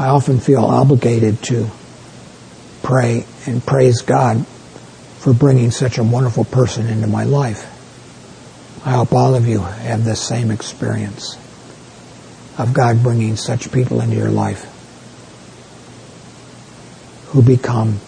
I 0.01 0.09
often 0.09 0.41
feel 0.41 0.65
obligated 0.65 1.43
to 1.43 1.69
pray 2.83 3.27
and 3.47 3.63
praise 3.63 4.01
God 4.01 4.47
for 5.19 5.35
bringing 5.35 5.71
such 5.71 5.99
a 5.99 6.03
wonderful 6.03 6.47
person 6.47 6.87
into 6.87 7.07
my 7.07 7.25
life. 7.25 7.67
I 8.83 8.93
hope 8.93 9.13
all 9.13 9.35
of 9.35 9.47
you 9.47 9.59
have 9.59 10.03
this 10.03 10.27
same 10.27 10.51
experience 10.51 11.37
of 12.57 12.73
God 12.73 13.03
bringing 13.03 13.37
such 13.37 13.71
people 13.71 14.01
into 14.01 14.17
your 14.17 14.31
life 14.31 14.65
who 17.33 17.43
become 17.43 18.01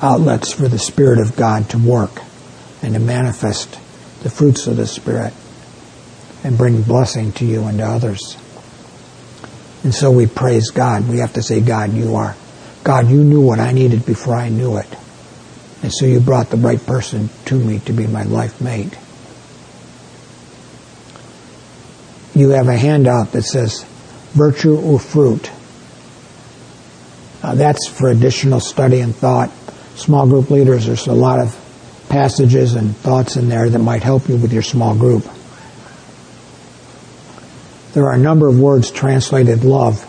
outlets 0.00 0.52
for 0.52 0.68
the 0.68 0.78
Spirit 0.78 1.18
of 1.18 1.34
God 1.34 1.68
to 1.70 1.78
work 1.78 2.22
and 2.80 2.94
to 2.94 3.00
manifest 3.00 3.76
the 4.22 4.30
fruits 4.30 4.66
of 4.66 4.76
the 4.76 4.86
Spirit 4.86 5.32
and 6.44 6.56
bring 6.56 6.82
blessing 6.82 7.32
to 7.32 7.44
you 7.44 7.64
and 7.64 7.78
to 7.78 7.84
others. 7.84 8.36
And 9.84 9.94
so 9.94 10.10
we 10.10 10.26
praise 10.26 10.70
God. 10.70 11.08
We 11.08 11.18
have 11.18 11.34
to 11.34 11.42
say, 11.42 11.60
God, 11.60 11.92
you 11.92 12.16
are. 12.16 12.36
God, 12.84 13.08
you 13.08 13.22
knew 13.22 13.40
what 13.40 13.58
I 13.58 13.72
needed 13.72 14.06
before 14.06 14.34
I 14.34 14.48
knew 14.48 14.76
it. 14.76 14.88
And 15.82 15.92
so 15.92 16.06
you 16.06 16.20
brought 16.20 16.50
the 16.50 16.56
right 16.56 16.84
person 16.84 17.28
to 17.46 17.54
me 17.54 17.80
to 17.80 17.92
be 17.92 18.06
my 18.06 18.22
life 18.22 18.60
mate. 18.60 18.96
You 22.34 22.50
have 22.50 22.68
a 22.68 22.76
handout 22.76 23.32
that 23.32 23.42
says 23.42 23.84
virtue 24.32 24.76
or 24.76 24.98
fruit. 24.98 25.50
Uh, 27.42 27.56
that's 27.56 27.88
for 27.88 28.08
additional 28.08 28.60
study 28.60 29.00
and 29.00 29.14
thought 29.14 29.50
small 29.94 30.26
group 30.26 30.50
leaders, 30.50 30.86
there's 30.86 31.06
a 31.06 31.12
lot 31.12 31.40
of 31.40 31.54
passages 32.12 32.74
and 32.74 32.94
thoughts 32.94 33.36
in 33.36 33.48
there 33.48 33.70
that 33.70 33.78
might 33.78 34.02
help 34.02 34.28
you 34.28 34.36
with 34.36 34.52
your 34.52 34.60
small 34.60 34.94
group. 34.94 35.24
There 37.94 38.04
are 38.04 38.12
a 38.12 38.18
number 38.18 38.48
of 38.48 38.60
words 38.60 38.90
translated 38.90 39.64
love. 39.64 40.02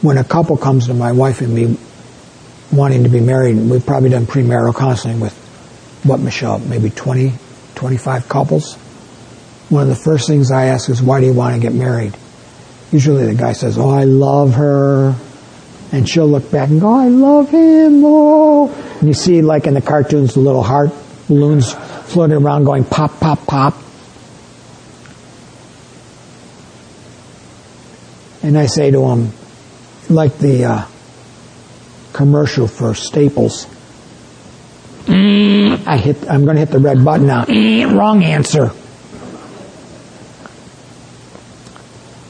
When 0.00 0.16
a 0.16 0.22
couple 0.22 0.56
comes 0.56 0.86
to 0.86 0.94
my 0.94 1.10
wife 1.10 1.40
and 1.40 1.52
me 1.52 1.76
wanting 2.70 3.02
to 3.02 3.08
be 3.08 3.18
married, 3.18 3.56
we've 3.56 3.84
probably 3.84 4.10
done 4.10 4.26
premarital 4.26 4.76
counseling 4.76 5.18
with, 5.18 5.36
what, 6.04 6.20
Michelle, 6.20 6.60
maybe 6.60 6.88
20, 6.88 7.32
25 7.74 8.28
couples. 8.28 8.76
One 9.70 9.82
of 9.82 9.88
the 9.88 9.96
first 9.96 10.28
things 10.28 10.52
I 10.52 10.66
ask 10.66 10.88
is, 10.88 11.02
why 11.02 11.18
do 11.18 11.26
you 11.26 11.32
want 11.32 11.56
to 11.56 11.60
get 11.60 11.74
married? 11.74 12.16
Usually 12.92 13.26
the 13.26 13.34
guy 13.34 13.54
says, 13.54 13.76
oh, 13.76 13.90
I 13.90 14.04
love 14.04 14.54
her 14.54 15.16
And 15.90 16.08
she'll 16.08 16.28
look 16.28 16.50
back 16.50 16.68
and 16.68 16.80
go, 16.80 16.92
I 16.92 17.08
love 17.08 17.50
him, 17.50 18.02
oh. 18.04 18.68
And 19.00 19.08
you 19.08 19.14
see, 19.14 19.40
like 19.40 19.66
in 19.66 19.74
the 19.74 19.80
cartoons, 19.80 20.34
the 20.34 20.40
little 20.40 20.62
heart 20.62 20.90
balloons 21.28 21.72
floating 21.72 22.36
around 22.36 22.64
going 22.64 22.84
pop, 22.84 23.18
pop, 23.20 23.46
pop. 23.46 23.74
And 28.42 28.56
I 28.56 28.66
say 28.66 28.90
to 28.90 29.02
him, 29.08 29.32
like 30.08 30.38
the 30.38 30.64
uh, 30.64 30.86
commercial 32.12 32.66
for 32.66 32.94
Staples, 32.94 33.66
I 35.08 35.96
hit, 35.96 36.28
I'm 36.28 36.44
going 36.44 36.56
to 36.56 36.60
hit 36.60 36.70
the 36.70 36.78
red 36.78 37.02
button 37.02 37.26
now. 37.26 37.44
Wrong 37.96 38.22
answer. 38.22 38.72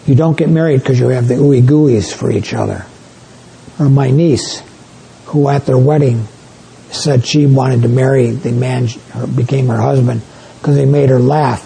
You 0.07 0.15
don't 0.15 0.37
get 0.37 0.49
married 0.49 0.81
because 0.81 0.99
you 0.99 1.09
have 1.09 1.29
the 1.29 1.35
ooey 1.35 1.63
gooeys 1.63 2.15
for 2.15 2.31
each 2.31 2.55
other. 2.55 2.87
Or 3.79 3.89
my 3.89 4.11
niece, 4.11 4.63
who 5.27 5.49
at 5.49 5.67
their 5.67 5.79
wedding 5.79 6.27
said 6.91 7.27
she 7.27 7.47
wanted 7.47 7.83
to 7.83 7.89
marry 7.89 8.31
the 8.31 8.53
man 8.53 8.87
who 8.87 9.27
became 9.27 9.69
her 9.69 9.77
husband 9.77 10.23
because 10.59 10.77
they 10.77 10.87
made 10.87 11.11
her 11.11 11.19
laugh. 11.19 11.65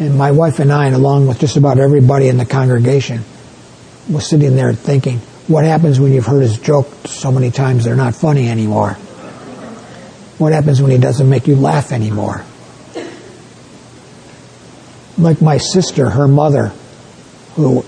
And 0.00 0.16
my 0.16 0.30
wife 0.30 0.58
and 0.58 0.72
I, 0.72 0.86
and 0.86 0.94
along 0.94 1.26
with 1.26 1.40
just 1.40 1.56
about 1.56 1.78
everybody 1.78 2.28
in 2.28 2.38
the 2.38 2.46
congregation, 2.46 3.22
was 4.08 4.28
sitting 4.28 4.56
there 4.56 4.72
thinking, 4.72 5.18
what 5.48 5.64
happens 5.64 6.00
when 6.00 6.12
you've 6.12 6.26
heard 6.26 6.42
his 6.42 6.58
joke 6.58 6.88
so 7.06 7.32
many 7.32 7.50
times 7.50 7.84
they're 7.84 7.96
not 7.96 8.14
funny 8.14 8.48
anymore? 8.48 8.92
What 10.38 10.52
happens 10.52 10.80
when 10.80 10.90
he 10.90 10.98
doesn't 10.98 11.28
make 11.28 11.46
you 11.46 11.56
laugh 11.56 11.90
anymore? 11.90 12.44
Like 15.16 15.42
my 15.42 15.58
sister, 15.58 16.08
her 16.08 16.28
mother, 16.28 16.72
who 17.54 17.84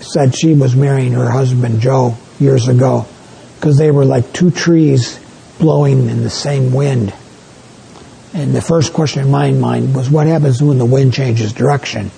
said 0.00 0.36
she 0.36 0.54
was 0.54 0.74
marrying 0.74 1.12
her 1.12 1.30
husband 1.30 1.80
Joe 1.80 2.16
years 2.38 2.68
ago 2.68 3.06
because 3.56 3.78
they 3.78 3.90
were 3.90 4.04
like 4.04 4.32
two 4.32 4.50
trees 4.50 5.18
blowing 5.58 6.08
in 6.08 6.22
the 6.22 6.30
same 6.30 6.72
wind. 6.72 7.12
And 8.34 8.54
the 8.54 8.60
first 8.60 8.92
question 8.92 9.22
in 9.22 9.30
my 9.30 9.50
mind 9.50 9.94
was, 9.94 10.10
what 10.10 10.26
happens 10.26 10.62
when 10.62 10.78
the 10.78 10.84
wind 10.84 11.14
changes 11.14 11.52
direction? 11.52 12.10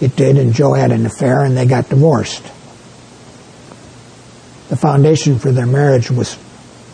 It 0.00 0.16
did, 0.16 0.36
and 0.36 0.52
Joe 0.52 0.74
had 0.74 0.90
an 0.90 1.06
affair, 1.06 1.44
and 1.44 1.56
they 1.56 1.64
got 1.64 1.88
divorced. 1.88 2.42
The 4.68 4.76
foundation 4.76 5.38
for 5.38 5.50
their 5.50 5.66
marriage 5.66 6.10
was 6.10 6.36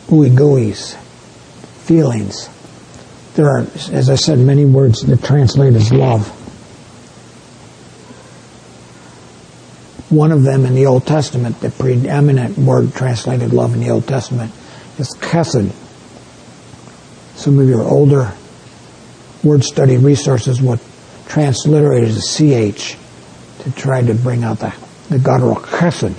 ooey 0.09 0.31
gooeys, 0.31 0.95
feelings. 1.85 2.49
There 3.35 3.49
are, 3.49 3.67
as 3.93 4.11
I 4.11 4.15
said, 4.15 4.39
many 4.39 4.65
words 4.65 5.03
that 5.03 5.25
translate 5.25 5.75
as 5.75 5.93
love. 5.93 6.38
One 10.11 10.33
of 10.33 10.43
them 10.43 10.65
in 10.65 10.75
the 10.75 10.87
Old 10.87 11.07
Testament, 11.07 11.61
the 11.61 11.71
preeminent 11.71 12.57
word 12.57 12.95
translated 12.95 13.53
love 13.53 13.75
in 13.75 13.81
the 13.81 13.91
Old 13.91 14.07
Testament, 14.07 14.53
is 14.99 15.15
chesed. 15.21 15.71
Some 17.37 17.59
of 17.59 17.69
your 17.69 17.83
older 17.83 18.33
word 19.45 19.65
study 19.65 19.99
resources 19.99 20.63
would 20.63 20.81
transliterate 21.27 22.05
it 22.05 22.17
as 22.17 22.37
CH 22.37 22.97
to 23.63 23.73
try 23.73 24.03
to 24.03 24.15
bring 24.15 24.45
out 24.45 24.61
the, 24.61 24.75
the 25.11 25.19
guttural 25.19 25.57
chesed, 25.57 26.15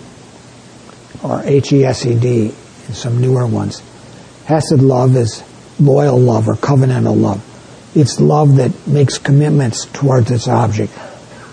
or 1.24 1.42
H-E-S-E-D 1.44 2.46
in 2.46 2.94
some 2.94 3.20
newer 3.20 3.48
ones. 3.48 3.82
Hesed 4.46 4.82
love 4.82 5.16
is 5.16 5.44
loyal 5.80 6.20
love 6.20 6.48
or 6.48 6.54
covenantal 6.54 7.20
love. 7.20 7.44
It's 7.96 8.20
love 8.20 8.58
that 8.58 8.88
makes 8.88 9.18
commitments 9.18 9.86
towards 9.86 10.30
its 10.30 10.48
object, 10.48 10.94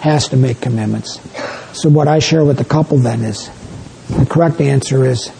has 0.00 0.28
to 0.28 0.36
make 0.36 0.60
commitments. 0.60 1.18
So 1.72 1.88
what 1.88 2.08
I 2.08 2.18
share 2.20 2.44
with 2.44 2.58
the 2.58 2.64
couple 2.64 2.98
then 2.98 3.22
is 3.22 3.50
the 4.08 4.26
correct 4.26 4.60
answer 4.60 5.04
is 5.04 5.30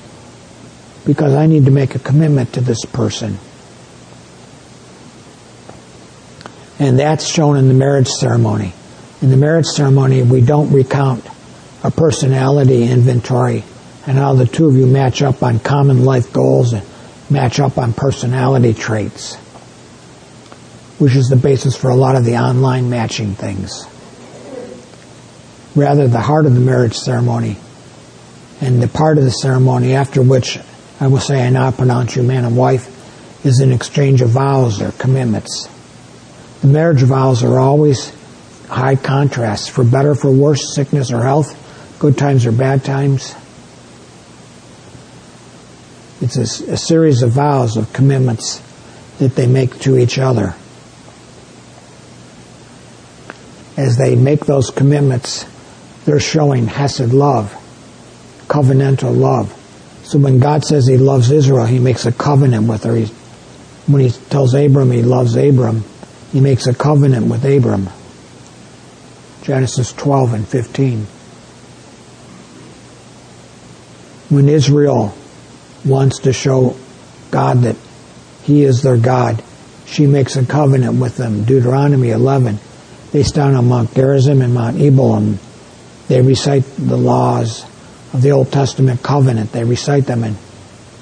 because 1.05 1.35
I 1.35 1.47
need 1.47 1.67
to 1.67 1.71
make 1.71 1.95
a 1.95 1.99
commitment 1.99 2.55
to 2.55 2.61
this 2.61 2.85
person. 2.85 3.39
And 6.79 6.99
that's 6.99 7.27
shown 7.27 7.57
in 7.57 7.69
the 7.69 7.75
marriage 7.75 8.09
ceremony. 8.09 8.75
In 9.23 9.31
the 9.31 9.37
marriage 9.37 9.67
ceremony, 9.67 10.23
we 10.23 10.43
don't 10.43 10.73
recount 10.73 11.25
a 11.83 11.91
personality 11.91 12.83
inventory 12.85 13.65
and 14.07 14.19
how 14.19 14.35
the 14.35 14.47
two 14.47 14.67
of 14.67 14.75
you 14.75 14.87
match 14.87 15.23
up 15.23 15.43
on 15.43 15.59
common 15.59 16.05
life 16.05 16.33
goals 16.33 16.73
and 16.73 16.85
match 17.31 17.61
up 17.61 17.79
on 17.79 17.93
personality 17.93 18.75
traits, 18.75 19.37
which 20.99 21.17
is 21.17 21.29
the 21.29 21.37
basis 21.37 21.77
for 21.77 21.89
a 21.89 21.97
lot 21.97 22.15
of 22.15 22.25
the 22.25 22.37
online 22.37 22.91
matching 22.91 23.35
things 23.35 23.87
rather 25.77 26.09
the 26.09 26.21
heart 26.21 26.47
of 26.47 26.55
the 26.55 26.61
marriage 26.61 26.97
ceremony 26.97 27.57
and 28.61 28.83
the 28.83 28.89
part 28.89 29.19
of 29.19 29.25
the 29.25 29.31
ceremony 29.31 29.95
after 29.95 30.23
which 30.23 30.59
I 30.99 31.09
will 31.09 31.21
say 31.21 31.47
I 31.47 31.51
now 31.51 31.71
pronounce 31.71 32.17
you 32.17 32.23
man 32.23 32.45
and 32.45 32.57
wife 32.57 33.45
is 33.45 33.61
an 33.61 33.73
exchange 33.73 34.23
of 34.23 34.31
vows 34.31 34.81
or 34.81 34.93
commitments. 34.93 35.69
The 36.63 36.69
marriage 36.69 37.03
vows 37.03 37.45
are 37.45 37.59
always 37.59 38.13
high 38.69 38.97
contrasts 38.97 39.69
for 39.69 39.85
better, 39.85 40.15
for 40.15 40.31
worse, 40.31 40.75
sickness 40.75 41.13
or 41.13 41.23
health, 41.23 41.55
good 41.99 42.17
times 42.17 42.47
or 42.47 42.53
bad 42.53 42.85
times. 42.85 43.35
It's 46.21 46.37
a, 46.37 46.73
a 46.73 46.77
series 46.77 47.23
of 47.23 47.33
vows, 47.33 47.77
of 47.77 47.93
commitments 47.93 48.63
that 49.19 49.35
they 49.37 49.47
make 49.47 49.79
to 49.81 49.99
each 49.99 50.19
other. 50.19 50.55
As 53.77 53.99
they 53.99 54.17
make 54.17 54.47
those 54.47 54.71
commitments, 54.71 55.45
they're 56.07 56.21
showing 56.21 56.67
Hesed 56.67 57.13
love, 57.13 57.53
covenantal 58.47 59.15
love. 59.15 59.53
So 60.05 60.19
when 60.19 60.39
God 60.39 60.65
says 60.65 60.87
He 60.87 60.97
loves 60.97 61.31
Israel, 61.33 61.67
He 61.67 61.81
makes 61.81 62.07
a 62.07 62.13
covenant 62.13 62.69
with 62.69 62.85
her. 62.85 62.95
He's, 62.95 63.11
when 63.89 64.03
He 64.03 64.11
tells 64.11 64.55
Abram 64.55 64.93
He 64.93 65.03
loves 65.03 65.37
Abram, 65.37 65.85
He 66.33 66.41
makes 66.41 66.69
a 66.69 66.75
covenant 66.75 67.27
with 67.27 67.45
Abram. 67.45 67.89
Genesis 69.43 69.93
12 69.93 70.35
and 70.35 70.49
15. 70.49 71.07
When 74.29 74.49
Israel 74.49 75.13
wants 75.85 76.21
to 76.21 76.33
show 76.33 76.77
God 77.33 77.63
that 77.63 77.77
He 78.45 78.63
is 78.63 78.83
their 78.83 78.97
God, 78.97 79.43
she 79.87 80.07
makes 80.07 80.37
a 80.37 80.47
covenant 80.47 81.01
with 81.01 81.17
them. 81.17 81.45
Deuteronomy 81.45 82.11
11. 82.11 82.59
They 83.11 83.25
stand 83.25 83.57
on 83.57 83.69
Mount 83.69 83.95
Gerizim 83.95 84.41
and 84.43 84.55
Mount 84.55 84.81
Ebal 84.81 85.15
and 85.15 85.39
they 86.09 86.21
recite 86.21 86.65
the 86.77 86.97
laws 86.97 87.65
of 88.13 88.23
the 88.23 88.31
Old 88.31 88.53
Testament 88.53 89.03
covenant. 89.03 89.53
They 89.53 89.65
recite 89.65 90.07
them 90.07 90.23
and 90.23 90.37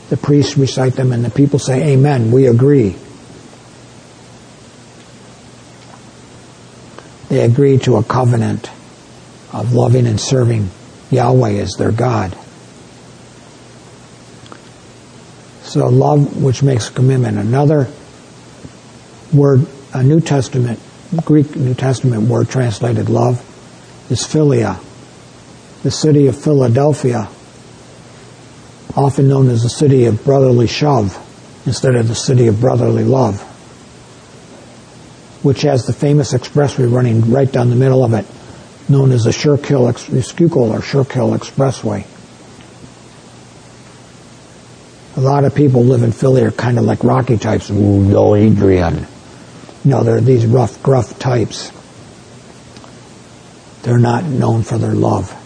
the 0.09 0.17
priests 0.17 0.57
recite 0.57 0.95
them 0.95 1.13
and 1.13 1.25
the 1.25 1.31
people 1.31 1.59
say, 1.59 1.93
Amen, 1.95 2.31
we 2.31 2.47
agree. 2.47 2.97
They 7.29 7.41
agree 7.41 7.79
to 7.79 7.97
a 7.97 8.05
covenant 8.05 8.71
of 9.53 9.73
loving 9.73 10.07
and 10.07 10.21
serving 10.21 10.71
Yahweh 11.11 11.53
as 11.53 11.75
their 11.75 11.93
God. 11.93 12.37
So 15.63 15.89
love 15.89 16.43
which 16.43 16.63
makes 16.63 16.89
commitment. 16.89 17.39
Another 17.39 17.89
word, 19.33 19.67
a 19.93 20.03
New 20.03 20.21
Testament, 20.21 20.79
Greek 21.25 21.57
New 21.57 21.75
Testament 21.75 22.29
word 22.29 22.49
translated 22.49 23.09
love 23.09 23.41
is 24.11 24.23
philia 24.23 24.79
the 25.85 25.91
city 25.91 26.29
of 26.29 26.43
Philadelphia, 26.43 27.29
often 28.97 29.29
known 29.29 29.51
as 29.51 29.63
the 29.63 29.69
city 29.69 30.07
of 30.07 30.25
brotherly 30.25 30.67
shove 30.67 31.15
instead 31.67 31.95
of 31.95 32.09
the 32.09 32.15
city 32.15 32.47
of 32.47 32.59
brotherly 32.59 33.05
love, 33.05 33.39
which 35.45 35.61
has 35.61 35.87
the 35.87 35.93
famous 35.93 36.33
expressway 36.33 36.91
running 36.91 37.31
right 37.31 37.53
down 37.53 37.69
the 37.69 37.77
middle 37.77 38.03
of 38.03 38.15
it, 38.15 38.25
known 38.89 39.13
as 39.13 39.25
the 39.25 39.33
Schuylkill, 39.33 39.93
Schuylkill 39.93 40.73
or 40.73 40.81
Schuylkill 40.81 41.33
Expressway. 41.33 42.07
A 45.19 45.21
lot 45.21 45.45
of 45.45 45.55
people 45.55 45.85
live 45.85 46.03
in 46.03 46.13
Philly 46.13 46.45
are 46.45 46.51
kind 46.51 46.79
of 46.79 46.85
like 46.85 47.05
Rocky 47.05 47.37
types. 47.37 47.71
Ooh, 47.71 48.09
yo, 48.09 48.35
Adrian. 48.35 49.07
No, 49.85 50.03
they're 50.03 50.23
these 50.23 50.47
rough, 50.47 50.83
gruff 50.83 51.19
types. 51.19 51.71
They're 53.83 53.99
not 53.99 54.25
known 54.25 54.63
for 54.63 54.79
their 54.79 54.95
love. 54.95 55.43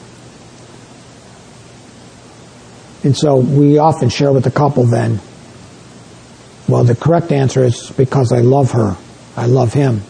And 3.05 3.17
so 3.17 3.37
we 3.37 3.79
often 3.79 4.09
share 4.09 4.33
with 4.33 4.45
the 4.45 4.51
couple 4.51 4.85
then, 4.85 5.21
well, 6.69 6.85
the 6.85 6.95
correct 6.95 7.33
answer 7.33 7.65
is 7.65 7.91
because 7.93 8.33
I 8.33 8.41
love 8.41 8.73
her. 8.73 8.97
I 9.37 9.47
love 9.47 9.73
him. 9.73 10.03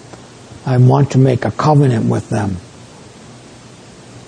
I 0.67 0.77
want 0.79 1.13
to 1.13 1.19
make 1.19 1.45
a 1.45 1.51
covenant 1.51 2.07
with 2.07 2.29
them. 2.31 2.57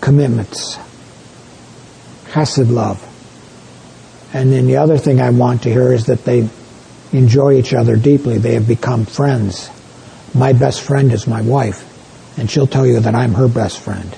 Commitments. 0.00 0.76
Chesed 2.26 2.70
love. 2.70 3.06
And 4.32 4.52
then 4.52 4.66
the 4.66 4.76
other 4.76 4.96
thing 4.96 5.20
I 5.20 5.30
want 5.30 5.64
to 5.64 5.70
hear 5.70 5.92
is 5.92 6.06
that 6.06 6.24
they 6.24 6.48
enjoy 7.12 7.54
each 7.54 7.74
other 7.74 7.96
deeply. 7.96 8.38
They 8.38 8.54
have 8.54 8.68
become 8.68 9.06
friends. 9.06 9.68
My 10.32 10.52
best 10.52 10.82
friend 10.82 11.12
is 11.12 11.26
my 11.26 11.42
wife, 11.42 12.38
and 12.38 12.48
she'll 12.48 12.68
tell 12.68 12.86
you 12.86 13.00
that 13.00 13.14
I'm 13.16 13.34
her 13.34 13.48
best 13.48 13.80
friend. 13.80 14.16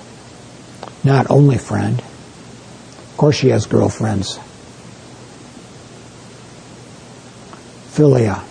Not 1.02 1.30
only 1.30 1.56
friend, 1.56 2.02
course 3.22 3.36
she 3.36 3.50
has 3.50 3.66
girlfriends. 3.66 4.36
Philia, 7.94 8.42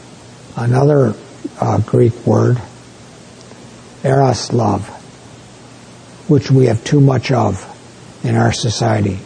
another 0.56 1.14
uh, 1.60 1.80
Greek 1.80 2.14
word, 2.26 2.58
eros 4.02 4.54
love, 4.54 4.88
which 6.30 6.50
we 6.50 6.68
have 6.68 6.82
too 6.86 7.02
much 7.02 7.34
of 7.34 7.68
in 8.24 8.38
our 8.38 8.54
society. 8.54 9.20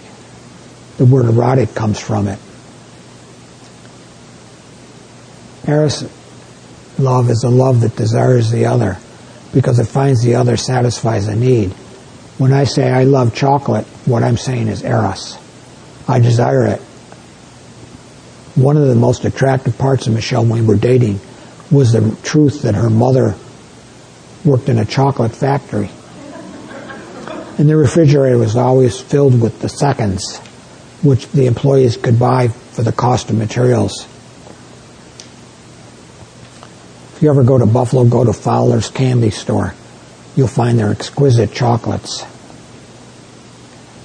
The 0.97 1.05
word 1.05 1.25
erotic 1.25 1.75
comes 1.75 1.99
from 1.99 2.27
it. 2.27 2.39
Eros 5.67 6.09
love 6.97 7.29
is 7.29 7.43
a 7.43 7.51
love 7.51 7.81
that 7.81 7.95
desires 7.95 8.49
the 8.49 8.65
other 8.65 8.97
because 9.53 9.77
it 9.77 9.85
finds 9.85 10.23
the 10.23 10.33
other 10.33 10.57
satisfies 10.57 11.27
a 11.27 11.35
need. 11.35 11.71
When 12.37 12.51
I 12.51 12.65
say 12.65 12.89
I 12.89 13.05
love 13.05 13.33
chocolate, 13.33 13.85
what 14.05 14.23
I'm 14.23 14.37
saying 14.37 14.67
is 14.67 14.83
eros. 14.83 15.37
I 16.07 16.19
desire 16.19 16.65
it. 16.65 16.81
One 18.55 18.77
of 18.77 18.87
the 18.87 18.95
most 18.95 19.25
attractive 19.25 19.77
parts 19.77 20.07
of 20.07 20.13
Michelle 20.13 20.45
when 20.45 20.61
we 20.61 20.67
were 20.67 20.75
dating 20.75 21.19
was 21.71 21.93
the 21.93 22.15
truth 22.23 22.63
that 22.63 22.75
her 22.75 22.89
mother 22.89 23.35
worked 24.43 24.69
in 24.69 24.77
a 24.77 24.85
chocolate 24.85 25.33
factory. 25.33 25.89
And 27.57 27.69
the 27.69 27.77
refrigerator 27.77 28.37
was 28.37 28.55
always 28.55 28.99
filled 28.99 29.41
with 29.41 29.61
the 29.61 29.69
seconds, 29.69 30.37
which 31.01 31.27
the 31.31 31.47
employees 31.47 31.95
could 31.95 32.19
buy 32.19 32.49
for 32.49 32.83
the 32.83 32.91
cost 32.91 33.29
of 33.29 33.37
materials. 33.37 34.05
If 37.15 37.19
you 37.21 37.29
ever 37.29 37.43
go 37.43 37.57
to 37.57 37.65
Buffalo, 37.65 38.03
go 38.03 38.25
to 38.25 38.33
Fowler's 38.33 38.89
Candy 38.89 39.31
Store. 39.31 39.73
You'll 40.35 40.47
find 40.47 40.77
their 40.77 40.91
exquisite 40.91 41.53
chocolates. 41.53 42.25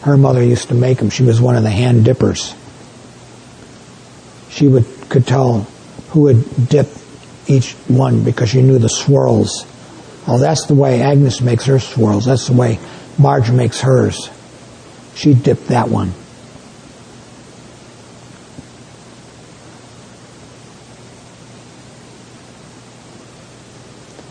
Her 0.02 0.16
mother 0.16 0.42
used 0.42 0.68
to 0.68 0.74
make 0.74 0.98
them. 0.98 1.10
She 1.10 1.24
was 1.24 1.40
one 1.40 1.56
of 1.56 1.62
the 1.62 1.70
hand 1.70 2.04
dippers. 2.04 2.54
She 4.48 4.66
would 4.68 4.86
could 5.08 5.26
tell 5.26 5.66
who 6.10 6.22
would 6.22 6.68
dip 6.68 6.88
each 7.46 7.72
one 7.88 8.24
because 8.24 8.50
she 8.50 8.62
knew 8.62 8.78
the 8.78 8.88
swirls. 8.88 9.66
Oh, 10.26 10.38
that's 10.38 10.66
the 10.66 10.74
way 10.74 11.02
Agnes 11.02 11.40
makes 11.40 11.64
her 11.66 11.78
swirls. 11.78 12.24
That's 12.24 12.46
the 12.46 12.52
way 12.52 12.78
Marge 13.18 13.50
makes 13.50 13.80
hers. 13.80 14.30
She 15.14 15.34
dipped 15.34 15.68
that 15.68 15.88
one. 15.88 16.14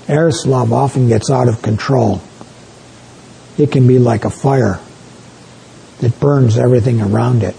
Eros 0.09 0.47
love 0.47 0.73
often 0.73 1.07
gets 1.07 1.29
out 1.29 1.47
of 1.47 1.61
control. 1.61 2.19
It 3.59 3.71
can 3.71 3.87
be 3.87 3.99
like 3.99 4.25
a 4.25 4.31
fire 4.31 4.79
that 5.99 6.19
burns 6.19 6.57
everything 6.57 6.99
around 6.99 7.43
it. 7.43 7.55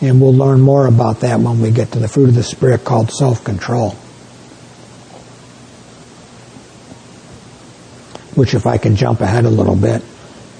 And 0.00 0.20
we'll 0.20 0.34
learn 0.34 0.60
more 0.60 0.86
about 0.86 1.20
that 1.20 1.38
when 1.38 1.60
we 1.60 1.70
get 1.70 1.92
to 1.92 2.00
the 2.00 2.08
fruit 2.08 2.30
of 2.30 2.34
the 2.34 2.42
Spirit 2.42 2.84
called 2.84 3.12
self 3.12 3.44
control. 3.44 3.90
Which, 8.34 8.54
if 8.54 8.66
I 8.66 8.78
can 8.78 8.96
jump 8.96 9.20
ahead 9.20 9.44
a 9.44 9.50
little 9.50 9.76
bit, 9.76 10.02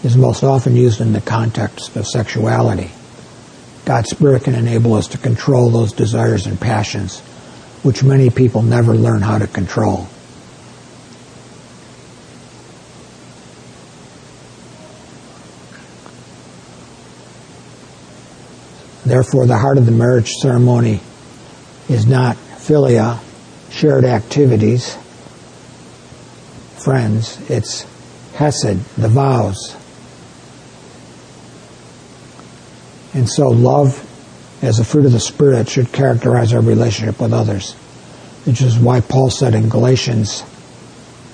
is 0.05 0.17
most 0.17 0.45
often 0.45 0.77
used 0.77 1.01
in 1.01 1.13
the 1.13 1.21
context 1.21 1.97
of 1.97 2.07
sexuality. 2.07 2.91
God's 3.85 4.11
Spirit 4.11 4.45
can 4.45 4.55
enable 4.55 4.95
us 4.95 5.09
to 5.09 5.19
control 5.19 5.71
those 5.71 5.93
desires 5.93 6.47
and 6.47 6.61
passions, 6.61 7.19
which 7.83 8.05
many 8.05 8.31
people 8.31 8.63
never 8.63 8.95
learn 8.95 9.23
how 9.23 9.39
to 9.39 9.49
control. 9.49 10.07
Therefore, 19.05 19.47
the 19.47 19.57
heart 19.57 19.79
of 19.79 19.87
the 19.87 19.93
marriage 19.93 20.29
ceremony 20.29 21.01
is 21.89 22.07
not 22.07 22.37
philia, 22.37 23.19
shared 23.71 24.05
activities, 24.05 24.97
friends. 26.85 27.39
It's 27.51 27.87
hesed, 28.35 28.85
the 28.97 29.09
vows. 29.09 29.77
And 33.15 33.29
so 33.29 33.49
love 33.49 34.07
as 34.63 34.79
a 34.79 34.85
fruit 34.85 35.07
of 35.07 35.13
the 35.13 35.21
Spirit 35.21 35.69
should 35.69 35.91
characterize 35.93 36.53
our 36.53 36.61
relationship 36.61 37.21
with 37.21 37.33
others. 37.33 37.73
Which 38.45 38.61
is 38.61 38.79
why 38.79 39.01
Paul 39.01 39.31
said 39.31 39.55
in 39.55 39.69
Galatians, 39.69 40.45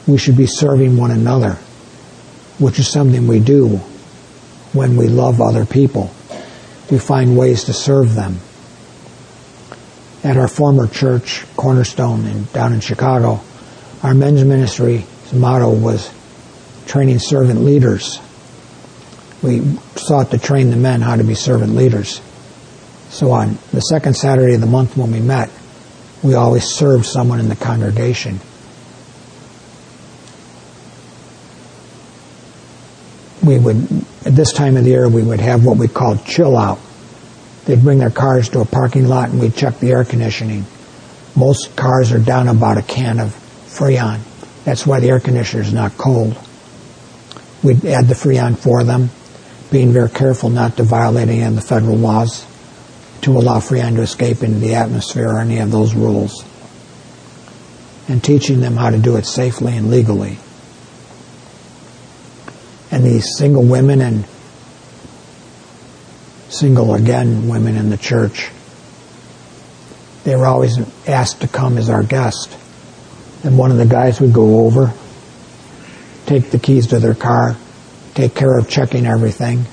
we 0.07 0.19
should 0.19 0.37
be 0.37 0.47
serving 0.47 0.97
one 0.97 1.11
another, 1.11 1.55
which 2.59 2.79
is 2.79 2.89
something 2.89 3.27
we 3.27 3.41
do 3.41 3.77
when 4.73 4.97
we 4.97 5.09
love 5.09 5.41
other 5.41 5.67
people 5.67 6.13
we 6.91 6.99
find 6.99 7.37
ways 7.37 7.65
to 7.65 7.73
serve 7.73 8.15
them. 8.15 8.39
At 10.23 10.37
our 10.37 10.49
former 10.49 10.87
church, 10.87 11.45
Cornerstone, 11.57 12.27
in, 12.27 12.45
down 12.47 12.73
in 12.73 12.81
Chicago, 12.81 13.41
our 14.03 14.15
men's 14.15 14.45
ministry's 14.45 15.05
motto 15.33 15.71
was 15.71 16.13
training 16.87 17.19
servant 17.19 17.61
leaders. 17.61 18.21
We 19.43 19.79
sought 19.97 20.31
to 20.31 20.39
train 20.39 20.71
the 20.71 20.77
men 20.77 21.01
how 21.01 21.17
to 21.17 21.25
be 21.25 21.35
servant 21.35 21.75
leaders. 21.75 22.21
So 23.11 23.31
on 23.31 23.59
the 23.73 23.81
second 23.81 24.15
Saturday 24.15 24.55
of 24.55 24.61
the 24.61 24.67
month 24.67 24.97
when 24.97 25.13
we 25.13 25.21
met, 25.21 25.51
we 26.23 26.35
always 26.35 26.65
served 26.65 27.07
someone 27.07 27.41
in 27.41 27.49
the 27.49 27.57
congregation. 27.57 28.41
We 33.47 33.59
would 33.61 34.05
at 34.27 34.35
this 34.35 34.53
time 34.53 34.77
of 34.77 34.83
the 34.83 34.91
year, 34.91 35.09
we 35.09 35.23
would 35.23 35.39
have 35.39 35.65
what 35.65 35.77
we 35.79 35.87
called 35.87 36.25
chill 36.25 36.57
out. 36.57 36.81
They'd 37.65 37.81
bring 37.81 38.01
their 38.01 38.11
cars 38.11 38.49
to 38.51 38.61
a 38.61 38.65
parking 38.65 39.07
lot 39.07 39.31
and 39.31 39.41
we'd 39.41 39.55
check 39.55 39.79
the 39.79 39.93
air 39.93 40.05
conditioning. 40.05 40.67
Most 41.37 41.77
cars 41.77 42.11
are 42.11 42.19
down 42.19 42.49
about 42.49 42.77
a 42.77 42.83
can 42.83 43.21
of 43.21 43.29
Freon. 43.29 44.21
That's 44.65 44.85
why 44.85 44.99
the 44.99 45.11
air 45.11 45.21
conditioner 45.21 45.63
is 45.63 45.73
not 45.73 45.97
cold. 45.97 46.37
We'd 47.63 47.85
add 47.85 48.07
the 48.07 48.15
Freon 48.15 48.59
for 48.59 48.83
them, 48.83 49.11
being 49.71 49.93
very 49.93 50.11
careful 50.11 50.51
not 50.51 50.77
to 50.79 50.83
violate 50.83 51.29
any 51.29 51.43
of 51.43 51.55
the 51.55 51.61
federal 51.61 51.97
laws 51.97 52.45
to 53.23 53.39
allow 53.39 53.59
Freon 53.59 53.95
to 53.95 54.03
escape 54.03 54.43
into 54.43 54.59
the 54.59 54.75
atmosphere 54.75 55.29
or 55.29 55.39
any 55.39 55.59
of 55.59 55.71
those 55.71 55.95
rules. 55.95 56.45
And 58.09 58.23
teaching 58.23 58.61
them 58.61 58.77
how 58.77 58.91
to 58.91 58.99
do 58.99 59.17
it 59.17 59.27
safely 59.27 59.77
and 59.77 59.91
legally 59.91 60.39
and 62.91 63.05
these 63.05 63.37
single 63.37 63.65
women 63.65 64.01
and 64.01 64.25
single 66.49 66.95
again 66.95 67.49
women 67.49 67.77
in 67.77 67.91
the 67.91 67.97
church. 67.97 68.51
They 70.25 70.35
were 70.37 70.47
always 70.47 70.79
asked 71.07 71.43
to 71.43 71.49
come 71.49 71.79
as 71.79 71.89
our 71.89 72.03
guest. 72.03 72.57
And 73.45 73.59
one 73.59 73.71
of 73.71 73.77
the 73.77 73.87
guys 73.87 74.21
would 74.21 74.33
go 74.33 74.67
over, 74.67 74.93
take 76.27 76.51
the 76.51 76.59
keys 76.59 76.89
to 76.89 76.99
their 76.99 77.15
car, 77.15 77.57
take 78.15 78.35
care 78.35 78.59
of 78.59 78.69
checking 78.69 79.07
everything, 79.07 79.67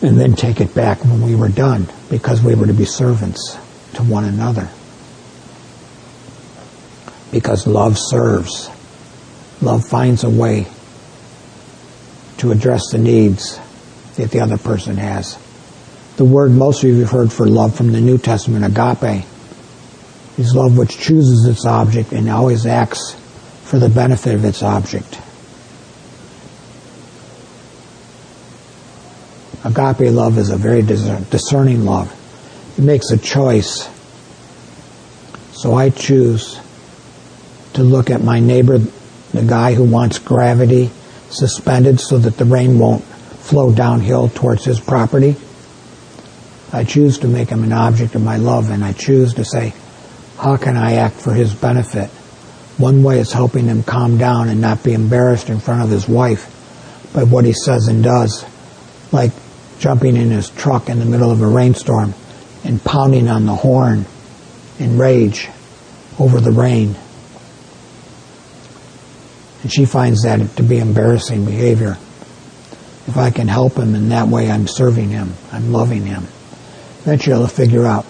and 0.00 0.18
then 0.18 0.34
take 0.34 0.60
it 0.60 0.74
back 0.74 1.04
when 1.04 1.22
we 1.22 1.34
were 1.34 1.48
done 1.48 1.86
because 2.08 2.42
we 2.42 2.54
were 2.54 2.66
to 2.66 2.72
be 2.72 2.84
servants 2.84 3.58
to 3.94 4.02
one 4.02 4.24
another. 4.24 4.70
Because 7.30 7.66
love 7.66 7.98
serves. 7.98 8.70
Love 9.60 9.86
finds 9.86 10.24
a 10.24 10.30
way 10.30 10.66
to 12.44 12.52
address 12.52 12.90
the 12.92 12.98
needs 12.98 13.58
that 14.16 14.30
the 14.30 14.40
other 14.40 14.58
person 14.58 14.98
has. 14.98 15.38
The 16.16 16.26
word 16.26 16.52
most 16.52 16.84
of 16.84 16.90
you 16.90 17.00
have 17.00 17.10
heard 17.10 17.32
for 17.32 17.46
love 17.46 17.74
from 17.74 17.90
the 17.90 18.02
New 18.02 18.18
Testament, 18.18 18.66
agape, 18.66 19.24
is 20.36 20.54
love 20.54 20.76
which 20.76 20.98
chooses 20.98 21.46
its 21.46 21.64
object 21.64 22.12
and 22.12 22.28
always 22.28 22.66
acts 22.66 23.14
for 23.62 23.78
the 23.78 23.88
benefit 23.88 24.34
of 24.34 24.44
its 24.44 24.62
object. 24.62 25.18
Agape 29.64 30.12
love 30.12 30.36
is 30.36 30.50
a 30.50 30.58
very 30.58 30.82
discerning 30.82 31.86
love. 31.86 32.12
It 32.76 32.82
makes 32.82 33.10
a 33.10 33.16
choice. 33.16 33.88
So 35.52 35.72
I 35.72 35.88
choose 35.88 36.60
to 37.72 37.82
look 37.82 38.10
at 38.10 38.22
my 38.22 38.40
neighbor, 38.40 38.76
the 38.76 39.44
guy 39.46 39.72
who 39.72 39.84
wants 39.84 40.18
gravity 40.18 40.90
suspended 41.34 42.00
so 42.00 42.18
that 42.18 42.36
the 42.36 42.44
rain 42.44 42.78
won't 42.78 43.04
flow 43.04 43.72
downhill 43.72 44.28
towards 44.28 44.64
his 44.64 44.80
property. 44.80 45.36
I 46.72 46.84
choose 46.84 47.18
to 47.18 47.28
make 47.28 47.50
him 47.50 47.62
an 47.62 47.72
object 47.72 48.14
of 48.14 48.22
my 48.22 48.36
love 48.36 48.70
and 48.70 48.84
I 48.84 48.92
choose 48.92 49.34
to 49.34 49.44
say, 49.44 49.74
how 50.38 50.56
can 50.56 50.76
I 50.76 50.94
act 50.94 51.16
for 51.16 51.32
his 51.32 51.54
benefit? 51.54 52.10
One 52.78 53.02
way 53.02 53.20
is 53.20 53.32
helping 53.32 53.66
him 53.66 53.82
calm 53.82 54.18
down 54.18 54.48
and 54.48 54.60
not 54.60 54.82
be 54.82 54.92
embarrassed 54.92 55.48
in 55.48 55.60
front 55.60 55.82
of 55.82 55.90
his 55.90 56.08
wife 56.08 56.50
by 57.14 57.22
what 57.22 57.44
he 57.44 57.52
says 57.52 57.86
and 57.86 58.02
does, 58.02 58.44
like 59.12 59.30
jumping 59.78 60.16
in 60.16 60.30
his 60.30 60.50
truck 60.50 60.88
in 60.88 60.98
the 60.98 61.04
middle 61.04 61.30
of 61.30 61.40
a 61.40 61.46
rainstorm 61.46 62.14
and 62.64 62.82
pounding 62.82 63.28
on 63.28 63.46
the 63.46 63.54
horn 63.54 64.06
in 64.78 64.98
rage 64.98 65.48
over 66.18 66.40
the 66.40 66.50
rain 66.50 66.96
and 69.64 69.72
she 69.72 69.86
finds 69.86 70.24
that 70.24 70.56
to 70.56 70.62
be 70.62 70.78
embarrassing 70.78 71.46
behavior. 71.46 71.96
If 73.06 73.16
I 73.16 73.30
can 73.30 73.48
help 73.48 73.78
him 73.78 73.94
in 73.94 74.10
that 74.10 74.28
way, 74.28 74.50
I'm 74.50 74.68
serving 74.68 75.08
him. 75.08 75.32
I'm 75.50 75.72
loving 75.72 76.04
him. 76.04 76.24
Eventually 77.00 77.34
I'll 77.34 77.46
figure 77.46 77.86
out 77.86 78.04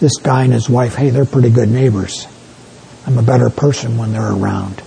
this 0.00 0.16
guy 0.16 0.44
and 0.44 0.54
his 0.54 0.70
wife, 0.70 0.94
hey, 0.94 1.10
they're 1.10 1.26
pretty 1.26 1.50
good 1.50 1.68
neighbors. 1.68 2.26
I'm 3.06 3.18
a 3.18 3.22
better 3.22 3.50
person 3.50 3.98
when 3.98 4.12
they're 4.12 4.32
around. 4.32 4.82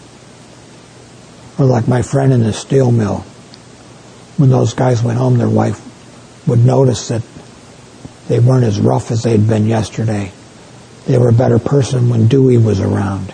Or 1.60 1.66
like 1.66 1.88
my 1.88 2.02
friend 2.02 2.34
in 2.34 2.42
the 2.42 2.54
steel 2.54 2.92
mill, 2.92 3.20
when 4.38 4.50
those 4.50 4.74
guys 4.74 5.04
went 5.04 5.20
home, 5.20 5.38
their 5.38 5.48
wife 5.48 5.80
would 6.48 6.66
notice 6.66 7.10
that 7.10 7.22
they 8.28 8.40
weren't 8.40 8.64
as 8.64 8.80
rough 8.80 9.12
as 9.12 9.22
they'd 9.22 9.48
been 9.48 9.68
yesterday. 9.68 10.32
They 11.06 11.20
were 11.20 11.30
a 11.30 11.34
better 11.34 11.60
person 11.60 12.10
when 12.10 12.28
Dewey 12.28 12.58
was 12.58 12.82
around. 12.82 13.32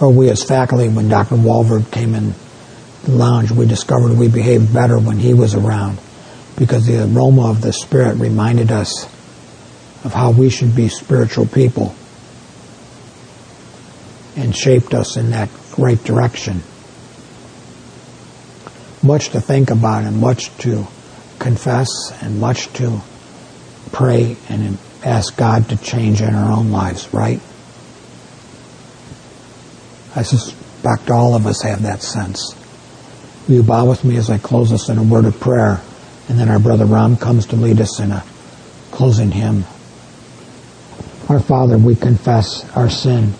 Or 0.00 0.10
we 0.10 0.30
as 0.30 0.42
faculty, 0.42 0.88
when 0.88 1.08
Dr. 1.08 1.36
Walberg 1.36 1.90
came 1.90 2.14
in 2.14 2.34
the 3.04 3.12
lounge, 3.12 3.50
we 3.50 3.66
discovered 3.66 4.16
we 4.16 4.28
behaved 4.28 4.72
better 4.72 4.98
when 4.98 5.18
he 5.18 5.34
was 5.34 5.54
around 5.54 5.98
because 6.56 6.86
the 6.86 7.04
aroma 7.04 7.50
of 7.50 7.60
the 7.60 7.72
Spirit 7.72 8.16
reminded 8.16 8.70
us 8.70 9.04
of 10.04 10.12
how 10.14 10.30
we 10.30 10.48
should 10.48 10.74
be 10.74 10.88
spiritual 10.88 11.46
people 11.46 11.94
and 14.36 14.56
shaped 14.56 14.94
us 14.94 15.16
in 15.16 15.30
that 15.30 15.50
right 15.76 16.02
direction. 16.04 16.62
Much 19.02 19.30
to 19.30 19.40
think 19.40 19.70
about 19.70 20.04
and 20.04 20.18
much 20.18 20.54
to 20.58 20.86
confess 21.38 21.88
and 22.22 22.40
much 22.40 22.72
to 22.74 23.00
pray 23.92 24.36
and 24.48 24.78
ask 25.04 25.36
God 25.36 25.68
to 25.70 25.76
change 25.76 26.20
in 26.20 26.34
our 26.34 26.52
own 26.52 26.70
lives, 26.70 27.12
right? 27.12 27.40
I 30.16 30.22
suspect 30.22 31.10
all 31.10 31.34
of 31.34 31.46
us 31.46 31.62
have 31.62 31.82
that 31.82 32.02
sense. 32.02 32.54
Will 33.46 33.56
you 33.56 33.62
bow 33.62 33.88
with 33.88 34.04
me 34.04 34.16
as 34.16 34.30
I 34.30 34.38
close 34.38 34.72
us 34.72 34.88
in 34.88 34.98
a 34.98 35.02
word 35.02 35.24
of 35.24 35.38
prayer? 35.40 35.80
And 36.28 36.38
then 36.38 36.48
our 36.48 36.58
brother 36.58 36.84
Ram 36.84 37.16
comes 37.16 37.46
to 37.46 37.56
lead 37.56 37.80
us 37.80 37.98
in 38.00 38.12
a 38.12 38.24
closing 38.90 39.30
hymn. 39.30 39.64
Our 41.28 41.40
Father, 41.40 41.78
we 41.78 41.94
confess 41.94 42.68
our 42.76 42.90
sin, 42.90 43.34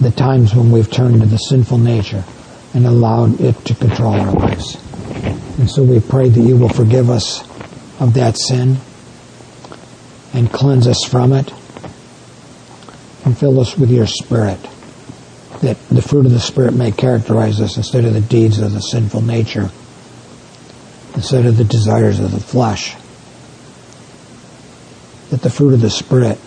the 0.00 0.10
times 0.10 0.54
when 0.54 0.70
we've 0.70 0.90
turned 0.90 1.20
to 1.20 1.26
the 1.26 1.36
sinful 1.36 1.78
nature 1.78 2.24
and 2.74 2.86
allowed 2.86 3.40
it 3.40 3.54
to 3.66 3.74
control 3.74 4.14
our 4.14 4.32
lives. 4.32 4.76
And 5.58 5.70
so 5.70 5.82
we 5.82 6.00
pray 6.00 6.28
that 6.28 6.40
you 6.40 6.56
will 6.56 6.70
forgive 6.70 7.10
us 7.10 7.42
of 8.00 8.14
that 8.14 8.38
sin 8.38 8.78
and 10.32 10.50
cleanse 10.50 10.86
us 10.86 11.04
from 11.04 11.32
it 11.32 11.52
and 13.24 13.36
fill 13.36 13.60
us 13.60 13.76
with 13.76 13.90
your 13.90 14.06
Spirit, 14.06 14.58
that 15.62 15.78
the 15.88 16.02
fruit 16.02 16.26
of 16.26 16.32
the 16.32 16.40
Spirit 16.40 16.74
may 16.74 16.90
characterize 16.90 17.60
us 17.60 17.76
instead 17.76 18.04
of 18.04 18.14
the 18.14 18.20
deeds 18.20 18.58
of 18.58 18.72
the 18.72 18.80
sinful 18.80 19.22
nature, 19.22 19.70
instead 21.14 21.46
of 21.46 21.56
the 21.56 21.64
desires 21.64 22.18
of 22.18 22.32
the 22.32 22.40
flesh. 22.40 22.96
That 25.30 25.40
the 25.40 25.50
fruit 25.50 25.72
of 25.72 25.80
the 25.80 25.88
Spirit 25.88 26.38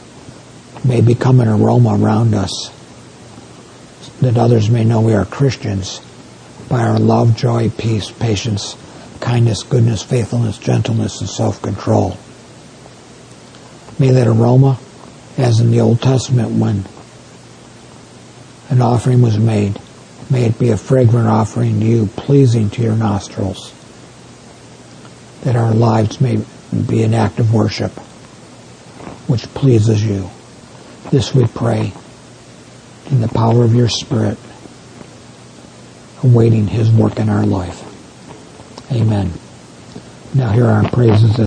may 0.84 1.00
become 1.02 1.40
an 1.40 1.48
aroma 1.48 1.98
around 1.98 2.36
us, 2.36 2.72
that 4.20 4.38
others 4.38 4.70
may 4.70 4.84
know 4.84 5.00
we 5.00 5.14
are 5.14 5.26
Christians 5.26 6.02
by 6.68 6.82
our 6.82 7.00
love, 7.00 7.38
joy, 7.38 7.70
peace, 7.70 8.12
patience, 8.12 8.76
kindness, 9.22 9.64
goodness, 9.64 10.04
faithfulness, 10.04 10.58
gentleness, 10.58 11.22
and 11.22 11.30
self-control. 11.30 12.18
May 13.98 14.12
that 14.12 14.28
aroma, 14.28 14.78
as 15.38 15.62
in 15.62 15.72
the 15.72 15.80
Old 15.80 16.02
Testament 16.02 16.52
when 16.60 16.84
an 18.70 18.82
offering 18.82 19.22
was 19.22 19.38
made, 19.38 19.80
may 20.30 20.46
it 20.46 20.58
be 20.58 20.70
a 20.70 20.78
fragrant 20.78 21.28
offering 21.28 21.80
to 21.80 21.86
you, 21.86 22.08
pleasing 22.08 22.70
to 22.72 22.82
your 22.82 22.96
nostrils. 22.96 23.74
That 25.44 25.56
our 25.56 25.74
lives 25.74 26.20
may 26.20 26.44
be 26.88 27.04
an 27.04 27.14
act 27.14 27.40
of 27.40 27.54
worship 27.54 27.92
which 29.28 29.44
pleases 29.54 30.04
you. 30.04 30.30
This 31.12 31.34
we 31.34 31.46
pray 31.48 31.94
in 33.10 33.22
the 33.22 33.28
power 33.28 33.64
of 33.64 33.74
your 33.74 33.90
Spirit, 33.90 34.38
awaiting 36.24 36.68
His 36.68 36.92
work 36.92 37.20
in 37.20 37.30
our 37.30 37.46
life. 37.46 37.82
Amen. 38.92 39.32
Now 40.34 40.52
here 40.52 40.66
are 40.66 40.84
our 40.84 40.90
praises. 40.90 41.40